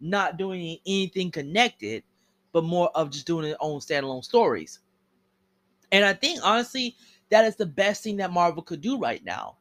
not 0.00 0.36
doing 0.36 0.78
anything 0.86 1.30
connected, 1.30 2.04
but 2.52 2.64
more 2.64 2.90
of 2.94 3.10
just 3.10 3.26
doing 3.26 3.46
his 3.46 3.56
own 3.60 3.80
standalone 3.80 4.24
stories. 4.24 4.80
And 5.92 6.04
I 6.04 6.12
think 6.12 6.40
honestly, 6.44 6.96
that 7.30 7.44
is 7.44 7.56
the 7.56 7.66
best 7.66 8.02
thing 8.02 8.16
that 8.18 8.32
Marvel 8.32 8.62
could 8.62 8.80
do 8.80 8.98
right 8.98 9.24
now. 9.24 9.56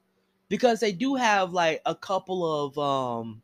Because 0.50 0.80
they 0.80 0.92
do 0.92 1.16
have 1.16 1.54
like 1.54 1.82
a 1.86 1.96
couple 1.96 2.66
of 2.66 2.78
um 2.78 3.42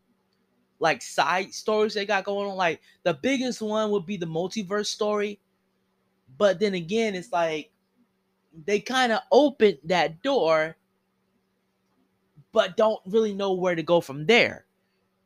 like 0.79 1.01
side 1.01 1.53
stories 1.53 1.93
they 1.93 2.05
got 2.05 2.25
going 2.25 2.49
on. 2.49 2.57
Like 2.57 2.81
the 3.03 3.13
biggest 3.13 3.61
one 3.61 3.91
would 3.91 4.05
be 4.05 4.17
the 4.17 4.25
multiverse 4.25 4.87
story. 4.87 5.39
But 6.37 6.59
then 6.59 6.73
again, 6.73 7.15
it's 7.15 7.31
like 7.31 7.71
they 8.65 8.79
kind 8.79 9.11
of 9.11 9.21
opened 9.31 9.79
that 9.85 10.21
door, 10.21 10.77
but 12.51 12.77
don't 12.77 13.01
really 13.05 13.33
know 13.33 13.53
where 13.53 13.75
to 13.75 13.83
go 13.83 14.01
from 14.01 14.25
there. 14.25 14.65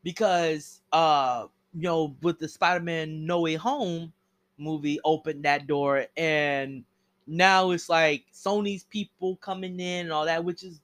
Because 0.04 0.82
uh, 0.92 1.48
you 1.74 1.84
know, 1.84 2.16
with 2.22 2.40
the 2.40 2.48
Spider-Man 2.48 3.26
No 3.26 3.42
Way 3.42 3.56
Home 3.56 4.14
movie 4.58 5.00
opened 5.06 5.46
that 5.46 5.68
door 5.68 6.06
and 6.18 6.84
now 7.28 7.72
it's 7.72 7.88
like 7.90 8.26
Sony's 8.34 8.84
people 8.84 9.36
coming 9.38 9.80
in 9.80 10.08
and 10.08 10.12
all 10.12 10.26
that, 10.26 10.44
which 10.44 10.64
is 10.64 10.82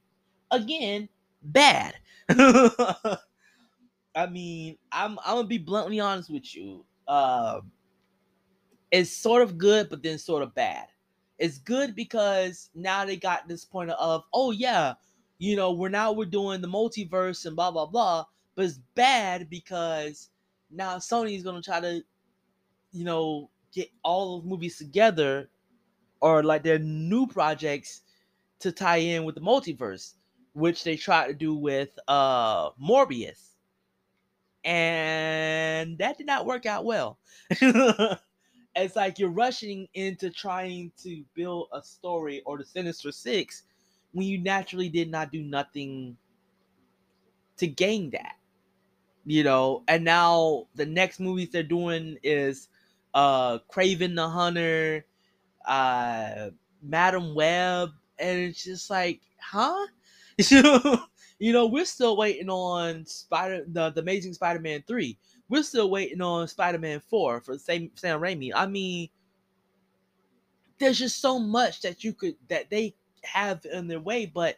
again 0.52 1.10
bad. 1.42 1.96
I 2.30 3.18
mean, 4.30 4.78
I'm 4.92 5.18
I'm 5.26 5.38
gonna 5.38 5.48
be 5.48 5.58
bluntly 5.58 6.00
honest 6.00 6.30
with 6.30 6.56
you. 6.56 6.86
Uh, 7.08 7.62
it's 8.92 9.12
sort 9.12 9.42
of 9.42 9.58
good, 9.58 9.90
but 9.90 10.04
then 10.04 10.18
sort 10.18 10.44
of 10.44 10.54
bad. 10.56 10.88
It's 11.38 11.58
good 11.58 11.96
because 11.96 12.70
now 12.76 13.06
they 13.06 13.18
got 13.18 13.48
this 13.48 13.66
point 13.66 13.90
of, 13.92 14.24
oh 14.34 14.52
yeah, 14.52 14.94
you 15.38 15.56
know, 15.56 15.74
we're 15.74 15.90
now 15.90 16.12
we're 16.12 16.26
doing 16.26 16.62
the 16.62 16.68
multiverse 16.68 17.46
and 17.46 17.56
blah 17.56 17.72
blah 17.72 17.86
blah. 17.88 18.26
But 18.56 18.66
it's 18.66 18.80
bad 18.96 19.50
because 19.50 20.30
now 20.72 20.98
Sony's 20.98 21.44
gonna 21.44 21.62
try 21.62 21.80
to, 21.82 22.04
you 22.92 23.06
know, 23.06 23.50
get 23.74 23.90
all 24.04 24.40
those 24.40 24.50
movies 24.50 24.78
together, 24.78 25.50
or 26.22 26.44
like 26.44 26.64
their 26.64 26.80
new 26.80 27.28
projects 27.28 28.02
to 28.60 28.72
tie 28.72 28.98
in 28.98 29.26
with 29.26 29.36
the 29.36 29.42
multiverse, 29.42 30.16
which 30.54 30.84
they 30.84 30.98
tried 30.98 31.28
to 31.28 31.34
do 31.34 31.56
with 31.56 31.90
uh 32.08 32.72
Morbius 32.74 33.52
and 34.64 35.98
that 36.00 36.18
did 36.18 36.26
not 36.26 36.46
work 36.46 36.66
out 36.66 36.86
well. 36.86 37.20
it's 38.76 38.96
like 38.96 39.20
you're 39.20 39.30
rushing 39.30 39.88
into 39.94 40.30
trying 40.30 40.92
to 41.04 41.24
build 41.34 41.70
a 41.74 41.82
story 41.82 42.42
or 42.46 42.58
the 42.58 42.66
Sinister 42.66 43.12
Six 43.12 43.64
when 44.12 44.28
you 44.28 44.38
naturally 44.40 44.90
did 44.90 45.10
not 45.10 45.32
do 45.32 45.42
nothing 45.44 46.18
to 47.58 47.68
gain 47.68 48.12
that. 48.12 48.36
You 49.26 49.44
know, 49.44 49.84
and 49.88 50.04
now 50.06 50.68
the 50.76 50.86
next 50.86 51.20
movies 51.20 51.50
they're 51.52 51.64
doing 51.64 52.18
is 52.24 52.70
uh 53.14 53.60
Kraven 53.72 54.16
the 54.16 54.30
Hunter, 54.30 55.06
uh 55.68 56.52
Madame 56.82 57.36
Web, 57.36 57.92
and 58.20 58.40
it's 58.40 58.64
just 58.64 58.90
like, 58.90 59.22
huh? 59.40 59.88
You 61.40 61.54
know, 61.54 61.68
we're 61.68 61.86
still 61.86 62.16
waiting 62.18 62.50
on 62.50 63.06
Spider 63.06 63.66
the, 63.68 63.90
the 63.92 64.02
Amazing 64.02 64.34
Spider-Man 64.34 64.86
3. 64.88 65.18
We're 65.50 65.64
still 65.64 65.90
waiting 65.90 66.22
on 66.22 66.48
Spider-Man 66.48 67.02
4 67.02 67.42
for 67.42 67.58
Sam 67.58 67.92
Sam 67.96 68.20
Raimi. 68.20 68.52
I 68.54 68.66
mean, 68.66 69.10
there's 70.80 71.00
just 71.00 71.22
so 71.22 71.40
much 71.40 71.82
that 71.82 72.04
you 72.04 72.14
could 72.14 72.36
that 72.50 72.70
they 72.70 72.96
have 73.24 73.66
in 73.72 73.88
their 73.88 74.00
way, 74.00 74.26
but 74.26 74.58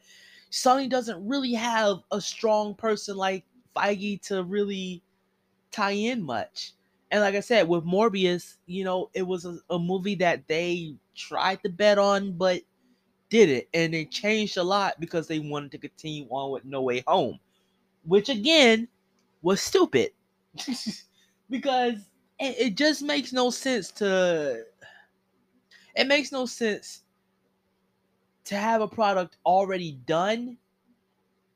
Sony 0.52 0.90
doesn't 0.90 1.28
really 1.28 1.54
have 1.54 1.98
a 2.12 2.22
strong 2.22 2.74
person 2.74 3.18
like 3.18 3.44
Feige 3.76 4.22
to 4.24 4.44
really 4.44 5.04
tie 5.72 5.92
in 5.92 6.24
much. 6.24 6.74
And 7.12 7.22
like 7.22 7.36
I 7.36 7.42
said, 7.42 7.68
with 7.68 7.86
Morbius, 7.86 8.56
you 8.66 8.84
know, 8.84 9.10
it 9.14 9.26
was 9.26 9.46
a, 9.46 9.58
a 9.70 9.80
movie 9.80 10.16
that 10.16 10.48
they 10.48 10.96
tried 11.16 11.62
to 11.64 11.70
bet 11.70 11.98
on, 11.98 12.34
but 12.34 12.62
did 13.30 13.50
it, 13.50 13.70
and 13.74 13.94
they 13.94 14.06
changed 14.06 14.58
a 14.58 14.64
lot 14.64 15.00
because 15.00 15.28
they 15.28 15.40
wanted 15.40 15.72
to 15.72 15.78
continue 15.78 16.28
on 16.30 16.52
with 16.52 16.66
No 16.66 16.82
Way 16.82 17.04
Home, 17.08 17.40
which 18.06 18.30
again 18.30 18.88
was 19.42 19.62
stupid 19.62 20.12
because 21.50 22.10
it, 22.40 22.58
it 22.60 22.78
just 22.78 23.02
makes 23.02 23.34
no 23.34 23.50
sense 23.50 23.92
to. 23.94 24.66
It 25.96 26.08
makes 26.08 26.32
no 26.32 26.46
sense 26.46 27.04
to 28.46 28.56
have 28.56 28.82
a 28.82 28.88
product 28.88 29.38
already 29.46 29.92
done 29.92 30.58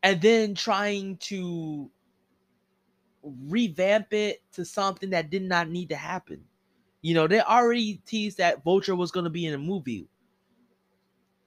and 0.04 0.22
then 0.22 0.56
trying 0.56 1.18
to 1.18 1.92
revamp 3.24 4.14
it 4.14 4.42
to 4.54 4.66
something 4.66 5.12
that 5.12 5.30
did 5.30 5.44
not 5.44 5.70
need 5.70 5.90
to 5.90 5.96
happen. 5.96 6.46
You 7.02 7.14
know, 7.14 7.28
they 7.28 7.42
already 7.42 8.02
teased 8.06 8.38
that 8.38 8.64
Vulture 8.64 8.96
was 8.96 9.12
going 9.12 9.24
to 9.26 9.30
be 9.30 9.46
in 9.46 9.54
a 9.54 9.58
movie 9.58 10.10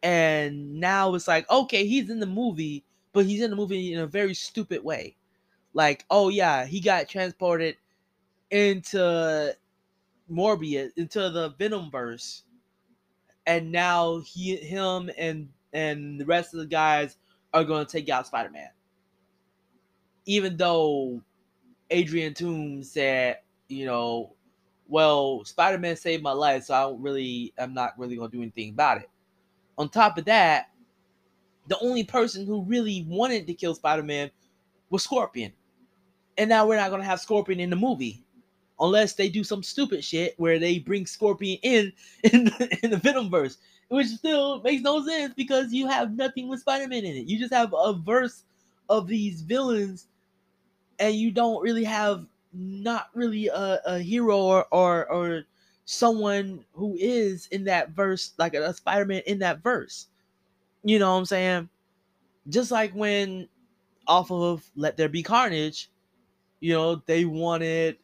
and 0.02 0.74
now 0.74 1.14
it's 1.14 1.26
like 1.26 1.48
okay 1.50 1.86
he's 1.86 2.10
in 2.10 2.20
the 2.20 2.26
movie 2.26 2.84
but 3.12 3.24
he's 3.24 3.40
in 3.40 3.50
the 3.50 3.56
movie 3.56 3.92
in 3.92 4.00
a 4.00 4.06
very 4.06 4.34
stupid 4.34 4.84
way 4.84 5.16
like 5.74 6.04
oh 6.10 6.28
yeah 6.28 6.64
he 6.64 6.80
got 6.80 7.08
transported 7.08 7.76
into 8.50 9.54
morbius 10.30 10.90
into 10.96 11.28
the 11.30 11.50
venomverse. 11.52 12.42
And 13.46 13.70
now 13.70 14.20
he 14.20 14.56
him 14.56 15.10
and 15.18 15.48
and 15.72 16.18
the 16.18 16.24
rest 16.24 16.54
of 16.54 16.60
the 16.60 16.66
guys 16.66 17.18
are 17.52 17.64
going 17.64 17.84
to 17.84 17.92
take 17.92 18.08
out 18.08 18.26
spider-man. 18.26 18.70
Even 20.24 20.56
though 20.56 21.20
adrian 21.90 22.32
toomes 22.32 22.86
said 22.86 23.38
you 23.68 23.84
know 23.84 24.32
well 24.88 25.44
spider-man 25.44 25.96
saved 25.96 26.22
my 26.22 26.32
life 26.32 26.64
so 26.64 26.74
i 26.74 26.80
don't 26.80 27.00
really 27.02 27.52
i'm 27.58 27.74
not 27.74 27.92
really 27.98 28.16
going 28.16 28.30
to 28.30 28.36
do 28.36 28.42
anything 28.42 28.70
about 28.70 28.98
it. 28.98 29.10
On 29.76 29.88
top 29.88 30.16
of 30.18 30.24
that, 30.26 30.70
the 31.66 31.78
only 31.80 32.04
person 32.04 32.46
who 32.46 32.62
really 32.62 33.04
wanted 33.08 33.46
to 33.46 33.54
kill 33.54 33.74
Spider-Man 33.74 34.30
was 34.90 35.02
Scorpion. 35.02 35.52
And 36.36 36.48
now 36.48 36.66
we're 36.66 36.76
not 36.76 36.90
gonna 36.90 37.04
have 37.04 37.20
Scorpion 37.20 37.60
in 37.60 37.70
the 37.70 37.76
movie. 37.76 38.24
Unless 38.80 39.14
they 39.14 39.28
do 39.28 39.44
some 39.44 39.62
stupid 39.62 40.04
shit 40.04 40.34
where 40.36 40.58
they 40.58 40.80
bring 40.80 41.06
Scorpion 41.06 41.58
in 41.62 41.92
in 42.24 42.44
the, 42.46 42.78
in 42.82 42.90
the 42.90 42.96
Venomverse, 42.96 43.58
which 43.88 44.08
still 44.08 44.60
makes 44.62 44.82
no 44.82 45.04
sense 45.04 45.32
because 45.34 45.72
you 45.72 45.86
have 45.86 46.16
nothing 46.16 46.48
with 46.48 46.60
Spider-Man 46.60 47.04
in 47.04 47.16
it. 47.16 47.26
You 47.26 47.38
just 47.38 47.54
have 47.54 47.74
a 47.76 47.92
verse 47.92 48.44
of 48.88 49.06
these 49.06 49.42
villains, 49.42 50.08
and 50.98 51.14
you 51.14 51.30
don't 51.30 51.62
really 51.62 51.84
have 51.84 52.26
not 52.52 53.08
really 53.14 53.48
a, 53.48 53.80
a 53.84 53.98
hero 53.98 54.38
or, 54.38 54.66
or 54.70 55.06
or 55.10 55.44
someone 55.84 56.64
who 56.72 56.96
is 56.98 57.46
in 57.48 57.64
that 57.64 57.90
verse, 57.90 58.32
like 58.38 58.54
a 58.54 58.72
Spider-Man 58.72 59.22
in 59.26 59.38
that 59.40 59.62
verse. 59.62 60.08
You 60.82 60.98
know 60.98 61.12
what 61.12 61.18
I'm 61.18 61.24
saying? 61.26 61.68
Just 62.48 62.70
like 62.70 62.92
when 62.92 63.48
off 64.06 64.30
of 64.30 64.68
Let 64.76 64.96
There 64.96 65.08
Be 65.08 65.22
Carnage, 65.22 65.90
you 66.64 66.72
know, 66.72 66.96
they 67.04 67.26
wanted, 67.26 67.98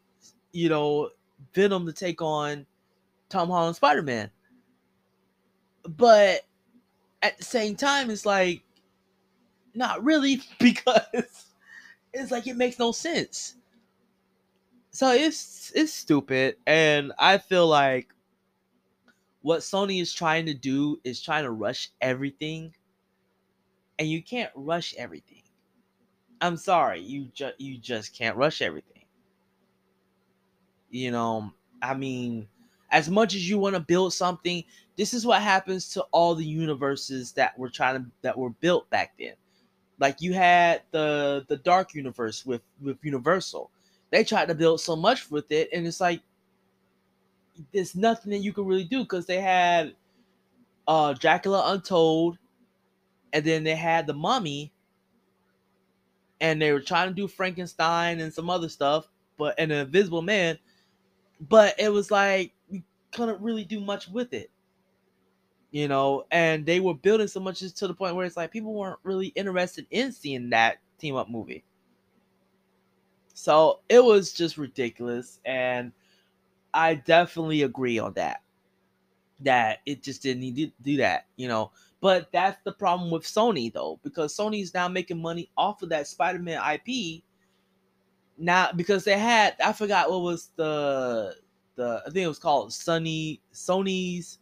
you 0.52 0.68
know, 0.68 1.08
Venom 1.54 1.86
to 1.86 1.94
take 1.94 2.20
on 2.20 2.66
Tom 3.30 3.48
Holland 3.48 3.74
Spider 3.74 4.02
Man. 4.02 4.30
But 5.84 6.42
at 7.22 7.38
the 7.38 7.44
same 7.44 7.74
time, 7.74 8.10
it's 8.10 8.26
like, 8.26 8.62
not 9.74 10.04
really, 10.04 10.42
because 10.58 11.46
it's 12.12 12.30
like 12.30 12.46
it 12.46 12.56
makes 12.58 12.78
no 12.78 12.92
sense. 12.92 13.54
So 14.90 15.10
it's 15.10 15.72
it's 15.74 15.94
stupid, 15.94 16.56
and 16.66 17.12
I 17.18 17.38
feel 17.38 17.66
like 17.66 18.12
what 19.40 19.60
Sony 19.60 20.02
is 20.02 20.12
trying 20.12 20.44
to 20.44 20.54
do 20.54 21.00
is 21.02 21.22
trying 21.22 21.44
to 21.44 21.50
rush 21.50 21.88
everything, 22.02 22.74
and 23.98 24.06
you 24.06 24.22
can't 24.22 24.50
rush 24.54 24.94
everything. 24.98 25.29
I'm 26.40 26.56
sorry, 26.56 27.00
you 27.00 27.26
just 27.34 27.60
you 27.60 27.78
just 27.78 28.14
can't 28.16 28.36
rush 28.36 28.62
everything. 28.62 29.04
You 30.90 31.10
know, 31.10 31.52
I 31.82 31.94
mean, 31.94 32.48
as 32.90 33.08
much 33.10 33.34
as 33.34 33.48
you 33.48 33.58
want 33.58 33.74
to 33.76 33.80
build 33.80 34.12
something, 34.12 34.64
this 34.96 35.14
is 35.14 35.26
what 35.26 35.42
happens 35.42 35.90
to 35.90 36.02
all 36.12 36.34
the 36.34 36.44
universes 36.44 37.32
that 37.32 37.58
were 37.58 37.70
trying 37.70 38.04
to 38.04 38.10
that 38.22 38.38
were 38.38 38.50
built 38.50 38.88
back 38.90 39.12
then. 39.18 39.34
Like 39.98 40.20
you 40.22 40.32
had 40.32 40.82
the 40.92 41.44
the 41.48 41.58
dark 41.58 41.94
universe 41.94 42.44
with 42.46 42.62
with 42.80 42.98
Universal. 43.02 43.70
They 44.10 44.24
tried 44.24 44.48
to 44.48 44.54
build 44.54 44.80
so 44.80 44.96
much 44.96 45.30
with 45.30 45.52
it, 45.52 45.68
and 45.72 45.86
it's 45.86 46.00
like 46.00 46.22
there's 47.72 47.94
nothing 47.94 48.30
that 48.32 48.38
you 48.38 48.52
can 48.52 48.64
really 48.66 48.84
do 48.84 49.00
because 49.02 49.26
they 49.26 49.40
had 49.40 49.94
uh 50.88 51.12
Dracula 51.14 51.72
Untold, 51.72 52.38
and 53.32 53.44
then 53.44 53.64
they 53.64 53.76
had 53.76 54.06
the 54.06 54.14
Mummy, 54.14 54.72
and 56.40 56.60
they 56.60 56.72
were 56.72 56.80
trying 56.80 57.08
to 57.08 57.14
do 57.14 57.28
Frankenstein 57.28 58.20
and 58.20 58.32
some 58.32 58.50
other 58.50 58.68
stuff, 58.68 59.08
but 59.38 59.54
and 59.58 59.72
an 59.72 59.86
Invisible 59.86 60.22
Man, 60.22 60.58
but 61.40 61.74
it 61.78 61.90
was 61.90 62.10
like 62.10 62.52
we 62.70 62.84
couldn't 63.12 63.40
really 63.42 63.64
do 63.64 63.80
much 63.80 64.08
with 64.08 64.32
it, 64.34 64.50
you 65.70 65.88
know. 65.88 66.26
And 66.30 66.66
they 66.66 66.80
were 66.80 66.94
building 66.94 67.28
so 67.28 67.40
much 67.40 67.60
to 67.60 67.88
the 67.88 67.94
point 67.94 68.16
where 68.16 68.26
it's 68.26 68.36
like 68.36 68.52
people 68.52 68.74
weren't 68.74 69.00
really 69.02 69.28
interested 69.28 69.86
in 69.90 70.12
seeing 70.12 70.50
that 70.50 70.78
team 70.98 71.16
up 71.16 71.28
movie. 71.30 71.64
So 73.34 73.80
it 73.88 74.04
was 74.04 74.32
just 74.32 74.58
ridiculous, 74.58 75.40
and 75.44 75.92
I 76.74 76.94
definitely 76.94 77.62
agree 77.62 77.98
on 77.98 78.14
that. 78.14 78.42
That 79.40 79.78
it 79.86 80.02
just 80.02 80.22
didn't 80.22 80.40
need 80.40 80.56
to 80.56 80.70
do 80.82 80.98
that, 80.98 81.26
you 81.36 81.48
know. 81.48 81.72
But 82.00 82.30
that's 82.32 82.58
the 82.64 82.72
problem 82.72 83.10
with 83.10 83.24
Sony 83.24 83.72
though, 83.72 84.00
because 84.02 84.36
Sony's 84.36 84.72
now 84.72 84.88
making 84.88 85.20
money 85.20 85.50
off 85.56 85.82
of 85.82 85.90
that 85.90 86.06
Spider-Man 86.06 86.60
IP. 86.74 87.22
Now 88.38 88.70
because 88.74 89.04
they 89.04 89.18
had 89.18 89.54
I 89.62 89.72
forgot 89.74 90.10
what 90.10 90.22
was 90.22 90.50
the 90.56 91.36
the 91.76 92.02
I 92.06 92.10
think 92.10 92.24
it 92.24 92.28
was 92.28 92.38
called 92.38 92.70
Sony 92.70 93.40
Sony's 93.52 94.38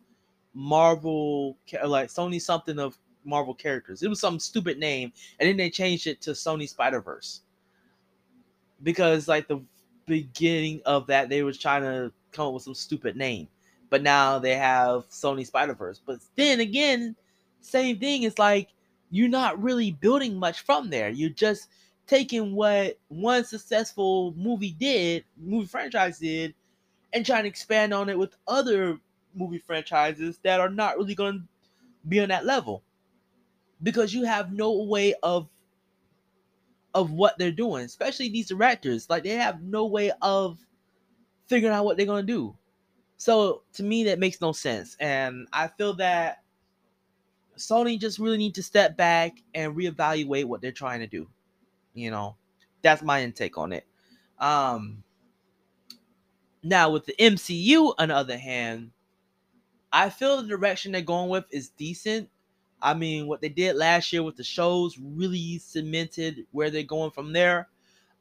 Marvel 0.55 1.57
like 1.85 2.09
Sony 2.09 2.41
something 2.41 2.79
of 2.79 2.97
Marvel 3.25 3.55
characters. 3.55 4.03
It 4.03 4.09
was 4.09 4.21
some 4.21 4.39
stupid 4.39 4.79
name, 4.79 5.13
and 5.39 5.49
then 5.49 5.57
they 5.57 5.69
changed 5.71 6.07
it 6.07 6.21
to 6.23 6.31
Sony 6.31 6.69
Spider 6.69 7.01
Verse 7.01 7.43
because 8.83 9.27
like 9.29 9.49
the 9.49 9.61
beginning 10.07 10.81
of 10.87 11.07
that 11.09 11.29
they 11.29 11.43
was 11.43 11.59
trying 11.59 11.83
to 11.83 12.13
come 12.33 12.49
up 12.49 12.55
with 12.55 12.63
some 12.63 12.75
stupid 12.75 13.17
name, 13.17 13.49
but 13.91 14.03
now 14.03 14.39
they 14.39 14.55
have 14.55 15.09
Sony 15.11 15.45
Spider 15.45 15.75
Verse. 15.75 16.01
But 16.05 16.21
then 16.37 16.61
again, 16.61 17.17
same 17.61 17.99
thing. 17.99 18.23
It's 18.23 18.39
like 18.39 18.71
you're 19.11 19.29
not 19.29 19.63
really 19.63 19.91
building 19.93 20.37
much 20.39 20.61
from 20.61 20.91
there. 20.91 21.09
You're 21.11 21.31
just 21.31 21.69
taking 22.07 22.55
what 22.55 22.99
one 23.09 23.45
successful 23.45 24.35
movie 24.37 24.73
did, 24.73 25.25
movie 25.37 25.67
franchise 25.67 26.19
did, 26.19 26.55
and 27.13 27.25
trying 27.25 27.45
to 27.45 27.49
expand 27.49 27.95
on 27.95 28.09
it 28.09 28.19
with 28.19 28.35
other 28.47 29.01
movie 29.35 29.59
franchises 29.59 30.39
that 30.43 30.61
are 30.61 30.71
not 30.71 30.97
really 30.99 31.15
going 31.15 31.41
to 31.41 31.49
be 32.09 32.21
on 32.21 32.29
that 32.31 32.47
level 32.47 32.83
because 33.83 34.13
you 34.15 34.25
have 34.25 34.53
no 34.53 34.83
way 34.85 35.15
of 35.23 35.49
of 36.95 37.11
what 37.13 37.39
they're 37.39 37.53
doing 37.53 37.85
especially 37.85 38.29
these 38.29 38.49
directors 38.49 39.09
like 39.11 39.23
they 39.23 39.31
have 39.31 39.63
no 39.63 39.87
way 39.87 40.11
of 40.23 40.59
figuring 41.47 41.75
out 41.75 41.85
what 41.85 41.97
they're 41.97 42.07
going 42.07 42.27
to 42.27 42.33
do 42.33 42.57
so 43.17 43.63
to 43.73 43.83
me 43.83 44.05
that 44.05 44.19
makes 44.19 44.41
no 44.41 44.53
sense 44.53 44.97
and 45.01 45.49
i 45.53 45.69
feel 45.69 45.95
that 45.95 46.43
Sony 47.59 47.99
just 47.99 48.19
really 48.19 48.39
need 48.39 48.55
to 48.57 48.63
step 48.63 48.97
back 48.97 49.43
and 49.55 49.77
reevaluate 49.77 50.47
what 50.47 50.61
they're 50.61 50.73
trying 50.73 51.01
to 51.01 51.07
do. 51.07 51.29
You 51.95 52.11
know, 52.11 52.37
that's 52.83 53.03
my 53.03 53.23
intake 53.23 53.59
on 53.59 53.73
it. 53.73 53.87
Um, 54.39 55.03
now 56.63 56.91
with 56.91 57.07
the 57.07 57.15
MCU, 57.19 57.95
on 57.99 58.09
the 58.09 58.15
other 58.17 58.39
hand, 58.39 58.91
I 59.93 60.11
feel 60.11 60.41
the 60.41 60.49
direction 60.49 60.93
they're 60.93 61.03
going 61.03 61.31
with 61.31 61.45
is 61.51 61.71
decent. 61.71 62.29
I 62.81 62.95
mean, 62.95 63.27
what 63.27 63.41
they 63.41 63.49
did 63.49 63.77
last 63.77 64.13
year 64.13 64.23
with 64.23 64.37
the 64.37 64.45
shows 64.45 64.99
really 64.99 65.59
cemented 65.59 66.47
where 66.53 66.71
they're 66.71 66.83
going 66.83 67.11
from 67.11 67.33
there. 67.33 67.69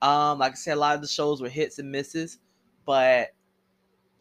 Um, 0.01 0.39
like 0.39 0.53
I 0.53 0.55
said, 0.55 0.77
a 0.77 0.79
lot 0.79 0.95
of 0.95 1.01
the 1.01 1.07
shows 1.07 1.41
were 1.41 1.49
hits 1.49 1.79
and 1.79 1.91
misses, 1.91 2.39
but 2.85 3.29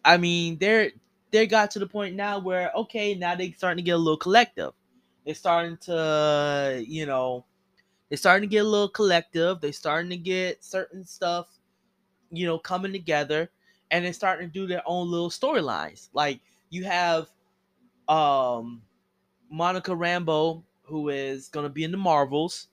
I 0.04 0.16
mean, 0.16 0.58
they're 0.58 0.90
they 1.30 1.46
got 1.46 1.70
to 1.72 1.78
the 1.78 1.86
point 1.86 2.14
now 2.16 2.38
where 2.38 2.70
okay, 2.74 3.14
now 3.14 3.34
they're 3.34 3.52
starting 3.56 3.78
to 3.78 3.86
get 3.86 3.94
a 3.94 3.98
little 3.98 4.16
collective. 4.16 4.72
They're 5.26 5.34
starting 5.34 5.76
to, 5.78 6.84
you 6.86 7.04
know, 7.04 7.44
they're 8.08 8.16
starting 8.16 8.48
to 8.48 8.52
get 8.52 8.64
a 8.64 8.68
little 8.68 8.88
collective. 8.88 9.60
They're 9.60 9.72
starting 9.72 10.08
to 10.10 10.16
get 10.16 10.64
certain 10.64 11.04
stuff, 11.04 11.48
you 12.30 12.46
know, 12.46 12.58
coming 12.58 12.92
together, 12.92 13.50
and 13.90 14.04
they're 14.04 14.12
starting 14.12 14.48
to 14.48 14.52
do 14.52 14.68
their 14.68 14.82
own 14.86 15.10
little 15.10 15.30
storylines. 15.30 16.08
Like 16.14 16.40
you 16.70 16.84
have 16.84 17.28
um 18.08 18.82
Monica 19.50 19.90
Rambeau, 19.90 20.62
who 20.84 21.08
is 21.08 21.48
gonna 21.48 21.68
be 21.68 21.82
in 21.82 21.90
the 21.90 21.98
Marvels. 21.98 22.68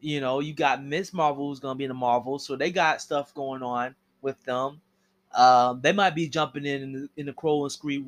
You 0.00 0.20
know, 0.20 0.40
you 0.40 0.54
got 0.54 0.82
Miss 0.82 1.12
Marvel 1.12 1.48
who's 1.48 1.60
gonna 1.60 1.76
be 1.76 1.84
in 1.84 1.88
the 1.90 1.94
Marvels, 1.94 2.46
so 2.46 2.56
they 2.56 2.70
got 2.70 3.02
stuff 3.02 3.34
going 3.34 3.62
on 3.62 3.94
with 4.22 4.42
them. 4.44 4.80
Um, 5.34 5.80
they 5.82 5.92
might 5.92 6.14
be 6.14 6.28
jumping 6.28 6.64
in 6.64 6.82
in 6.82 6.92
the, 6.92 7.08
in 7.18 7.26
the 7.26 7.32
Crow 7.34 7.64
and 7.64 7.72
Scree 7.72 8.02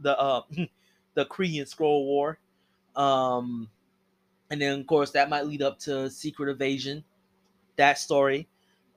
the 0.00 0.18
uh 0.18 0.42
the 1.14 1.24
Kree 1.26 1.58
and 1.58 1.68
Skrull 1.68 2.04
War. 2.04 2.38
Um, 2.98 3.70
and 4.50 4.60
then 4.60 4.80
of 4.80 4.86
course 4.86 5.12
that 5.12 5.30
might 5.30 5.46
lead 5.46 5.62
up 5.62 5.78
to 5.80 6.10
Secret 6.10 6.50
Invasion, 6.50 7.04
that 7.76 7.98
story. 7.98 8.48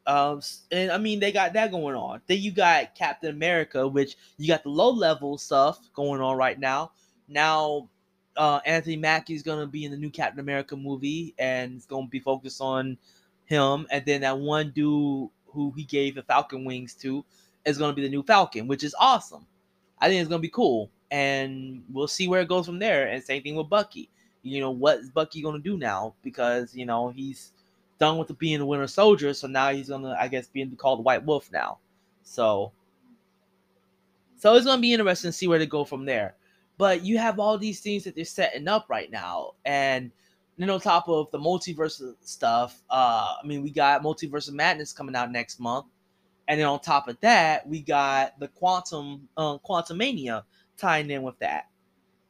Um, 0.08 0.42
and 0.72 0.92
I 0.92 0.98
mean 0.98 1.20
they 1.20 1.32
got 1.32 1.54
that 1.54 1.72
going 1.72 1.96
on. 1.96 2.22
Then 2.28 2.40
you 2.40 2.52
got 2.52 2.96
Captain 2.96 3.30
America, 3.30 3.88
which 3.88 4.18
you 4.38 4.48
got 4.48 4.64
the 4.64 4.70
low 4.70 4.90
level 4.90 5.38
stuff 5.38 5.80
going 5.94 6.20
on 6.20 6.36
right 6.36 6.60
now. 6.60 6.92
Now, 7.28 7.90
uh, 8.36 8.60
Anthony 8.66 8.98
Mackie 8.98 9.36
is 9.36 9.44
gonna 9.44 9.68
be 9.68 9.86
in 9.86 9.92
the 9.92 9.98
new 9.98 10.10
Captain 10.10 10.40
America 10.40 10.76
movie, 10.76 11.36
and 11.38 11.76
it's 11.76 11.86
gonna 11.86 12.08
be 12.08 12.20
focused 12.20 12.60
on 12.60 12.98
him. 13.46 13.86
And 13.92 14.04
then 14.06 14.22
that 14.22 14.40
one 14.40 14.72
dude 14.72 15.30
who 15.46 15.72
he 15.76 15.84
gave 15.84 16.16
the 16.16 16.24
Falcon 16.24 16.66
wings 16.66 16.96
to 16.96 17.24
is 17.66 17.78
gonna 17.78 17.94
be 17.94 18.02
the 18.02 18.10
new 18.10 18.24
Falcon, 18.24 18.68
which 18.68 18.84
is 18.84 18.96
awesome. 19.00 19.46
I 20.00 20.08
think 20.08 20.20
it's 20.20 20.30
gonna 20.30 20.40
be 20.40 20.50
cool 20.50 20.90
and 21.12 21.84
we'll 21.92 22.08
see 22.08 22.28
where 22.28 22.42
it 22.42 22.48
goes 22.48 22.66
from 22.66 22.80
there. 22.80 23.08
And 23.08 23.22
same 23.22 23.44
thing 23.44 23.56
with 23.56 23.70
Bucky. 23.70 24.10
You 24.44 24.62
know, 24.62 24.72
what 24.72 25.00
is 25.00 25.10
Bucky 25.10 25.42
gonna 25.42 25.60
do 25.60 25.78
now? 25.78 26.16
Because 26.24 26.74
you 26.74 26.86
know 26.86 27.10
he's 27.10 27.52
done 28.00 28.18
with 28.18 28.30
the 28.30 28.34
being 28.34 28.58
the 28.58 28.66
Winter 28.66 28.88
Soldier, 28.88 29.34
so 29.34 29.48
now 29.48 29.70
he's 29.70 29.90
gonna, 29.90 30.18
I 30.20 30.28
guess, 30.28 30.48
be 30.48 30.66
called 30.78 31.06
White 31.06 31.24
Wolf 31.24 31.52
now. 31.52 31.78
So, 32.24 32.72
so 34.38 34.56
it's 34.56 34.66
gonna 34.66 34.82
be 34.82 34.94
interesting 34.94 35.30
to 35.30 35.34
see 35.38 35.48
where 35.48 35.60
they 35.60 35.68
go 35.68 35.86
from 35.86 36.06
there. 36.06 36.36
But 36.80 37.06
you 37.06 37.20
have 37.20 37.40
all 37.40 37.60
these 37.60 37.82
things 37.82 38.06
that 38.06 38.16
they're 38.16 38.26
setting 38.26 38.68
up 38.68 38.88
right 38.90 39.12
now, 39.12 39.52
and 39.66 40.10
then 40.58 40.70
on 40.72 40.80
top 40.80 41.08
of 41.08 41.30
the 41.30 41.38
multiverse 41.38 42.02
stuff, 42.22 42.82
uh, 42.90 43.36
I 43.42 43.46
mean, 43.46 43.62
we 43.62 43.70
got 43.70 44.02
Multiverse 44.02 44.48
of 44.48 44.56
Madness 44.56 44.94
coming 44.94 45.16
out 45.16 45.32
next 45.32 45.60
month, 45.60 45.86
and 46.48 46.60
then 46.60 46.66
on 46.66 46.80
top 46.80 47.08
of 47.08 47.20
that, 47.20 47.68
we 47.68 47.82
got 47.82 48.40
the 48.40 48.48
Quantum 48.48 49.28
uh, 49.38 49.60
Quantumania 49.60 50.44
tying 50.82 51.10
in 51.12 51.22
with 51.22 51.38
that. 51.40 51.68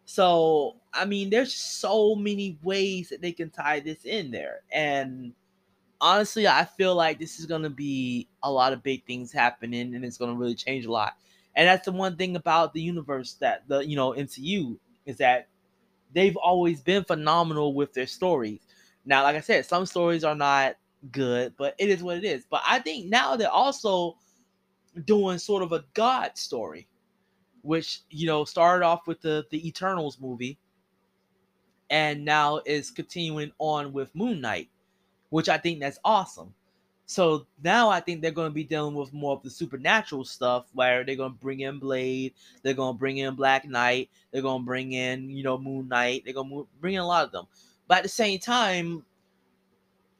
So, 0.05 0.75
I 0.93 1.05
mean, 1.05 1.29
there's 1.29 1.53
so 1.53 2.15
many 2.15 2.59
ways 2.63 3.09
that 3.09 3.21
they 3.21 3.31
can 3.31 3.49
tie 3.49 3.79
this 3.79 4.03
in 4.03 4.29
there. 4.29 4.61
And 4.71 5.33
honestly, 6.01 6.47
I 6.47 6.65
feel 6.65 6.95
like 6.95 7.17
this 7.17 7.39
is 7.39 7.45
going 7.45 7.63
to 7.63 7.69
be 7.69 8.27
a 8.43 8.51
lot 8.51 8.73
of 8.73 8.83
big 8.83 9.05
things 9.05 9.31
happening 9.31 9.95
and 9.95 10.03
it's 10.03 10.17
going 10.17 10.31
to 10.33 10.37
really 10.37 10.55
change 10.55 10.85
a 10.85 10.91
lot. 10.91 11.13
And 11.55 11.67
that's 11.67 11.85
the 11.85 11.91
one 11.91 12.17
thing 12.17 12.35
about 12.35 12.73
the 12.73 12.81
universe 12.81 13.35
that 13.35 13.63
the, 13.67 13.79
you 13.79 13.95
know, 13.95 14.11
MCU 14.11 14.77
is 15.05 15.17
that 15.17 15.47
they've 16.13 16.37
always 16.37 16.81
been 16.81 17.03
phenomenal 17.03 17.73
with 17.73 17.93
their 17.93 18.07
stories. 18.07 18.61
Now, 19.05 19.23
like 19.23 19.35
I 19.35 19.41
said, 19.41 19.65
some 19.65 19.85
stories 19.85 20.23
are 20.23 20.35
not 20.35 20.75
good, 21.11 21.53
but 21.57 21.75
it 21.77 21.89
is 21.89 22.03
what 22.03 22.17
it 22.17 22.23
is. 22.25 22.45
But 22.49 22.61
I 22.67 22.79
think 22.79 23.07
now 23.07 23.35
they're 23.35 23.49
also 23.49 24.17
doing 25.05 25.37
sort 25.37 25.63
of 25.63 25.71
a 25.71 25.85
God 25.93 26.37
story 26.37 26.87
which 27.63 28.01
you 28.09 28.27
know 28.27 28.45
started 28.45 28.85
off 28.85 29.07
with 29.07 29.21
the 29.21 29.45
the 29.49 29.67
Eternals 29.67 30.19
movie, 30.19 30.57
and 31.89 32.23
now 32.25 32.61
is 32.65 32.91
continuing 32.91 33.51
on 33.59 33.93
with 33.93 34.13
Moon 34.15 34.41
Knight, 34.41 34.69
which 35.29 35.49
I 35.49 35.57
think 35.57 35.79
that's 35.79 35.99
awesome. 36.03 36.53
So 37.05 37.45
now 37.61 37.89
I 37.89 37.99
think 37.99 38.21
they're 38.21 38.31
going 38.31 38.49
to 38.49 38.53
be 38.53 38.63
dealing 38.63 38.95
with 38.95 39.11
more 39.11 39.35
of 39.35 39.43
the 39.43 39.49
supernatural 39.49 40.23
stuff, 40.23 40.67
where 40.73 41.03
they're 41.03 41.17
going 41.17 41.33
to 41.33 41.39
bring 41.39 41.59
in 41.59 41.77
Blade, 41.77 42.33
they're 42.63 42.73
going 42.73 42.95
to 42.95 42.99
bring 42.99 43.17
in 43.17 43.35
Black 43.35 43.67
Knight, 43.67 44.09
they're 44.31 44.41
going 44.41 44.61
to 44.61 44.65
bring 44.65 44.93
in 44.93 45.29
you 45.29 45.43
know 45.43 45.57
Moon 45.57 45.87
Knight, 45.89 46.23
they're 46.23 46.33
going 46.33 46.49
to 46.49 46.67
bring 46.79 46.93
in 46.93 47.01
a 47.01 47.07
lot 47.07 47.25
of 47.25 47.31
them. 47.31 47.47
But 47.87 47.97
at 47.97 48.03
the 48.03 48.09
same 48.09 48.39
time, 48.39 49.03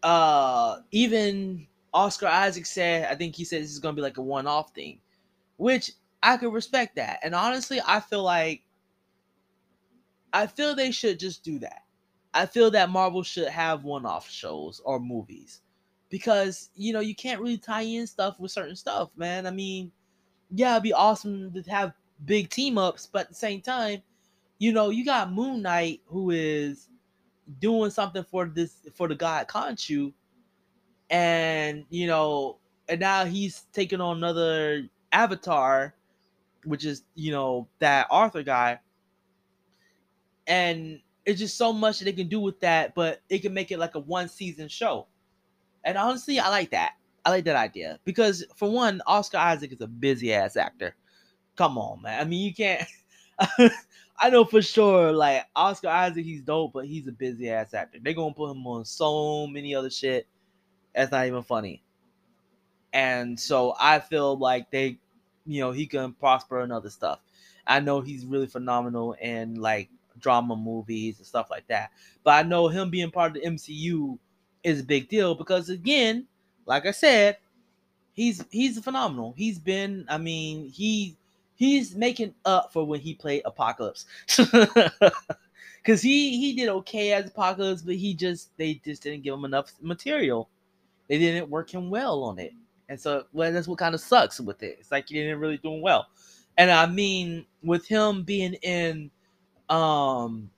uh, 0.04 0.80
even 0.92 1.68
Oscar 1.94 2.28
Isaac 2.28 2.66
said, 2.66 3.10
I 3.10 3.16
think 3.16 3.36
he 3.36 3.46
said 3.46 3.62
this 3.62 3.72
is 3.72 3.80
going 3.80 3.96
to 3.96 4.00
be 4.00 4.04
like 4.04 4.18
a 4.18 4.22
one-off 4.22 4.74
thing, 4.74 5.00
which 5.58 5.92
I 6.24 6.38
could 6.38 6.54
respect 6.54 6.96
that. 6.98 7.20
And 7.24 7.34
honestly, 7.34 7.80
I 7.86 8.00
feel 8.00 8.24
like 8.24 8.64
I 10.34 10.48
feel 10.48 10.76
they 10.76 10.92
should 10.92 11.20
just 11.20 11.44
do 11.44 11.60
that. 11.60 11.84
I 12.34 12.46
feel 12.46 12.72
that 12.72 12.90
Marvel 12.90 13.24
should 13.24 13.50
have 13.50 13.84
one-off 13.84 14.30
shows 14.30 14.82
or 14.86 15.00
movies 15.00 15.62
because 16.10 16.70
you 16.76 16.94
know 16.94 17.00
you 17.00 17.16
can't 17.16 17.42
really 17.42 17.58
tie 17.58 17.82
in 17.82 18.08
stuff 18.08 18.40
with 18.40 18.52
certain 18.52 18.76
stuff, 18.76 19.10
man. 19.16 19.46
I 19.48 19.52
mean, 19.52 19.92
yeah, 20.52 20.74
it'd 20.74 20.84
be 20.84 20.94
awesome 20.94 21.52
to 21.54 21.62
have 21.70 21.94
big 22.26 22.50
team 22.50 22.78
ups, 22.78 23.08
but 23.12 23.24
at 23.24 23.30
the 23.30 23.36
same 23.36 23.62
time, 23.62 24.02
you 24.60 24.72
know, 24.74 24.90
you 24.90 25.04
got 25.04 25.32
Moon 25.34 25.62
Knight 25.62 26.02
who 26.06 26.32
is 26.32 26.88
doing 27.60 27.92
something 27.92 28.24
for 28.24 28.46
this 28.46 28.76
for 28.94 29.08
the 29.08 29.16
god 29.16 29.48
Khonshu, 29.48 30.14
and 31.10 31.86
you 31.90 32.08
know, 32.08 32.60
and 32.88 33.00
now 33.00 33.26
he's 33.26 33.66
taking 33.74 34.02
on 34.02 34.18
another 34.18 34.88
avatar, 35.12 35.96
which 36.66 36.86
is 36.86 37.04
you 37.16 37.32
know 37.32 37.68
that 37.80 38.08
Arthur 38.10 38.44
guy, 38.44 38.80
and 40.48 41.00
it's 41.26 41.40
just 41.40 41.58
so 41.58 41.72
much 41.72 42.00
they 42.00 42.14
can 42.14 42.28
do 42.28 42.40
with 42.40 42.60
that, 42.62 42.96
but 42.96 43.22
it 43.30 43.40
can 43.40 43.54
make 43.54 43.72
it 43.72 43.80
like 43.80 43.96
a 43.96 44.00
one 44.00 44.28
season 44.28 44.68
show. 44.68 45.08
And 45.84 45.98
honestly, 45.98 46.40
I 46.40 46.50
like 46.50 46.72
that. 46.72 46.94
I 47.24 47.30
like 47.30 47.46
that 47.46 47.56
idea 47.56 48.00
because 48.04 48.44
for 48.56 48.72
one, 48.72 49.02
Oscar 49.06 49.38
Isaac 49.38 49.72
is 49.72 49.82
a 49.82 49.88
busy 49.88 50.34
ass 50.34 50.56
actor. 50.58 50.96
Come 51.56 51.78
on, 51.78 52.02
man. 52.02 52.20
I 52.20 52.24
mean, 52.24 52.42
you 52.46 52.54
can't. 52.54 52.88
I 54.20 54.30
know 54.30 54.46
for 54.46 54.62
sure, 54.62 55.12
like 55.12 55.46
Oscar 55.56 55.90
Isaac, 55.90 56.24
he's 56.26 56.42
dope, 56.42 56.74
but 56.74 56.86
he's 56.86 57.08
a 57.08 57.12
busy 57.12 57.50
ass 57.50 57.74
actor. 57.74 58.00
They're 58.02 58.14
gonna 58.14 58.34
put 58.34 58.52
him 58.52 58.66
on 58.68 58.86
so 58.86 59.48
many 59.48 59.76
other 59.76 59.90
shit. 59.90 60.28
That's 60.96 61.12
not 61.12 61.26
even 61.26 61.44
funny. 61.44 61.84
And 62.94 63.40
so 63.40 63.74
I 63.80 64.00
feel 64.00 64.38
like 64.38 64.70
they, 64.70 65.00
you 65.54 65.62
know, 65.62 65.72
he 65.72 65.86
can 65.86 66.14
prosper 66.14 66.60
and 66.62 66.72
other 66.72 66.90
stuff. 66.90 67.20
I 67.68 67.80
know 67.80 68.02
he's 68.02 68.26
really 68.26 68.48
phenomenal 68.48 69.14
in 69.14 69.56
like 69.56 69.90
drama 70.20 70.56
movies 70.56 71.18
and 71.18 71.28
stuff 71.28 71.50
like 71.50 71.68
that. 71.68 71.92
But 72.24 72.32
I 72.32 72.48
know 72.48 72.68
him 72.68 72.90
being 72.90 73.12
part 73.12 73.36
of 73.36 73.42
the 73.42 73.48
MCU 73.48 74.18
is 74.64 74.82
a 74.82 74.84
big 74.84 75.10
deal 75.10 75.36
because 75.36 75.70
again, 75.70 76.28
like 76.66 76.86
I 76.86 76.92
said, 76.92 77.38
he's 78.14 78.44
he's 78.52 78.80
phenomenal. 78.80 79.34
He's 79.38 79.60
been, 79.60 80.06
I 80.10 80.18
mean, 80.18 80.70
he 80.70 81.16
he's 81.56 81.96
making 81.96 82.34
up 82.46 82.74
for 82.74 82.86
when 82.86 83.00
he 83.00 83.14
played 83.14 83.44
Apocalypse. 83.46 84.06
Cause 85.84 86.04
he 86.04 86.38
he 86.40 86.54
did 86.56 86.70
okay 86.70 87.12
as 87.14 87.26
Apocalypse, 87.28 87.82
but 87.82 87.96
he 87.96 88.14
just 88.14 88.56
they 88.58 88.76
just 88.86 89.02
didn't 89.02 89.24
give 89.24 89.34
him 89.34 89.46
enough 89.46 89.74
material. 89.82 90.48
They 91.08 91.18
didn't 91.18 91.50
work 91.50 91.74
him 91.74 91.90
well 91.90 92.24
on 92.24 92.38
it. 92.38 92.54
And 92.92 93.00
so 93.00 93.24
well, 93.32 93.54
that's 93.54 93.70
what 93.70 93.78
kind 93.80 93.96
of 93.96 94.02
sucks 94.02 94.42
with 94.42 94.62
it. 94.64 94.76
It's 94.82 94.92
like 94.92 95.08
he 95.08 95.16
didn't 95.16 95.40
really 95.40 95.56
doing 95.56 95.82
well. 95.82 96.08
And 96.58 96.70
I 96.70 96.86
mean, 96.88 97.46
with 97.64 97.88
him 97.88 98.24
being 98.24 98.56
in 98.56 99.10
um 99.70 100.52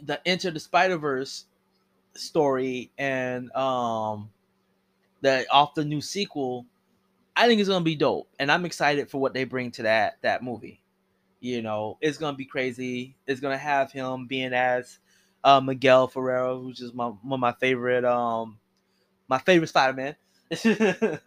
the 0.00 0.26
Enter 0.26 0.50
the 0.50 0.58
Spider 0.58 0.96
Verse 0.96 1.44
story 2.14 2.90
and 2.96 3.52
um 3.54 4.30
the 5.20 5.44
off 5.52 5.74
the 5.74 5.84
new 5.84 6.00
sequel, 6.00 6.64
I 7.36 7.46
think 7.46 7.60
it's 7.60 7.68
gonna 7.68 7.84
be 7.84 7.94
dope, 7.94 8.30
and 8.38 8.50
I'm 8.50 8.64
excited 8.64 9.10
for 9.10 9.18
what 9.20 9.34
they 9.34 9.44
bring 9.44 9.70
to 9.72 9.82
that 9.82 10.16
that 10.22 10.42
movie. 10.42 10.80
You 11.40 11.60
know, 11.60 11.98
it's 12.00 12.16
gonna 12.16 12.38
be 12.38 12.46
crazy. 12.46 13.14
It's 13.26 13.40
gonna 13.40 13.58
have 13.58 13.92
him 13.92 14.26
being 14.26 14.54
as 14.54 14.98
uh, 15.44 15.60
Miguel 15.60 16.08
Ferrero, 16.08 16.58
who's 16.58 16.78
just 16.78 16.94
my 16.94 17.08
one 17.08 17.34
of 17.34 17.40
my 17.40 17.52
favorite 17.52 18.06
um 18.06 18.58
my 19.28 19.38
favorite 19.38 19.68
Spider 19.68 19.92
Man. 19.92 20.16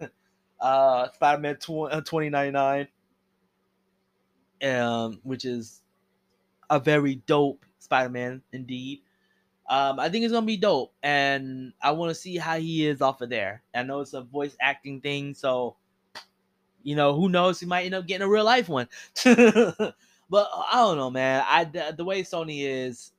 uh, 0.59 1.09
Spider 1.13 1.41
Man 1.41 1.57
uh, 1.69 2.01
twenty 2.01 2.29
ninety 2.29 2.51
nine, 2.51 2.87
um, 4.63 5.19
which 5.23 5.45
is 5.45 5.81
a 6.69 6.79
very 6.79 7.15
dope 7.15 7.65
Spider 7.79 8.09
Man 8.09 8.41
indeed. 8.51 9.01
Um, 9.69 9.99
I 9.99 10.09
think 10.09 10.25
it's 10.25 10.33
gonna 10.33 10.45
be 10.45 10.57
dope, 10.57 10.93
and 11.03 11.73
I 11.81 11.91
want 11.91 12.09
to 12.09 12.15
see 12.15 12.37
how 12.37 12.57
he 12.57 12.87
is 12.87 13.01
off 13.01 13.21
of 13.21 13.29
there. 13.29 13.61
I 13.75 13.83
know 13.83 13.99
it's 13.99 14.13
a 14.13 14.21
voice 14.21 14.57
acting 14.59 15.01
thing, 15.01 15.35
so 15.35 15.75
you 16.81 16.95
know 16.95 17.15
who 17.15 17.29
knows? 17.29 17.59
He 17.59 17.65
might 17.65 17.85
end 17.85 17.93
up 17.93 18.07
getting 18.07 18.25
a 18.25 18.29
real 18.29 18.45
life 18.45 18.69
one. 18.69 18.87
but 19.23 19.93
I 20.33 20.71
don't 20.73 20.97
know, 20.97 21.11
man. 21.11 21.43
I 21.47 21.65
the, 21.65 21.93
the 21.95 22.05
way 22.05 22.23
Sony 22.23 22.61
is, 22.65 23.11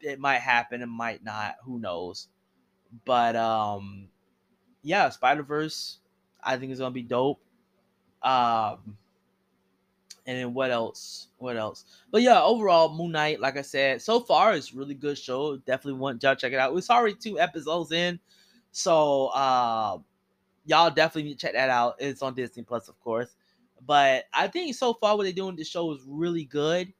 it 0.00 0.18
might 0.18 0.38
happen, 0.38 0.80
it 0.80 0.86
might 0.86 1.22
not. 1.22 1.56
Who 1.64 1.78
knows? 1.78 2.28
But 3.04 3.36
um, 3.36 4.08
yeah, 4.82 5.08
Spider 5.10 5.42
Verse, 5.42 5.98
I 6.42 6.56
think 6.56 6.72
is 6.72 6.78
gonna 6.78 6.90
be 6.90 7.02
dope. 7.02 7.40
Um, 8.22 8.96
and 10.26 10.38
then 10.38 10.54
what 10.54 10.70
else? 10.70 11.28
What 11.38 11.56
else? 11.56 11.84
But 12.10 12.22
yeah, 12.22 12.42
overall, 12.42 12.94
Moon 12.94 13.12
Knight, 13.12 13.40
like 13.40 13.56
I 13.56 13.62
said, 13.62 14.02
so 14.02 14.20
far 14.20 14.54
it's 14.54 14.74
really 14.74 14.94
good 14.94 15.18
show. 15.18 15.56
Definitely 15.56 16.00
want 16.00 16.22
y'all 16.22 16.34
check 16.34 16.52
it 16.52 16.58
out. 16.58 16.76
It's 16.76 16.90
already 16.90 17.16
two 17.16 17.40
episodes 17.40 17.92
in, 17.92 18.20
so 18.70 19.26
uh, 19.28 19.98
y'all 20.66 20.90
definitely 20.90 21.24
need 21.24 21.38
to 21.38 21.46
check 21.46 21.54
that 21.54 21.70
out. 21.70 21.96
It's 21.98 22.22
on 22.22 22.34
Disney 22.34 22.62
Plus, 22.62 22.88
of 22.88 23.00
course. 23.00 23.34
But 23.86 24.24
I 24.32 24.46
think 24.48 24.74
so 24.74 24.94
far 24.94 25.16
what 25.16 25.24
they're 25.24 25.32
doing 25.32 25.56
this 25.56 25.68
show 25.68 25.92
is 25.92 26.02
really 26.06 26.44
good. 26.44 26.92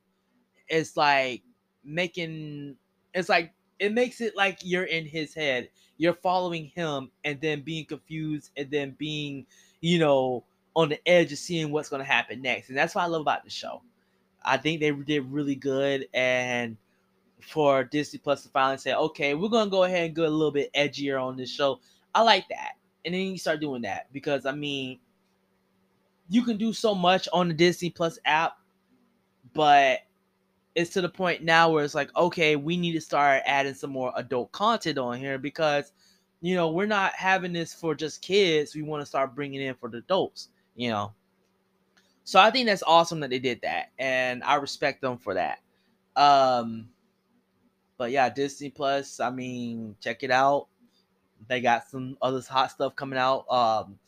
It's 0.69 0.97
like 0.97 1.43
making 1.85 2.77
it's 3.15 3.29
like 3.29 3.53
it 3.81 3.93
makes 3.93 4.21
it 4.21 4.37
like 4.37 4.59
you're 4.63 4.85
in 4.85 5.07
his 5.07 5.35
head. 5.35 5.71
You're 5.97 6.15
following 6.15 6.67
him 6.75 7.11
and 7.25 7.41
then 7.41 7.63
being 7.63 7.87
confused 7.87 8.51
and 8.57 8.71
then 8.71 8.95
being, 8.99 9.47
you 9.81 9.99
know, 9.99 10.45
on 10.77 10.91
the 10.91 11.09
edge 11.09 11.33
of 11.33 11.39
seeing 11.39 11.73
what's 11.73 11.89
going 11.89 12.01
to 12.03 12.11
happen 12.11 12.41
next. 12.43 12.69
And 12.69 12.79
that's 12.79 12.95
what 12.95 13.03
I 13.03 13.07
love 13.07 13.23
about 13.23 13.43
the 13.43 13.51
show. 13.51 13.83
I 14.45 14.57
think 14.59 14.81
they 14.81 14.91
did 14.91 15.31
really 15.33 15.57
good. 15.57 16.09
And 16.15 16.77
for 17.41 17.85
Disney 17.85 18.19
Plus 18.19 18.43
to 18.43 18.51
finally 18.51 18.79
say, 18.79 18.95
okay, 18.95 19.35
we're 19.35 19.49
going 19.49 19.67
to 19.67 19.71
go 19.71 19.85
ahead 19.85 20.07
and 20.07 20.15
go 20.15 20.27
a 20.27 20.29
little 20.29 20.53
bit 20.53 20.73
edgier 20.75 21.23
on 21.23 21.37
this 21.37 21.51
show, 21.51 21.81
I 22.15 22.23
like 22.23 22.49
that. 22.51 22.73
And 23.05 23.15
then 23.15 23.23
you 23.23 23.39
start 23.39 23.61
doing 23.61 23.83
that 23.83 24.13
because, 24.13 24.45
I 24.45 24.53
mean, 24.53 24.99
you 26.29 26.45
can 26.45 26.59
do 26.59 26.73
so 26.73 26.95
much 26.95 27.29
on 27.33 27.49
the 27.49 27.55
Disney 27.55 27.91
Plus 27.91 28.19
app, 28.27 28.59
but 29.55 30.01
it's 30.81 30.91
to 30.91 31.01
the 31.01 31.09
point 31.09 31.43
now 31.43 31.71
where 31.71 31.85
it's 31.85 31.95
like, 31.95 32.15
okay, 32.17 32.57
we 32.57 32.77
need 32.77 32.93
to 32.93 33.01
start 33.01 33.43
adding 33.47 33.75
some 33.75 33.91
more 33.91 34.13
adult 34.17 34.53
content 34.53 34.99
on 34.99 35.19
here 35.19 35.39
because, 35.39 35.93
you 36.41 36.55
know, 36.55 36.71
we're 36.71 36.87
not 36.87 37.13
having 37.15 37.53
this 37.53 37.73
for 37.75 37.95
just 37.95 38.23
kids. 38.23 38.75
We 38.75 38.83
want 38.83 39.03
to 39.03 39.07
start 39.07 39.35
bringing 39.35 39.61
in 39.61 39.75
for 39.75 39.89
the 39.89 39.99
adults 39.99 40.49
you 40.81 40.89
know. 40.89 41.13
So 42.25 42.41
I 42.41 42.51
think 42.51 42.67
that's 42.67 42.83
awesome 42.83 43.21
that 43.21 43.31
they 43.31 43.39
did 43.39 43.61
that, 43.63 43.91
and 43.99 44.43
I 44.45 44.55
respect 44.55 45.03
them 45.03 45.19
for 45.19 45.35
that. 45.35 45.59
Um, 46.17 46.89
but 47.99 48.11
yeah, 48.11 48.31
Disney 48.31 48.71
Plus. 48.71 49.21
I 49.21 49.31
mean, 49.31 49.97
check 50.01 50.23
it 50.23 50.31
out. 50.31 50.69
They 51.49 51.61
got 51.61 51.89
some 51.89 52.17
other 52.23 52.41
hot 52.49 52.71
stuff 52.71 52.97
coming 52.97 53.19
out. 53.19 53.51
Um, 53.51 53.99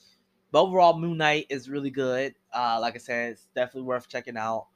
but 0.50 0.62
overall, 0.62 0.98
Moon 0.98 1.18
Knight 1.18 1.46
is 1.50 1.68
really 1.68 1.90
good. 1.90 2.34
Uh, 2.54 2.78
like 2.80 2.94
I 2.94 2.98
said, 2.98 3.32
it's 3.32 3.48
definitely 3.54 3.82
worth 3.82 4.08
checking 4.08 4.36
out. 4.36 4.68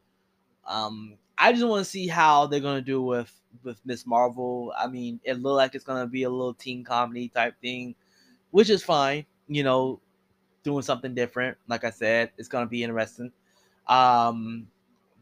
Um, 0.67 1.17
I 1.39 1.53
just 1.53 1.67
want 1.67 1.85
to 1.85 1.91
see 1.91 2.07
how 2.07 2.47
they're 2.47 2.61
gonna 2.61 2.81
do 2.81 3.03
with 3.03 3.33
with 3.63 3.81
Miss 3.85 4.07
Marvel. 4.07 4.73
I 4.79 4.87
mean, 4.87 5.21
it 5.25 5.41
looked 5.41 5.57
like 5.57 5.75
it's 5.75 5.85
gonna 5.85 6.07
be 6.07 6.25
a 6.25 6.31
little 6.31 6.55
teen 6.55 6.85
comedy 6.85 7.29
type 7.29 7.55
thing, 7.61 7.95
which 8.51 8.71
is 8.71 8.83
fine. 8.83 9.27
You 9.49 9.63
know, 9.63 10.01
doing 10.63 10.83
something 10.83 11.15
different. 11.15 11.57
Like 11.69 11.85
I 11.85 11.91
said, 11.91 12.31
it's 12.39 12.49
gonna 12.49 12.67
be 12.67 12.83
interesting. 12.83 13.33
Um, 13.87 14.67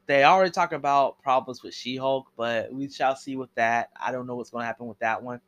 they 0.07 0.25
already 0.25 0.51
talked 0.51 0.73
about 0.73 1.21
problems 1.23 1.63
with 1.63 1.75
She-Hulk, 1.75 2.31
but 2.37 2.73
we 2.73 2.89
shall 2.89 3.17
see 3.17 3.37
with 3.37 3.55
that. 3.55 3.91
I 4.01 4.13
don't 4.13 4.27
know 4.27 4.37
what's 4.37 4.51
gonna 4.51 4.65
happen 4.65 4.87
with 4.87 4.99
that 5.01 5.23
one. 5.23 5.41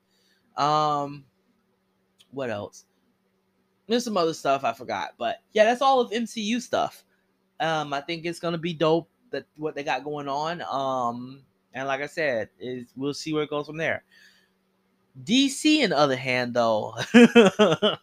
Um, 0.56 1.24
what 2.30 2.50
else? 2.50 2.86
There's 3.86 4.04
some 4.04 4.16
other 4.16 4.34
stuff 4.34 4.64
I 4.64 4.72
forgot, 4.72 5.14
but 5.16 5.36
yeah, 5.52 5.64
that's 5.64 5.82
all 5.82 6.00
of 6.00 6.10
MCU 6.10 6.60
stuff. 6.60 7.04
Um, 7.60 7.92
I 7.92 8.00
think 8.00 8.26
it's 8.26 8.40
gonna 8.40 8.58
be 8.58 8.74
dope 8.74 9.08
what 9.56 9.74
they 9.74 9.82
got 9.82 10.04
going 10.04 10.28
on. 10.28 10.62
Um, 10.62 11.42
and 11.74 11.86
like 11.86 12.00
I 12.00 12.06
said, 12.06 12.48
is 12.58 12.92
we'll 12.96 13.14
see 13.14 13.32
where 13.32 13.42
it 13.42 13.50
goes 13.50 13.66
from 13.66 13.76
there. 13.76 14.04
DC, 15.24 15.82
on 15.82 15.90
the 15.90 15.98
other 15.98 16.16
hand, 16.16 16.54
though, 16.54 16.94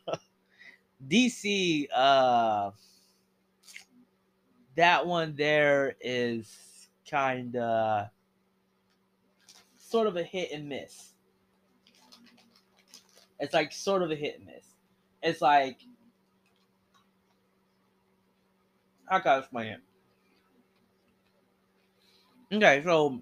DC, 1.08 1.88
uh, 1.96 2.72
that 4.76 5.06
one 5.06 5.36
there 5.36 5.96
is 6.02 6.90
kind 7.10 7.56
of 7.56 8.08
sort 9.78 10.08
of 10.08 10.18
a 10.18 10.24
hit 10.24 10.52
and 10.52 10.68
miss. 10.68 11.12
It's 13.40 13.54
like 13.54 13.72
sort 13.72 14.02
of 14.02 14.10
a 14.10 14.16
hit 14.16 14.38
and 14.38 14.48
miss. 14.48 14.66
It's 15.22 15.42
like 15.42 15.78
I 19.08 19.20
gotta 19.20 19.42
explain 19.42 19.68
it. 19.68 19.80
Okay, 22.54 22.82
so 22.84 23.20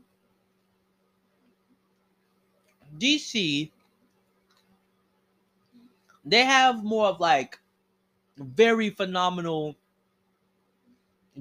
DC 2.97 3.71
they 6.25 6.43
have 6.43 6.84
more 6.84 7.07
of 7.07 7.19
like 7.19 7.59
very 8.38 8.89
phenomenal 8.89 9.75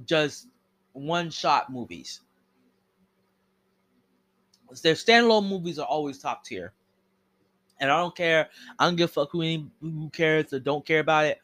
just 0.05 0.49
one 0.93 1.30
shot 1.30 1.70
movies. 1.70 2.20
Their 4.82 4.95
standalone 4.95 5.49
movies 5.49 5.78
are 5.78 5.86
always 5.86 6.18
top 6.18 6.45
tier. 6.45 6.72
And 7.80 7.91
I 7.91 7.99
don't 7.99 8.14
care. 8.14 8.49
I 8.78 8.84
don't 8.84 8.97
give 8.97 9.11
a 9.11 9.12
fuck 9.12 9.30
who, 9.32 9.43
any, 9.43 9.66
who 9.80 10.11
cares 10.11 10.53
or 10.53 10.61
don't 10.61 10.86
care 10.86 11.01
about 11.01 11.24
it. 11.24 11.38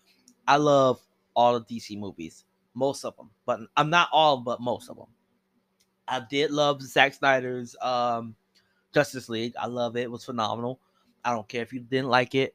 I 0.47 0.57
love 0.57 1.01
all 1.35 1.59
the 1.59 1.65
DC 1.65 1.99
movies. 1.99 2.45
Most 2.75 3.05
of 3.05 3.17
them. 3.17 3.31
But 3.45 3.61
I'm 3.77 3.91
not 3.91 4.11
all, 4.13 4.37
but 4.39 4.61
most 4.61 4.89
of 4.91 4.97
them. 4.97 5.07
I 6.09 6.21
did 6.21 6.51
love 6.51 6.83
Zack 6.83 7.15
Snyder's 7.15 7.77
um, 7.81 8.35
Justice 8.93 9.29
League. 9.29 9.55
I 9.59 9.67
love 9.67 9.97
it. 9.97 10.03
It 10.03 10.11
was 10.11 10.25
phenomenal. 10.25 10.81
I 11.25 11.33
don't 11.33 11.49
care 11.49 11.63
if 11.63 11.73
you 11.73 11.81
didn't 11.81 12.09
like 12.09 12.35
it. 12.35 12.55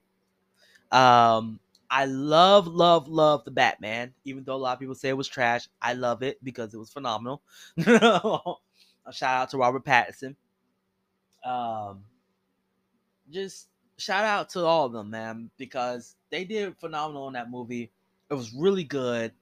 Um, 0.91 1.59
I 1.89 2.05
love, 2.05 2.67
love, 2.67 3.07
love 3.09 3.43
the 3.43 3.51
Batman. 3.51 4.13
Even 4.23 4.43
though 4.43 4.55
a 4.55 4.57
lot 4.57 4.73
of 4.73 4.79
people 4.79 4.95
say 4.95 5.09
it 5.09 5.17
was 5.17 5.27
trash, 5.27 5.67
I 5.81 5.93
love 5.93 6.23
it 6.23 6.43
because 6.43 6.73
it 6.73 6.77
was 6.77 6.89
phenomenal. 6.89 7.41
a 7.77 9.13
shout 9.13 9.41
out 9.41 9.49
to 9.49 9.57
Robert 9.57 9.83
Pattinson. 9.83 10.35
Um, 11.43 12.03
just 13.29 13.67
shout 13.97 14.23
out 14.23 14.49
to 14.49 14.65
all 14.65 14.85
of 14.85 14.93
them, 14.93 15.09
man, 15.09 15.49
because 15.57 16.15
they 16.29 16.43
did 16.45 16.77
phenomenal 16.77 17.27
in 17.27 17.33
that 17.33 17.49
movie. 17.51 17.91
It 18.29 18.33
was 18.33 18.53
really 18.53 18.83
good. 18.83 19.33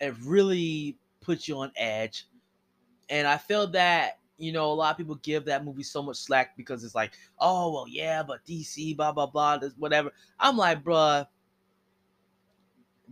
It 0.00 0.14
really 0.22 0.96
put 1.20 1.46
you 1.48 1.58
on 1.58 1.72
edge. 1.76 2.26
And 3.08 3.26
I 3.26 3.36
feel 3.36 3.66
that, 3.68 4.18
you 4.38 4.52
know, 4.52 4.72
a 4.72 4.74
lot 4.74 4.90
of 4.90 4.96
people 4.96 5.16
give 5.16 5.44
that 5.46 5.64
movie 5.64 5.82
so 5.82 6.02
much 6.02 6.16
slack 6.16 6.56
because 6.56 6.82
it's 6.84 6.94
like, 6.94 7.12
oh, 7.38 7.72
well, 7.72 7.86
yeah, 7.88 8.22
but 8.22 8.44
DC, 8.44 8.96
blah, 8.96 9.12
blah, 9.12 9.26
blah, 9.26 9.58
this, 9.58 9.72
whatever. 9.76 10.12
I'm 10.38 10.56
like, 10.56 10.82
bruh, 10.82 11.26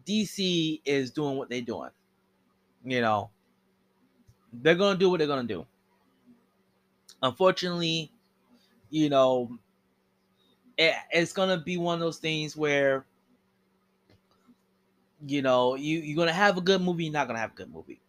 DC 0.04 0.80
is 0.84 1.10
doing 1.10 1.36
what 1.36 1.48
they're 1.48 1.60
doing. 1.60 1.90
You 2.84 3.00
know, 3.00 3.30
they're 4.52 4.74
going 4.74 4.94
to 4.94 4.98
do 4.98 5.10
what 5.10 5.18
they're 5.18 5.26
going 5.26 5.46
to 5.46 5.54
do. 5.54 5.66
Unfortunately, 7.22 8.10
you 8.90 9.08
know, 9.08 9.56
it, 10.76 10.94
it's 11.10 11.32
going 11.32 11.48
to 11.56 11.64
be 11.64 11.76
one 11.76 11.94
of 11.94 12.00
those 12.00 12.18
things 12.18 12.56
where, 12.56 13.06
you 15.26 15.42
know, 15.42 15.76
you, 15.76 16.00
you're 16.00 16.16
going 16.16 16.28
to 16.28 16.34
have 16.34 16.58
a 16.58 16.60
good 16.60 16.82
movie, 16.82 17.04
you're 17.04 17.12
not 17.12 17.28
going 17.28 17.36
to 17.36 17.40
have 17.40 17.52
a 17.52 17.54
good 17.56 17.72
movie. 17.72 18.00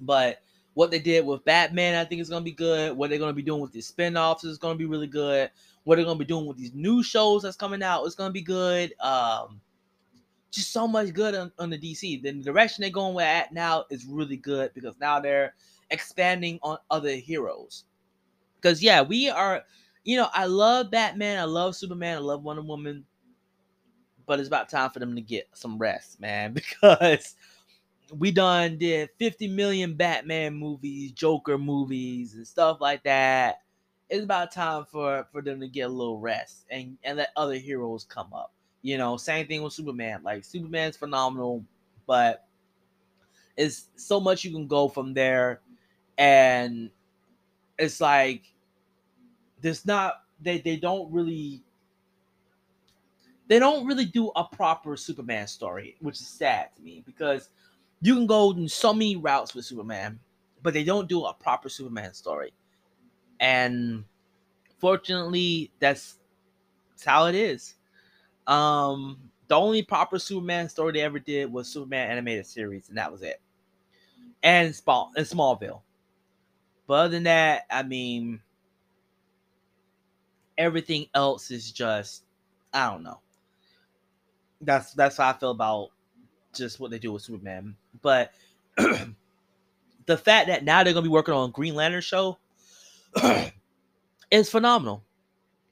But 0.00 0.42
what 0.80 0.90
they 0.90 0.98
did 0.98 1.26
with 1.26 1.44
Batman, 1.44 1.94
I 1.94 2.06
think 2.06 2.22
is 2.22 2.30
going 2.30 2.40
to 2.40 2.50
be 2.50 2.56
good. 2.56 2.96
What 2.96 3.10
they're 3.10 3.18
going 3.18 3.28
to 3.28 3.36
be 3.36 3.42
doing 3.42 3.60
with 3.60 3.70
these 3.70 3.86
spin-offs 3.86 4.44
is 4.44 4.56
going 4.56 4.76
to 4.76 4.78
be 4.78 4.86
really 4.86 5.06
good. 5.06 5.50
What 5.84 5.96
they're 5.96 6.06
going 6.06 6.16
to 6.16 6.24
be 6.24 6.26
doing 6.26 6.46
with 6.46 6.56
these 6.56 6.72
new 6.72 7.02
shows 7.02 7.42
that's 7.42 7.54
coming 7.54 7.82
out 7.82 8.06
is 8.06 8.14
going 8.14 8.30
to 8.30 8.32
be 8.32 8.40
good. 8.40 8.94
Um, 8.98 9.60
just 10.50 10.72
so 10.72 10.88
much 10.88 11.12
good 11.12 11.34
on, 11.34 11.52
on 11.58 11.68
the 11.68 11.76
DC. 11.76 12.22
The 12.22 12.32
direction 12.32 12.80
they're 12.80 12.90
going 12.90 13.22
at 13.22 13.52
now 13.52 13.84
is 13.90 14.06
really 14.06 14.38
good 14.38 14.72
because 14.72 14.94
now 14.98 15.20
they're 15.20 15.54
expanding 15.90 16.58
on 16.62 16.78
other 16.90 17.14
heroes. 17.14 17.84
Because 18.56 18.82
yeah, 18.82 19.02
we 19.02 19.28
are, 19.28 19.64
you 20.04 20.16
know, 20.16 20.28
I 20.32 20.46
love 20.46 20.90
Batman, 20.90 21.40
I 21.40 21.44
love 21.44 21.76
Superman, 21.76 22.16
I 22.16 22.20
love 22.20 22.42
Wonder 22.42 22.62
Woman, 22.62 23.04
but 24.24 24.40
it's 24.40 24.48
about 24.48 24.70
time 24.70 24.88
for 24.88 24.98
them 24.98 25.14
to 25.14 25.20
get 25.20 25.46
some 25.52 25.76
rest, 25.76 26.22
man, 26.22 26.54
because 26.80 27.34
we 28.16 28.30
done 28.30 28.78
did 28.78 29.10
50 29.18 29.48
million 29.48 29.94
Batman 29.94 30.54
movies, 30.54 31.12
Joker 31.12 31.58
movies, 31.58 32.34
and 32.34 32.46
stuff 32.46 32.80
like 32.80 33.02
that. 33.04 33.62
It's 34.08 34.24
about 34.24 34.52
time 34.52 34.84
for 34.86 35.26
for 35.32 35.42
them 35.42 35.60
to 35.60 35.68
get 35.68 35.82
a 35.82 35.88
little 35.88 36.18
rest 36.18 36.66
and 36.70 36.98
and 37.04 37.18
let 37.18 37.30
other 37.36 37.54
heroes 37.54 38.04
come 38.04 38.32
up. 38.32 38.52
You 38.82 38.98
know, 38.98 39.16
same 39.16 39.46
thing 39.46 39.62
with 39.62 39.72
Superman. 39.72 40.22
Like 40.22 40.44
Superman's 40.44 40.96
phenomenal, 40.96 41.64
but 42.06 42.46
it's 43.56 43.88
so 43.96 44.20
much 44.20 44.44
you 44.44 44.50
can 44.52 44.66
go 44.66 44.88
from 44.88 45.14
there, 45.14 45.60
and 46.18 46.90
it's 47.78 48.00
like 48.00 48.54
there's 49.60 49.86
not 49.86 50.24
they 50.40 50.58
they 50.58 50.76
don't 50.76 51.12
really 51.12 51.62
they 53.48 53.58
don't 53.58 53.86
really 53.86 54.04
do 54.04 54.28
a 54.36 54.44
proper 54.44 54.96
Superman 54.96 55.46
story, 55.48 55.96
which 56.00 56.20
is 56.20 56.26
sad 56.28 56.74
to 56.76 56.82
me 56.82 57.02
because 57.04 57.50
you 58.02 58.14
can 58.14 58.26
go 58.26 58.52
in 58.52 58.68
so 58.68 58.92
many 58.92 59.16
routes 59.16 59.54
with 59.54 59.64
Superman, 59.64 60.20
but 60.62 60.74
they 60.74 60.84
don't 60.84 61.08
do 61.08 61.24
a 61.24 61.34
proper 61.34 61.68
Superman 61.68 62.14
story. 62.14 62.52
And 63.40 64.04
fortunately, 64.78 65.72
that's, 65.80 66.18
that's 66.90 67.04
how 67.04 67.26
it 67.26 67.34
is. 67.36 67.76
Um, 68.46 69.30
the 69.48 69.56
only 69.56 69.82
proper 69.82 70.18
Superman 70.18 70.68
story 70.68 70.92
they 70.94 71.02
ever 71.02 71.18
did 71.18 71.52
was 71.52 71.68
Superman 71.68 72.10
animated 72.10 72.46
series, 72.46 72.88
and 72.88 72.98
that 72.98 73.12
was 73.12 73.22
it. 73.22 73.40
And 74.42 74.74
Small 74.74 75.12
and 75.16 75.26
Smallville. 75.26 75.82
But 76.86 76.94
other 76.94 77.08
than 77.08 77.22
that, 77.24 77.64
I 77.70 77.82
mean, 77.82 78.42
everything 80.58 81.06
else 81.14 81.50
is 81.50 81.70
just 81.72 82.24
I 82.72 82.90
don't 82.90 83.02
know. 83.02 83.20
That's 84.60 84.92
that's 84.94 85.16
how 85.16 85.30
I 85.30 85.32
feel 85.34 85.50
about 85.50 85.90
just 86.54 86.80
what 86.80 86.90
they 86.90 86.98
do 86.98 87.12
with 87.12 87.22
Superman. 87.22 87.76
But 88.02 88.32
the 88.76 90.16
fact 90.16 90.48
that 90.48 90.64
now 90.64 90.82
they're 90.82 90.92
gonna 90.92 91.02
be 91.02 91.08
working 91.08 91.34
on 91.34 91.50
Green 91.50 91.74
Lantern 91.74 92.00
show 92.00 92.38
is 94.30 94.50
phenomenal 94.50 95.04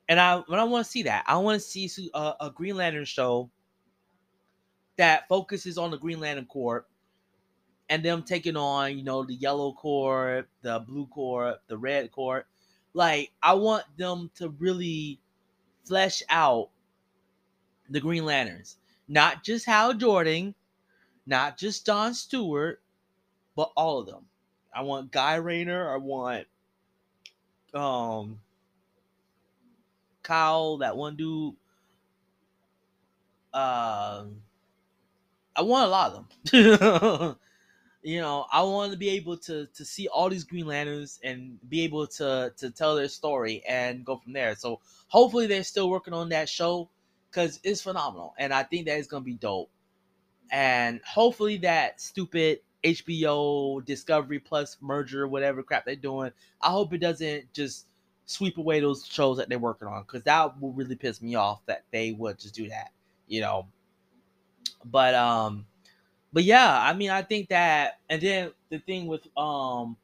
and 0.09 0.19
I 0.19 0.39
when 0.47 0.59
I 0.59 0.65
want 0.65 0.85
to 0.85 0.91
see 0.91 1.03
that, 1.05 1.25
I 1.27 1.37
want 1.37 1.61
to 1.61 1.67
see 1.67 2.11
a, 2.15 2.17
uh, 2.17 2.35
a, 2.41 2.51
Green 2.51 2.77
Lantern 2.77 3.05
show 3.05 3.51
that 4.97 5.29
focuses 5.29 5.79
on 5.79 5.91
the 5.91 5.99
Green 5.99 6.19
Lantern 6.19 6.47
Corps 6.47 6.87
and 7.91 8.03
them 8.03 8.23
taking 8.23 8.57
on, 8.57 8.97
you 8.97 9.05
know, 9.05 9.23
the 9.23 9.35
Yellow 9.35 9.73
Corps, 9.73 10.47
the 10.63 10.81
Blue 10.81 11.07
Corps, 11.07 11.57
the 11.69 11.77
Red 11.77 12.11
Corps. 12.11 12.47
Like 12.95 13.31
I 13.43 13.53
want 13.55 13.85
them 13.97 14.31
to 14.37 14.49
really 14.59 15.21
flesh 15.85 16.23
out 16.31 16.71
the 17.91 18.01
Green 18.01 18.25
Lanterns, 18.25 18.79
not 19.09 19.45
just 19.45 19.67
Hal 19.67 19.93
Jordan, 19.95 20.55
not 21.29 21.59
just 21.59 21.87
John 21.87 22.15
Stewart, 22.15 22.81
but 23.55 23.71
all 23.77 24.01
of 24.01 24.07
them. 24.07 24.25
I 24.75 24.83
want 24.83 25.13
Guy 25.13 25.37
Rayner. 25.37 25.93
I 25.93 25.99
want 25.99 26.47
um 27.75 28.41
Kyle, 30.23 30.79
that 30.79 30.97
one 30.97 31.17
dude. 31.17 31.55
Uh, 33.53 34.25
I 35.57 35.63
want 35.63 35.87
a 35.87 35.91
lot 35.91 36.13
of 36.13 36.29
them. 36.53 37.37
you 38.03 38.21
know, 38.21 38.47
I 38.53 38.63
want 38.63 38.93
to 38.93 38.99
be 38.99 39.11
able 39.11 39.37
to 39.39 39.67
to 39.67 39.85
see 39.85 40.09
all 40.09 40.29
these 40.31 40.45
Green 40.45 40.67
Lanterns 40.67 41.19
and 41.25 41.59
be 41.69 41.83
able 41.83 42.07
to 42.09 42.53
to 42.59 42.71
tell 42.71 42.95
their 42.95 43.09
story 43.09 43.63
and 43.67 44.05
go 44.05 44.17
from 44.17 44.33
there. 44.33 44.55
So 44.55 44.81
hopefully 45.09 45.47
they're 45.47 45.65
still 45.65 45.91
working 45.91 46.15
on 46.15 46.29
that 46.31 46.49
show 46.49 46.89
because 47.31 47.59
it's 47.65 47.83
phenomenal, 47.83 48.35
and 48.39 48.53
I 48.53 48.63
think 48.63 48.87
that 48.87 48.99
is 48.99 49.07
gonna 49.07 49.25
be 49.25 49.35
dope. 49.35 49.71
And 50.51 51.01
hopefully 51.05 51.59
that 51.59 52.01
stupid 52.01 52.61
HBO 52.85 53.85
Discovery 53.85 54.39
Plus 54.39 54.77
merger, 54.81 55.27
whatever 55.29 55.63
crap 55.63 55.85
they're 55.85 55.97
doing, 55.97 56.33
I 56.61 56.71
hope 56.71 56.93
it 56.93 56.99
doesn't 56.99 57.53
just 57.53 57.87
sweep 58.25 58.59
away 58.59 58.81
those 58.81 59.07
shows 59.07 59.39
that 59.39 59.49
they're 59.49 59.59
working 59.59 59.89
on 59.89 60.03
because 60.03 60.23
that 60.25 60.61
will 60.61 60.73
really 60.73 60.97
piss 60.97 61.21
me 61.23 61.35
off 61.35 61.65
that 61.67 61.85
they 61.91 62.13
would 62.13 62.39
just 62.39 62.55
do 62.55 62.69
that, 62.69 62.93
you 63.27 63.41
know. 63.41 63.67
But 64.85 65.15
um, 65.15 65.67
but 66.33 66.45
yeah, 66.45 66.81
I 66.81 66.93
mean, 66.95 67.11
I 67.11 67.23
think 67.23 67.49
that, 67.49 68.01
and 68.09 68.21
then 68.21 68.53
the 68.71 68.79
thing 68.79 69.07
with 69.07 69.27
um, 69.37 69.97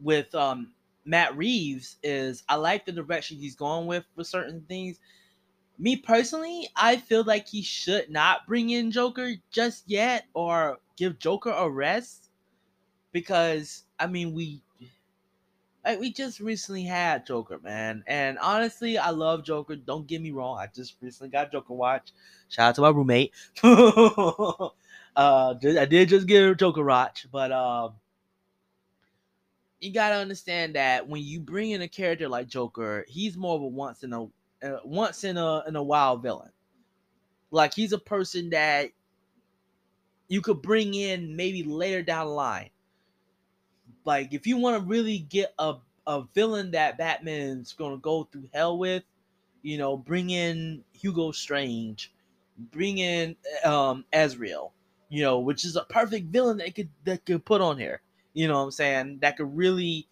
with 0.00 0.34
um 0.34 0.72
Matt 1.04 1.36
Reeves 1.36 1.96
is 2.02 2.44
I 2.48 2.56
like 2.56 2.84
the 2.84 2.92
direction 2.92 3.38
he's 3.38 3.56
going 3.56 3.86
with 3.86 4.04
for 4.14 4.24
certain 4.24 4.62
things. 4.68 5.00
Me 5.82 5.96
personally, 5.96 6.68
I 6.76 6.96
feel 6.96 7.24
like 7.24 7.48
he 7.48 7.60
should 7.60 8.08
not 8.08 8.46
bring 8.46 8.70
in 8.70 8.92
Joker 8.92 9.32
just 9.50 9.82
yet 9.88 10.26
or 10.32 10.78
give 10.96 11.18
Joker 11.18 11.50
a 11.50 11.68
rest 11.68 12.30
because 13.10 13.82
I 13.98 14.06
mean 14.06 14.32
we 14.32 14.62
like 15.84 15.98
we 15.98 16.12
just 16.12 16.38
recently 16.38 16.84
had 16.84 17.26
Joker, 17.26 17.58
man. 17.58 18.04
And 18.06 18.38
honestly, 18.38 18.96
I 18.96 19.10
love 19.10 19.42
Joker. 19.44 19.74
Don't 19.74 20.06
get 20.06 20.22
me 20.22 20.30
wrong. 20.30 20.56
I 20.56 20.68
just 20.72 20.94
recently 21.00 21.30
got 21.30 21.50
Joker 21.50 21.74
watch. 21.74 22.12
Shout 22.48 22.68
out 22.68 22.74
to 22.76 22.82
my 22.82 22.90
roommate. 22.90 23.32
uh, 23.64 24.68
I 25.16 25.54
did 25.58 26.08
just 26.08 26.28
get 26.28 26.58
Joker 26.60 26.84
watch, 26.84 27.26
but 27.32 27.50
um, 27.50 27.94
you 29.80 29.92
gotta 29.92 30.14
understand 30.14 30.76
that 30.76 31.08
when 31.08 31.24
you 31.24 31.40
bring 31.40 31.72
in 31.72 31.82
a 31.82 31.88
character 31.88 32.28
like 32.28 32.46
Joker, 32.46 33.04
he's 33.08 33.36
more 33.36 33.56
of 33.56 33.62
a 33.62 33.66
once 33.66 34.04
in 34.04 34.12
a 34.12 34.28
uh, 34.62 34.78
once 34.84 35.24
in 35.24 35.36
a 35.36 35.64
in 35.66 35.76
a 35.76 35.82
while 35.82 36.16
villain. 36.16 36.50
Like 37.50 37.74
he's 37.74 37.92
a 37.92 37.98
person 37.98 38.50
that 38.50 38.90
you 40.28 40.40
could 40.40 40.62
bring 40.62 40.94
in 40.94 41.36
maybe 41.36 41.62
later 41.62 42.02
down 42.02 42.26
the 42.26 42.32
line. 42.32 42.70
Like 44.04 44.32
if 44.32 44.46
you 44.46 44.56
want 44.56 44.82
to 44.82 44.88
really 44.88 45.18
get 45.18 45.54
a 45.58 45.76
a 46.06 46.22
villain 46.34 46.72
that 46.72 46.98
Batman's 46.98 47.72
gonna 47.72 47.98
go 47.98 48.24
through 48.24 48.48
hell 48.52 48.78
with, 48.78 49.04
you 49.62 49.78
know, 49.78 49.96
bring 49.96 50.30
in 50.30 50.84
Hugo 50.92 51.32
Strange, 51.32 52.12
bring 52.58 52.98
in 52.98 53.36
um 53.64 54.04
Azrael, 54.12 54.72
you 55.08 55.22
know, 55.22 55.38
which 55.40 55.64
is 55.64 55.76
a 55.76 55.84
perfect 55.84 56.28
villain 56.28 56.58
that 56.58 56.74
could 56.74 56.90
that 57.04 57.24
could 57.26 57.44
put 57.44 57.60
on 57.60 57.78
here. 57.78 58.02
You 58.34 58.48
know 58.48 58.54
what 58.58 58.64
I'm 58.64 58.70
saying? 58.70 59.18
That 59.20 59.36
could 59.36 59.54
really 59.56 60.08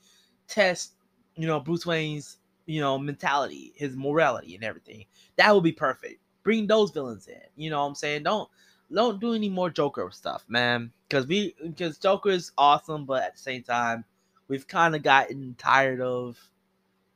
test, 0.47 0.95
you 1.37 1.47
know, 1.47 1.61
Bruce 1.61 1.87
Wayne's, 1.87 2.39
you 2.71 2.81
know, 2.81 2.99
mentality, 2.99 3.73
his 3.75 3.97
morality 3.97 4.55
and 4.55 4.65
everything. 4.65 5.05
That 5.37 5.55
would 5.55 5.65
be 5.65 5.73
perfect. 5.73 6.21
Bring 6.43 6.67
those 6.67 6.91
villains 6.91 7.27
in. 7.27 7.41
You 7.57 7.71
know 7.71 7.81
what 7.81 7.89
I'm 7.89 7.95
saying? 7.95 8.23
Don't 8.23 8.49
don't 8.93 9.21
do 9.21 9.35
any 9.35 9.49
more 9.49 9.71
Joker 9.71 10.09
stuff, 10.13 10.45
man. 10.49 10.93
Cause 11.09 11.27
we 11.27 11.55
because 11.63 11.99
Joker 11.99 12.31
is 12.31 12.53
awesome, 12.57 13.07
but 13.07 13.23
at 13.23 13.35
the 13.35 13.41
same 13.43 13.63
time, 13.63 14.05
we've 14.49 14.67
kind 14.67 14.95
of 14.95 15.03
gotten 15.03 15.55
tired 15.59 16.01
of 16.01 16.39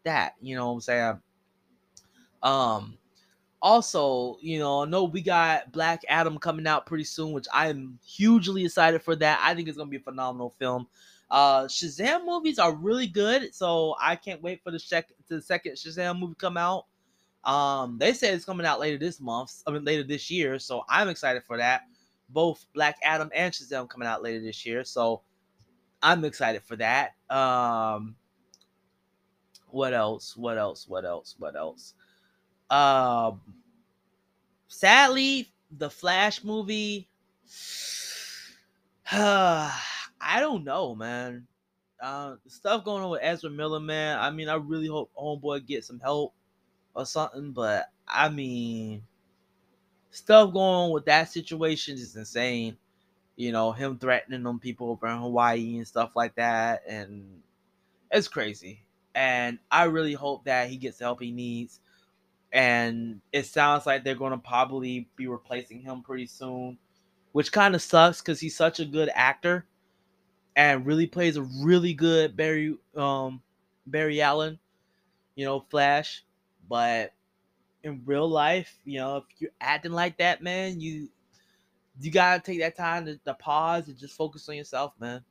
that. 0.05 0.35
You 0.41 0.57
know 0.57 0.67
what 0.69 0.73
I'm 0.75 0.81
saying? 0.81 1.21
Um 2.43 2.99
also, 3.63 4.37
you 4.43 4.59
know, 4.59 4.83
I 4.83 4.87
know 4.87 5.05
we 5.05 5.23
got 5.23 5.73
Black 5.73 6.03
Adam 6.09 6.39
coming 6.39 6.67
out 6.67 6.85
pretty 6.85 7.05
soon, 7.05 7.33
which 7.33 7.47
I 7.53 7.69
am 7.69 7.99
hugely 8.05 8.65
excited 8.65 9.03
for 9.03 9.17
that. 9.17 9.41
I 9.43 9.55
think 9.55 9.69
it's 9.69 9.79
gonna 9.79 9.91
be 9.91 9.97
a 9.97 10.01
phenomenal 10.01 10.51
film. 10.59 10.87
Uh 11.31 11.65
Shazam 11.65 12.27
movies 12.27 12.59
are 12.59 12.75
really 12.75 13.07
good, 13.07 13.55
so 13.55 13.95
I 14.01 14.17
can't 14.17 14.43
wait 14.43 14.63
for 14.63 14.71
the 14.71 14.79
sec- 15.29 15.29
the 15.29 15.43
second 15.43 15.73
Shazam 15.73 16.19
movie 16.19 16.35
come 16.39 16.57
out. 16.57 16.87
Um, 17.45 17.99
they 17.99 18.13
said 18.15 18.35
it's 18.35 18.45
coming 18.45 18.67
out 18.67 18.81
later 18.81 18.97
this 18.99 19.21
month, 19.21 19.63
I 19.67 19.71
mean 19.71 19.85
later 19.85 20.03
this 20.03 20.31
year, 20.31 20.59
so 20.59 20.83
I'm 20.89 21.09
excited 21.09 21.43
for 21.45 21.57
that. 21.59 21.83
Both 22.31 22.67
Black 22.75 22.97
Adam 23.03 23.31
and 23.35 23.53
Shazam 23.53 23.89
coming 23.89 24.09
out 24.09 24.23
later 24.23 24.41
this 24.41 24.65
year, 24.65 24.85
so 24.85 25.23
I'm 26.03 26.25
excited 26.25 26.63
for 26.63 26.77
that. 26.77 27.13
Um, 27.29 28.17
what 29.69 29.93
else? 29.93 30.37
What 30.37 30.57
else? 30.57 30.89
What 30.89 31.05
else? 31.05 31.35
What 31.39 31.57
else? 31.57 31.95
Um, 32.71 33.41
sadly, 34.69 35.53
the 35.71 35.91
Flash 35.91 36.45
movie. 36.45 37.09
I 39.11 40.41
don't 40.41 40.65
know, 40.65 40.95
man. 40.95 41.47
Uh, 42.05 42.37
stuff 42.47 42.85
going 42.85 43.03
on 43.03 43.09
with 43.09 43.21
Ezra 43.23 43.49
Miller, 43.49 43.81
man. 43.81 44.19
I 44.19 44.31
mean, 44.31 44.51
I 44.51 44.57
really 44.57 44.89
hope 44.89 45.11
Homeboy 45.17 45.67
gets 45.67 45.87
some 45.87 46.01
help 46.01 46.35
or 46.95 47.07
something, 47.07 47.53
but 47.53 47.87
I 48.07 48.29
mean, 48.29 49.03
stuff 50.11 50.53
going 50.53 50.75
on 50.75 50.91
with 50.91 51.07
that 51.07 51.31
situation 51.31 51.95
is 51.95 52.15
insane. 52.15 52.77
You 53.37 53.53
know, 53.53 53.73
him 53.73 53.97
threatening 53.97 54.43
them 54.43 54.59
people 54.59 54.91
over 54.91 55.07
in 55.07 55.17
Hawaii 55.17 55.79
and 55.79 55.89
stuff 55.89 56.11
like 56.15 56.35
that, 56.35 56.83
and 56.87 57.41
it's 58.11 58.29
crazy. 58.29 58.85
And 59.15 59.59
I 59.71 59.85
really 59.85 60.13
hope 60.13 60.45
that 60.45 60.69
he 60.69 60.77
gets 60.77 60.99
the 60.99 61.05
help 61.05 61.23
he 61.23 61.31
needs 61.31 61.81
and 62.53 63.23
it 63.33 63.47
sounds 63.47 63.87
like 63.87 64.05
they're 64.05 64.15
going 64.15 64.33
to 64.33 64.39
probably 64.39 65.09
be 65.17 65.27
replacing 65.27 65.81
him 65.81 66.03
pretty 66.03 66.27
soon, 66.27 66.77
which 67.33 67.51
kind 67.51 67.75
of 67.75 67.81
sucks 67.81 68.21
because 68.21 68.41
he's 68.41 68.57
such 68.57 68.79
a 68.79 68.85
good 68.85 69.09
actor 69.15 69.67
and 70.57 70.87
really 70.87 71.07
plays 71.07 71.37
a 71.37 71.43
really 71.43 71.95
good 71.95 72.37
Barry 72.37 72.77
um 72.97 73.43
Barry 73.87 74.21
Allen, 74.21 74.59
you 75.35 75.45
know, 75.45 75.61
Flash. 75.61 76.25
But 76.69 77.13
in 77.83 78.03
real 78.07 78.29
life, 78.29 78.79
you 78.85 78.99
know, 78.99 79.19
if 79.19 79.25
you're 79.39 79.51
acting 79.61 79.93
like 79.93 80.19
that, 80.19 80.43
man, 80.43 80.81
you 80.81 81.09
you 82.01 82.11
gotta 82.11 82.41
take 82.41 82.61
that 82.61 82.77
time 82.77 83.05
to, 83.07 83.19
to 83.19 83.35
pause 83.35 83.89
and 83.89 83.99
just 83.99 84.17
focus 84.17 84.49
on 84.49 84.57
yourself, 84.57 84.93
man. 84.99 85.23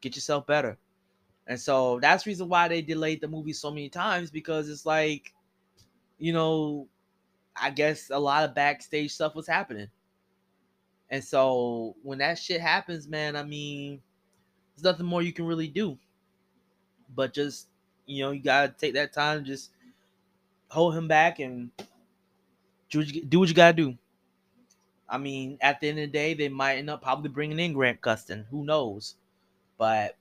Get 0.00 0.16
yourself 0.16 0.46
better. 0.46 0.78
And 1.46 1.60
so 1.60 1.98
that's 2.00 2.26
reason 2.26 2.48
why 2.48 2.68
they 2.68 2.82
delayed 2.82 3.20
the 3.20 3.28
movie 3.28 3.52
so 3.52 3.70
many 3.70 3.88
times 3.88 4.30
because 4.30 4.68
it's 4.68 4.86
like 4.86 5.34
you 6.18 6.32
know, 6.32 6.86
I 7.56 7.70
guess 7.70 8.10
a 8.10 8.18
lot 8.18 8.44
of 8.44 8.54
backstage 8.54 9.12
stuff 9.12 9.34
was 9.34 9.46
happening. 9.48 9.88
And 11.08 11.24
so 11.24 11.96
when 12.02 12.18
that 12.18 12.38
shit 12.38 12.60
happens, 12.60 13.08
man, 13.08 13.34
I 13.34 13.42
mean, 13.42 14.00
there's 14.80 14.92
nothing 14.92 15.06
more 15.06 15.22
you 15.22 15.32
can 15.32 15.46
really 15.46 15.68
do. 15.68 15.98
But 17.14 17.34
just, 17.34 17.68
you 18.06 18.22
know, 18.24 18.30
you 18.30 18.42
gotta 18.42 18.72
take 18.76 18.94
that 18.94 19.12
time, 19.12 19.44
just 19.44 19.70
hold 20.68 20.94
him 20.96 21.08
back 21.08 21.38
and 21.40 21.70
do 22.90 22.98
what 22.98 23.08
you, 23.08 23.24
do 23.24 23.38
what 23.40 23.48
you 23.48 23.54
gotta 23.54 23.76
do. 23.76 23.96
I 25.08 25.18
mean, 25.18 25.58
at 25.60 25.80
the 25.80 25.88
end 25.88 25.98
of 25.98 26.04
the 26.04 26.12
day, 26.12 26.34
they 26.34 26.48
might 26.48 26.76
end 26.76 26.88
up 26.88 27.02
probably 27.02 27.30
bringing 27.30 27.58
in 27.58 27.72
Grant 27.72 28.00
Gustin. 28.00 28.46
Who 28.50 28.64
knows? 28.64 29.16
But 29.78 30.16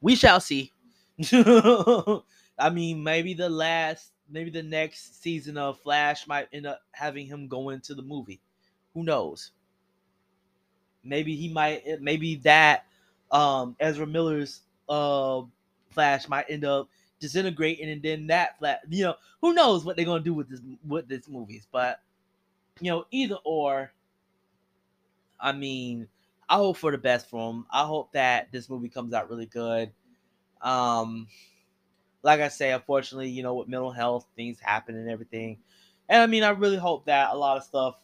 we 0.00 0.16
shall 0.16 0.40
see. 0.40 0.72
I 1.32 2.70
mean, 2.72 3.02
maybe 3.02 3.34
the 3.34 3.48
last 3.48 4.12
maybe 4.30 4.50
the 4.50 4.62
next 4.62 5.22
season 5.22 5.56
of 5.58 5.80
Flash 5.80 6.26
might 6.26 6.48
end 6.52 6.66
up 6.66 6.82
having 6.92 7.26
him 7.26 7.48
go 7.48 7.70
into 7.70 7.94
the 7.94 8.02
movie. 8.02 8.40
Who 8.94 9.04
knows? 9.04 9.52
Maybe 11.02 11.36
he 11.36 11.48
might. 11.48 12.00
Maybe 12.00 12.36
that 12.36 12.86
um, 13.34 13.76
Ezra 13.80 14.06
Miller's 14.06 14.62
uh, 14.88 15.42
Flash 15.90 16.28
might 16.28 16.46
end 16.48 16.64
up 16.64 16.88
disintegrating, 17.20 17.90
and 17.90 18.02
then 18.02 18.28
that 18.28 18.58
Flash. 18.58 18.78
You 18.88 19.04
know, 19.04 19.14
who 19.42 19.52
knows 19.52 19.84
what 19.84 19.96
they're 19.96 20.06
gonna 20.06 20.22
do 20.22 20.32
with 20.32 20.48
this 20.48 20.60
with 20.86 21.08
this 21.08 21.28
movies? 21.28 21.66
But 21.70 22.00
you 22.80 22.90
know, 22.90 23.04
either 23.10 23.36
or. 23.44 23.92
I 25.40 25.52
mean, 25.52 26.08
I 26.48 26.54
hope 26.54 26.78
for 26.78 26.90
the 26.90 26.96
best 26.96 27.28
for 27.28 27.50
him. 27.50 27.66
I 27.70 27.84
hope 27.84 28.12
that 28.12 28.50
this 28.50 28.70
movie 28.70 28.88
comes 28.88 29.12
out 29.12 29.28
really 29.28 29.46
good. 29.46 29.90
Um, 30.62 31.26
like 32.22 32.40
I 32.40 32.48
say, 32.48 32.72
unfortunately, 32.72 33.28
you 33.28 33.42
know, 33.42 33.54
with 33.54 33.68
mental 33.68 33.90
health, 33.90 34.26
things 34.36 34.58
happen 34.60 34.96
and 34.96 35.10
everything. 35.10 35.58
And 36.08 36.22
I 36.22 36.26
mean, 36.26 36.44
I 36.44 36.50
really 36.50 36.78
hope 36.78 37.06
that 37.06 37.32
a 37.32 37.36
lot 37.36 37.58
of 37.58 37.64
stuff, 37.64 37.96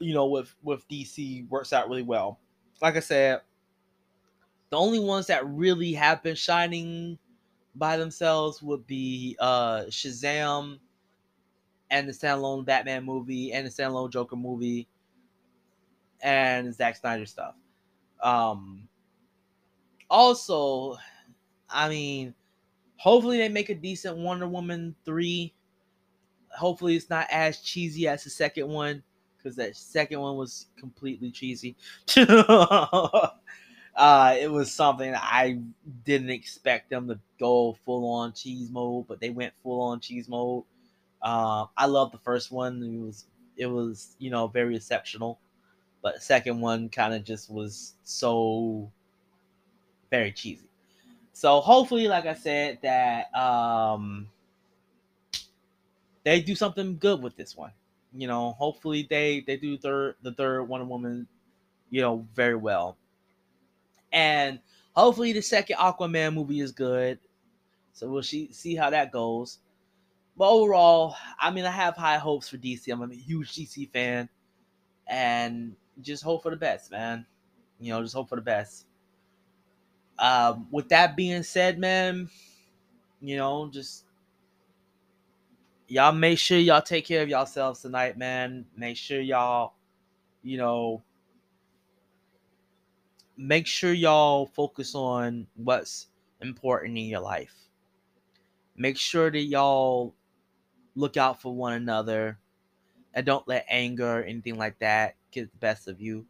you 0.00 0.12
know, 0.12 0.26
with 0.26 0.54
with 0.62 0.86
DC 0.88 1.48
works 1.48 1.72
out 1.72 1.88
really 1.88 2.02
well. 2.02 2.40
Like 2.80 2.96
I 2.96 3.00
said, 3.00 3.42
the 4.70 4.76
only 4.76 4.98
ones 4.98 5.26
that 5.28 5.46
really 5.46 5.92
have 5.94 6.22
been 6.22 6.36
shining 6.36 7.18
by 7.74 7.96
themselves 7.96 8.62
would 8.62 8.86
be 8.86 9.36
uh 9.40 9.82
Shazam 9.88 10.80
and 11.90 12.08
the 12.08 12.12
standalone 12.12 12.64
Batman 12.64 13.04
movie 13.04 13.52
and 13.52 13.66
the 13.66 13.70
standalone 13.70 14.10
Joker 14.10 14.36
movie 14.36 14.88
and 16.20 16.74
Zack 16.74 16.96
Snyder 16.96 17.26
stuff. 17.26 17.54
Um 18.22 18.88
also 20.10 20.96
I 21.70 21.88
mean, 21.88 22.34
hopefully 22.98 23.38
they 23.38 23.48
make 23.50 23.70
a 23.70 23.74
decent 23.74 24.18
Wonder 24.18 24.48
Woman 24.48 24.96
3. 25.04 25.54
Hopefully 26.58 26.96
it's 26.96 27.10
not 27.10 27.28
as 27.30 27.60
cheesy 27.60 28.08
as 28.08 28.24
the 28.24 28.30
second 28.30 28.68
one 28.68 29.04
because 29.44 29.56
that 29.56 29.76
second 29.76 30.20
one 30.20 30.36
was 30.36 30.66
completely 30.76 31.30
cheesy. 31.30 31.76
uh, 32.16 33.28
it 34.40 34.50
was 34.50 34.72
something 34.72 35.14
I 35.14 35.60
didn't 36.04 36.30
expect 36.30 36.88
them 36.88 37.08
to 37.08 37.18
go 37.38 37.76
full 37.84 38.08
on 38.08 38.32
cheese 38.32 38.70
mode, 38.70 39.06
but 39.06 39.20
they 39.20 39.28
went 39.30 39.52
full 39.62 39.82
on 39.82 40.00
cheese 40.00 40.28
mode. 40.28 40.64
Uh, 41.20 41.66
I 41.76 41.86
love 41.86 42.10
the 42.10 42.18
first 42.18 42.50
one. 42.50 42.82
It 42.82 42.98
was 42.98 43.26
it 43.56 43.66
was 43.66 44.16
you 44.18 44.30
know 44.30 44.46
very 44.46 44.76
exceptional, 44.76 45.38
but 46.02 46.22
second 46.22 46.60
one 46.60 46.88
kind 46.88 47.12
of 47.12 47.22
just 47.24 47.50
was 47.50 47.94
so 48.02 48.90
very 50.10 50.32
cheesy. 50.32 50.68
So 51.34 51.60
hopefully, 51.60 52.08
like 52.08 52.24
I 52.26 52.34
said, 52.34 52.78
that 52.82 53.34
um 53.34 54.28
they 56.24 56.40
do 56.40 56.54
something 56.54 56.96
good 56.96 57.22
with 57.22 57.36
this 57.36 57.54
one. 57.54 57.72
You 58.14 58.28
know, 58.28 58.52
hopefully 58.52 59.06
they 59.08 59.40
they 59.40 59.56
do 59.56 59.76
third 59.76 60.16
the 60.22 60.32
third 60.32 60.64
Wonder 60.64 60.86
Woman, 60.86 61.26
you 61.90 62.00
know, 62.00 62.26
very 62.34 62.56
well. 62.56 62.96
And 64.12 64.60
hopefully 64.92 65.32
the 65.32 65.42
second 65.42 65.76
Aquaman 65.76 66.34
movie 66.34 66.60
is 66.60 66.72
good. 66.72 67.18
So 67.92 68.08
we'll 68.08 68.22
see 68.22 68.52
see 68.52 68.76
how 68.76 68.90
that 68.90 69.12
goes. 69.12 69.58
But 70.36 70.50
overall, 70.50 71.16
I 71.38 71.50
mean, 71.50 71.64
I 71.64 71.70
have 71.70 71.96
high 71.96 72.18
hopes 72.18 72.48
for 72.48 72.56
DC. 72.56 72.92
I'm 72.92 73.02
a 73.02 73.14
huge 73.14 73.52
DC 73.54 73.90
fan, 73.90 74.28
and 75.06 75.76
just 76.00 76.24
hope 76.24 76.42
for 76.42 76.50
the 76.50 76.56
best, 76.56 76.90
man. 76.90 77.26
You 77.80 77.92
know, 77.92 78.02
just 78.02 78.14
hope 78.14 78.28
for 78.28 78.36
the 78.36 78.42
best. 78.42 78.86
Um, 80.18 80.68
with 80.70 80.88
that 80.90 81.16
being 81.16 81.42
said, 81.42 81.78
man, 81.78 82.28
you 83.20 83.36
know, 83.36 83.68
just 83.72 84.03
y'all 85.88 86.12
make 86.12 86.38
sure 86.38 86.58
y'all 86.58 86.82
take 86.82 87.06
care 87.06 87.22
of 87.22 87.28
yourselves 87.28 87.80
tonight, 87.80 88.16
man. 88.16 88.64
Make 88.76 88.96
sure 88.96 89.20
y'all, 89.20 89.74
you 90.42 90.58
know, 90.58 91.02
make 93.36 93.66
sure 93.66 93.92
y'all 93.92 94.46
focus 94.46 94.94
on 94.94 95.46
what's 95.56 96.08
important 96.40 96.98
in 96.98 97.06
your 97.06 97.20
life. 97.20 97.54
Make 98.76 98.96
sure 98.96 99.30
that 99.30 99.38
y'all 99.38 100.14
look 100.96 101.16
out 101.16 101.40
for 101.40 101.54
one 101.54 101.74
another 101.74 102.38
and 103.12 103.24
don't 103.24 103.46
let 103.46 103.66
anger 103.68 104.20
or 104.20 104.22
anything 104.22 104.56
like 104.56 104.78
that 104.80 105.16
get 105.30 105.50
the 105.52 105.58
best 105.58 105.88
of 105.88 106.00
you. 106.00 106.26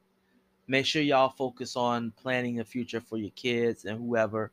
Make 0.67 0.87
sure 0.87 1.03
y'all 1.03 1.29
focus 1.29 1.77
on 1.77 2.13
planning 2.13 2.57
the 2.57 2.65
future 2.65 3.01
for 3.01 3.19
your 3.19 3.31
kids 3.31 3.85
and 3.85 3.99
whoever. 3.99 4.51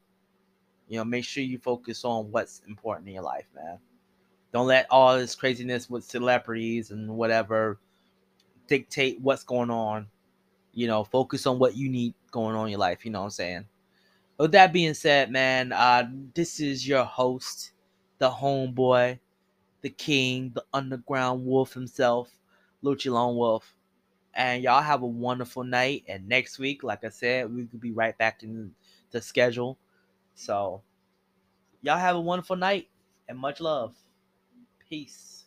You 0.88 0.98
know, 0.98 1.06
make 1.06 1.24
sure 1.24 1.44
you 1.44 1.58
focus 1.58 2.04
on 2.04 2.32
what's 2.32 2.62
important 2.68 3.08
in 3.08 3.14
your 3.14 3.24
life, 3.24 3.48
man. 3.56 3.80
Don't 4.54 4.68
let 4.68 4.88
all 4.90 5.18
this 5.18 5.36
craziness 5.36 5.90
with 5.90 6.04
celebrities 6.04 6.92
and 6.92 7.10
whatever 7.10 7.80
dictate 8.68 9.20
what's 9.22 9.44
going 9.44 9.70
on. 9.70 10.08
You 10.74 10.88
know, 10.88 11.04
focus 11.04 11.46
on 11.46 11.60
what 11.60 11.76
you 11.76 11.90
need 11.90 12.14
going 12.32 12.56
on 12.56 12.68
in 12.68 12.72
your 12.72 12.80
life. 12.80 13.06
You 13.06 13.12
know 13.12 13.20
what 13.20 13.26
I'm 13.26 13.32
saying? 13.32 13.66
With 14.38 14.54
that 14.54 14.74
being 14.74 14.94
said, 14.94 15.32
man, 15.32 15.72
uh, 15.72 16.10
this 16.34 16.60
is 16.60 16.88
your 16.88 17.04
host, 17.04 17.72
the 18.18 18.30
homeboy, 18.30 19.20
the 19.82 19.90
king, 19.90 20.52
the 20.56 20.64
underground 20.74 21.46
wolf 21.46 21.74
himself, 21.74 22.30
Lucha 22.84 23.12
Lone 23.12 23.36
Wolf. 23.36 23.76
And 24.34 24.64
y'all 24.64 24.82
have 24.82 25.02
a 25.02 25.08
wonderful 25.08 25.64
night. 25.64 26.06
And 26.08 26.28
next 26.28 26.58
week, 26.58 26.84
like 26.84 27.04
I 27.04 27.10
said, 27.10 27.54
we 27.54 27.66
could 27.66 27.82
be 27.82 27.92
right 27.92 28.18
back 28.18 28.44
in 28.44 28.72
the 29.12 29.22
schedule. 29.22 29.78
So 30.36 30.82
y'all 31.82 31.98
have 31.98 32.16
a 32.16 32.22
wonderful 32.22 32.56
night 32.56 32.88
and 33.28 33.38
much 33.38 33.60
love. 33.60 33.94
Peace. 34.92 35.41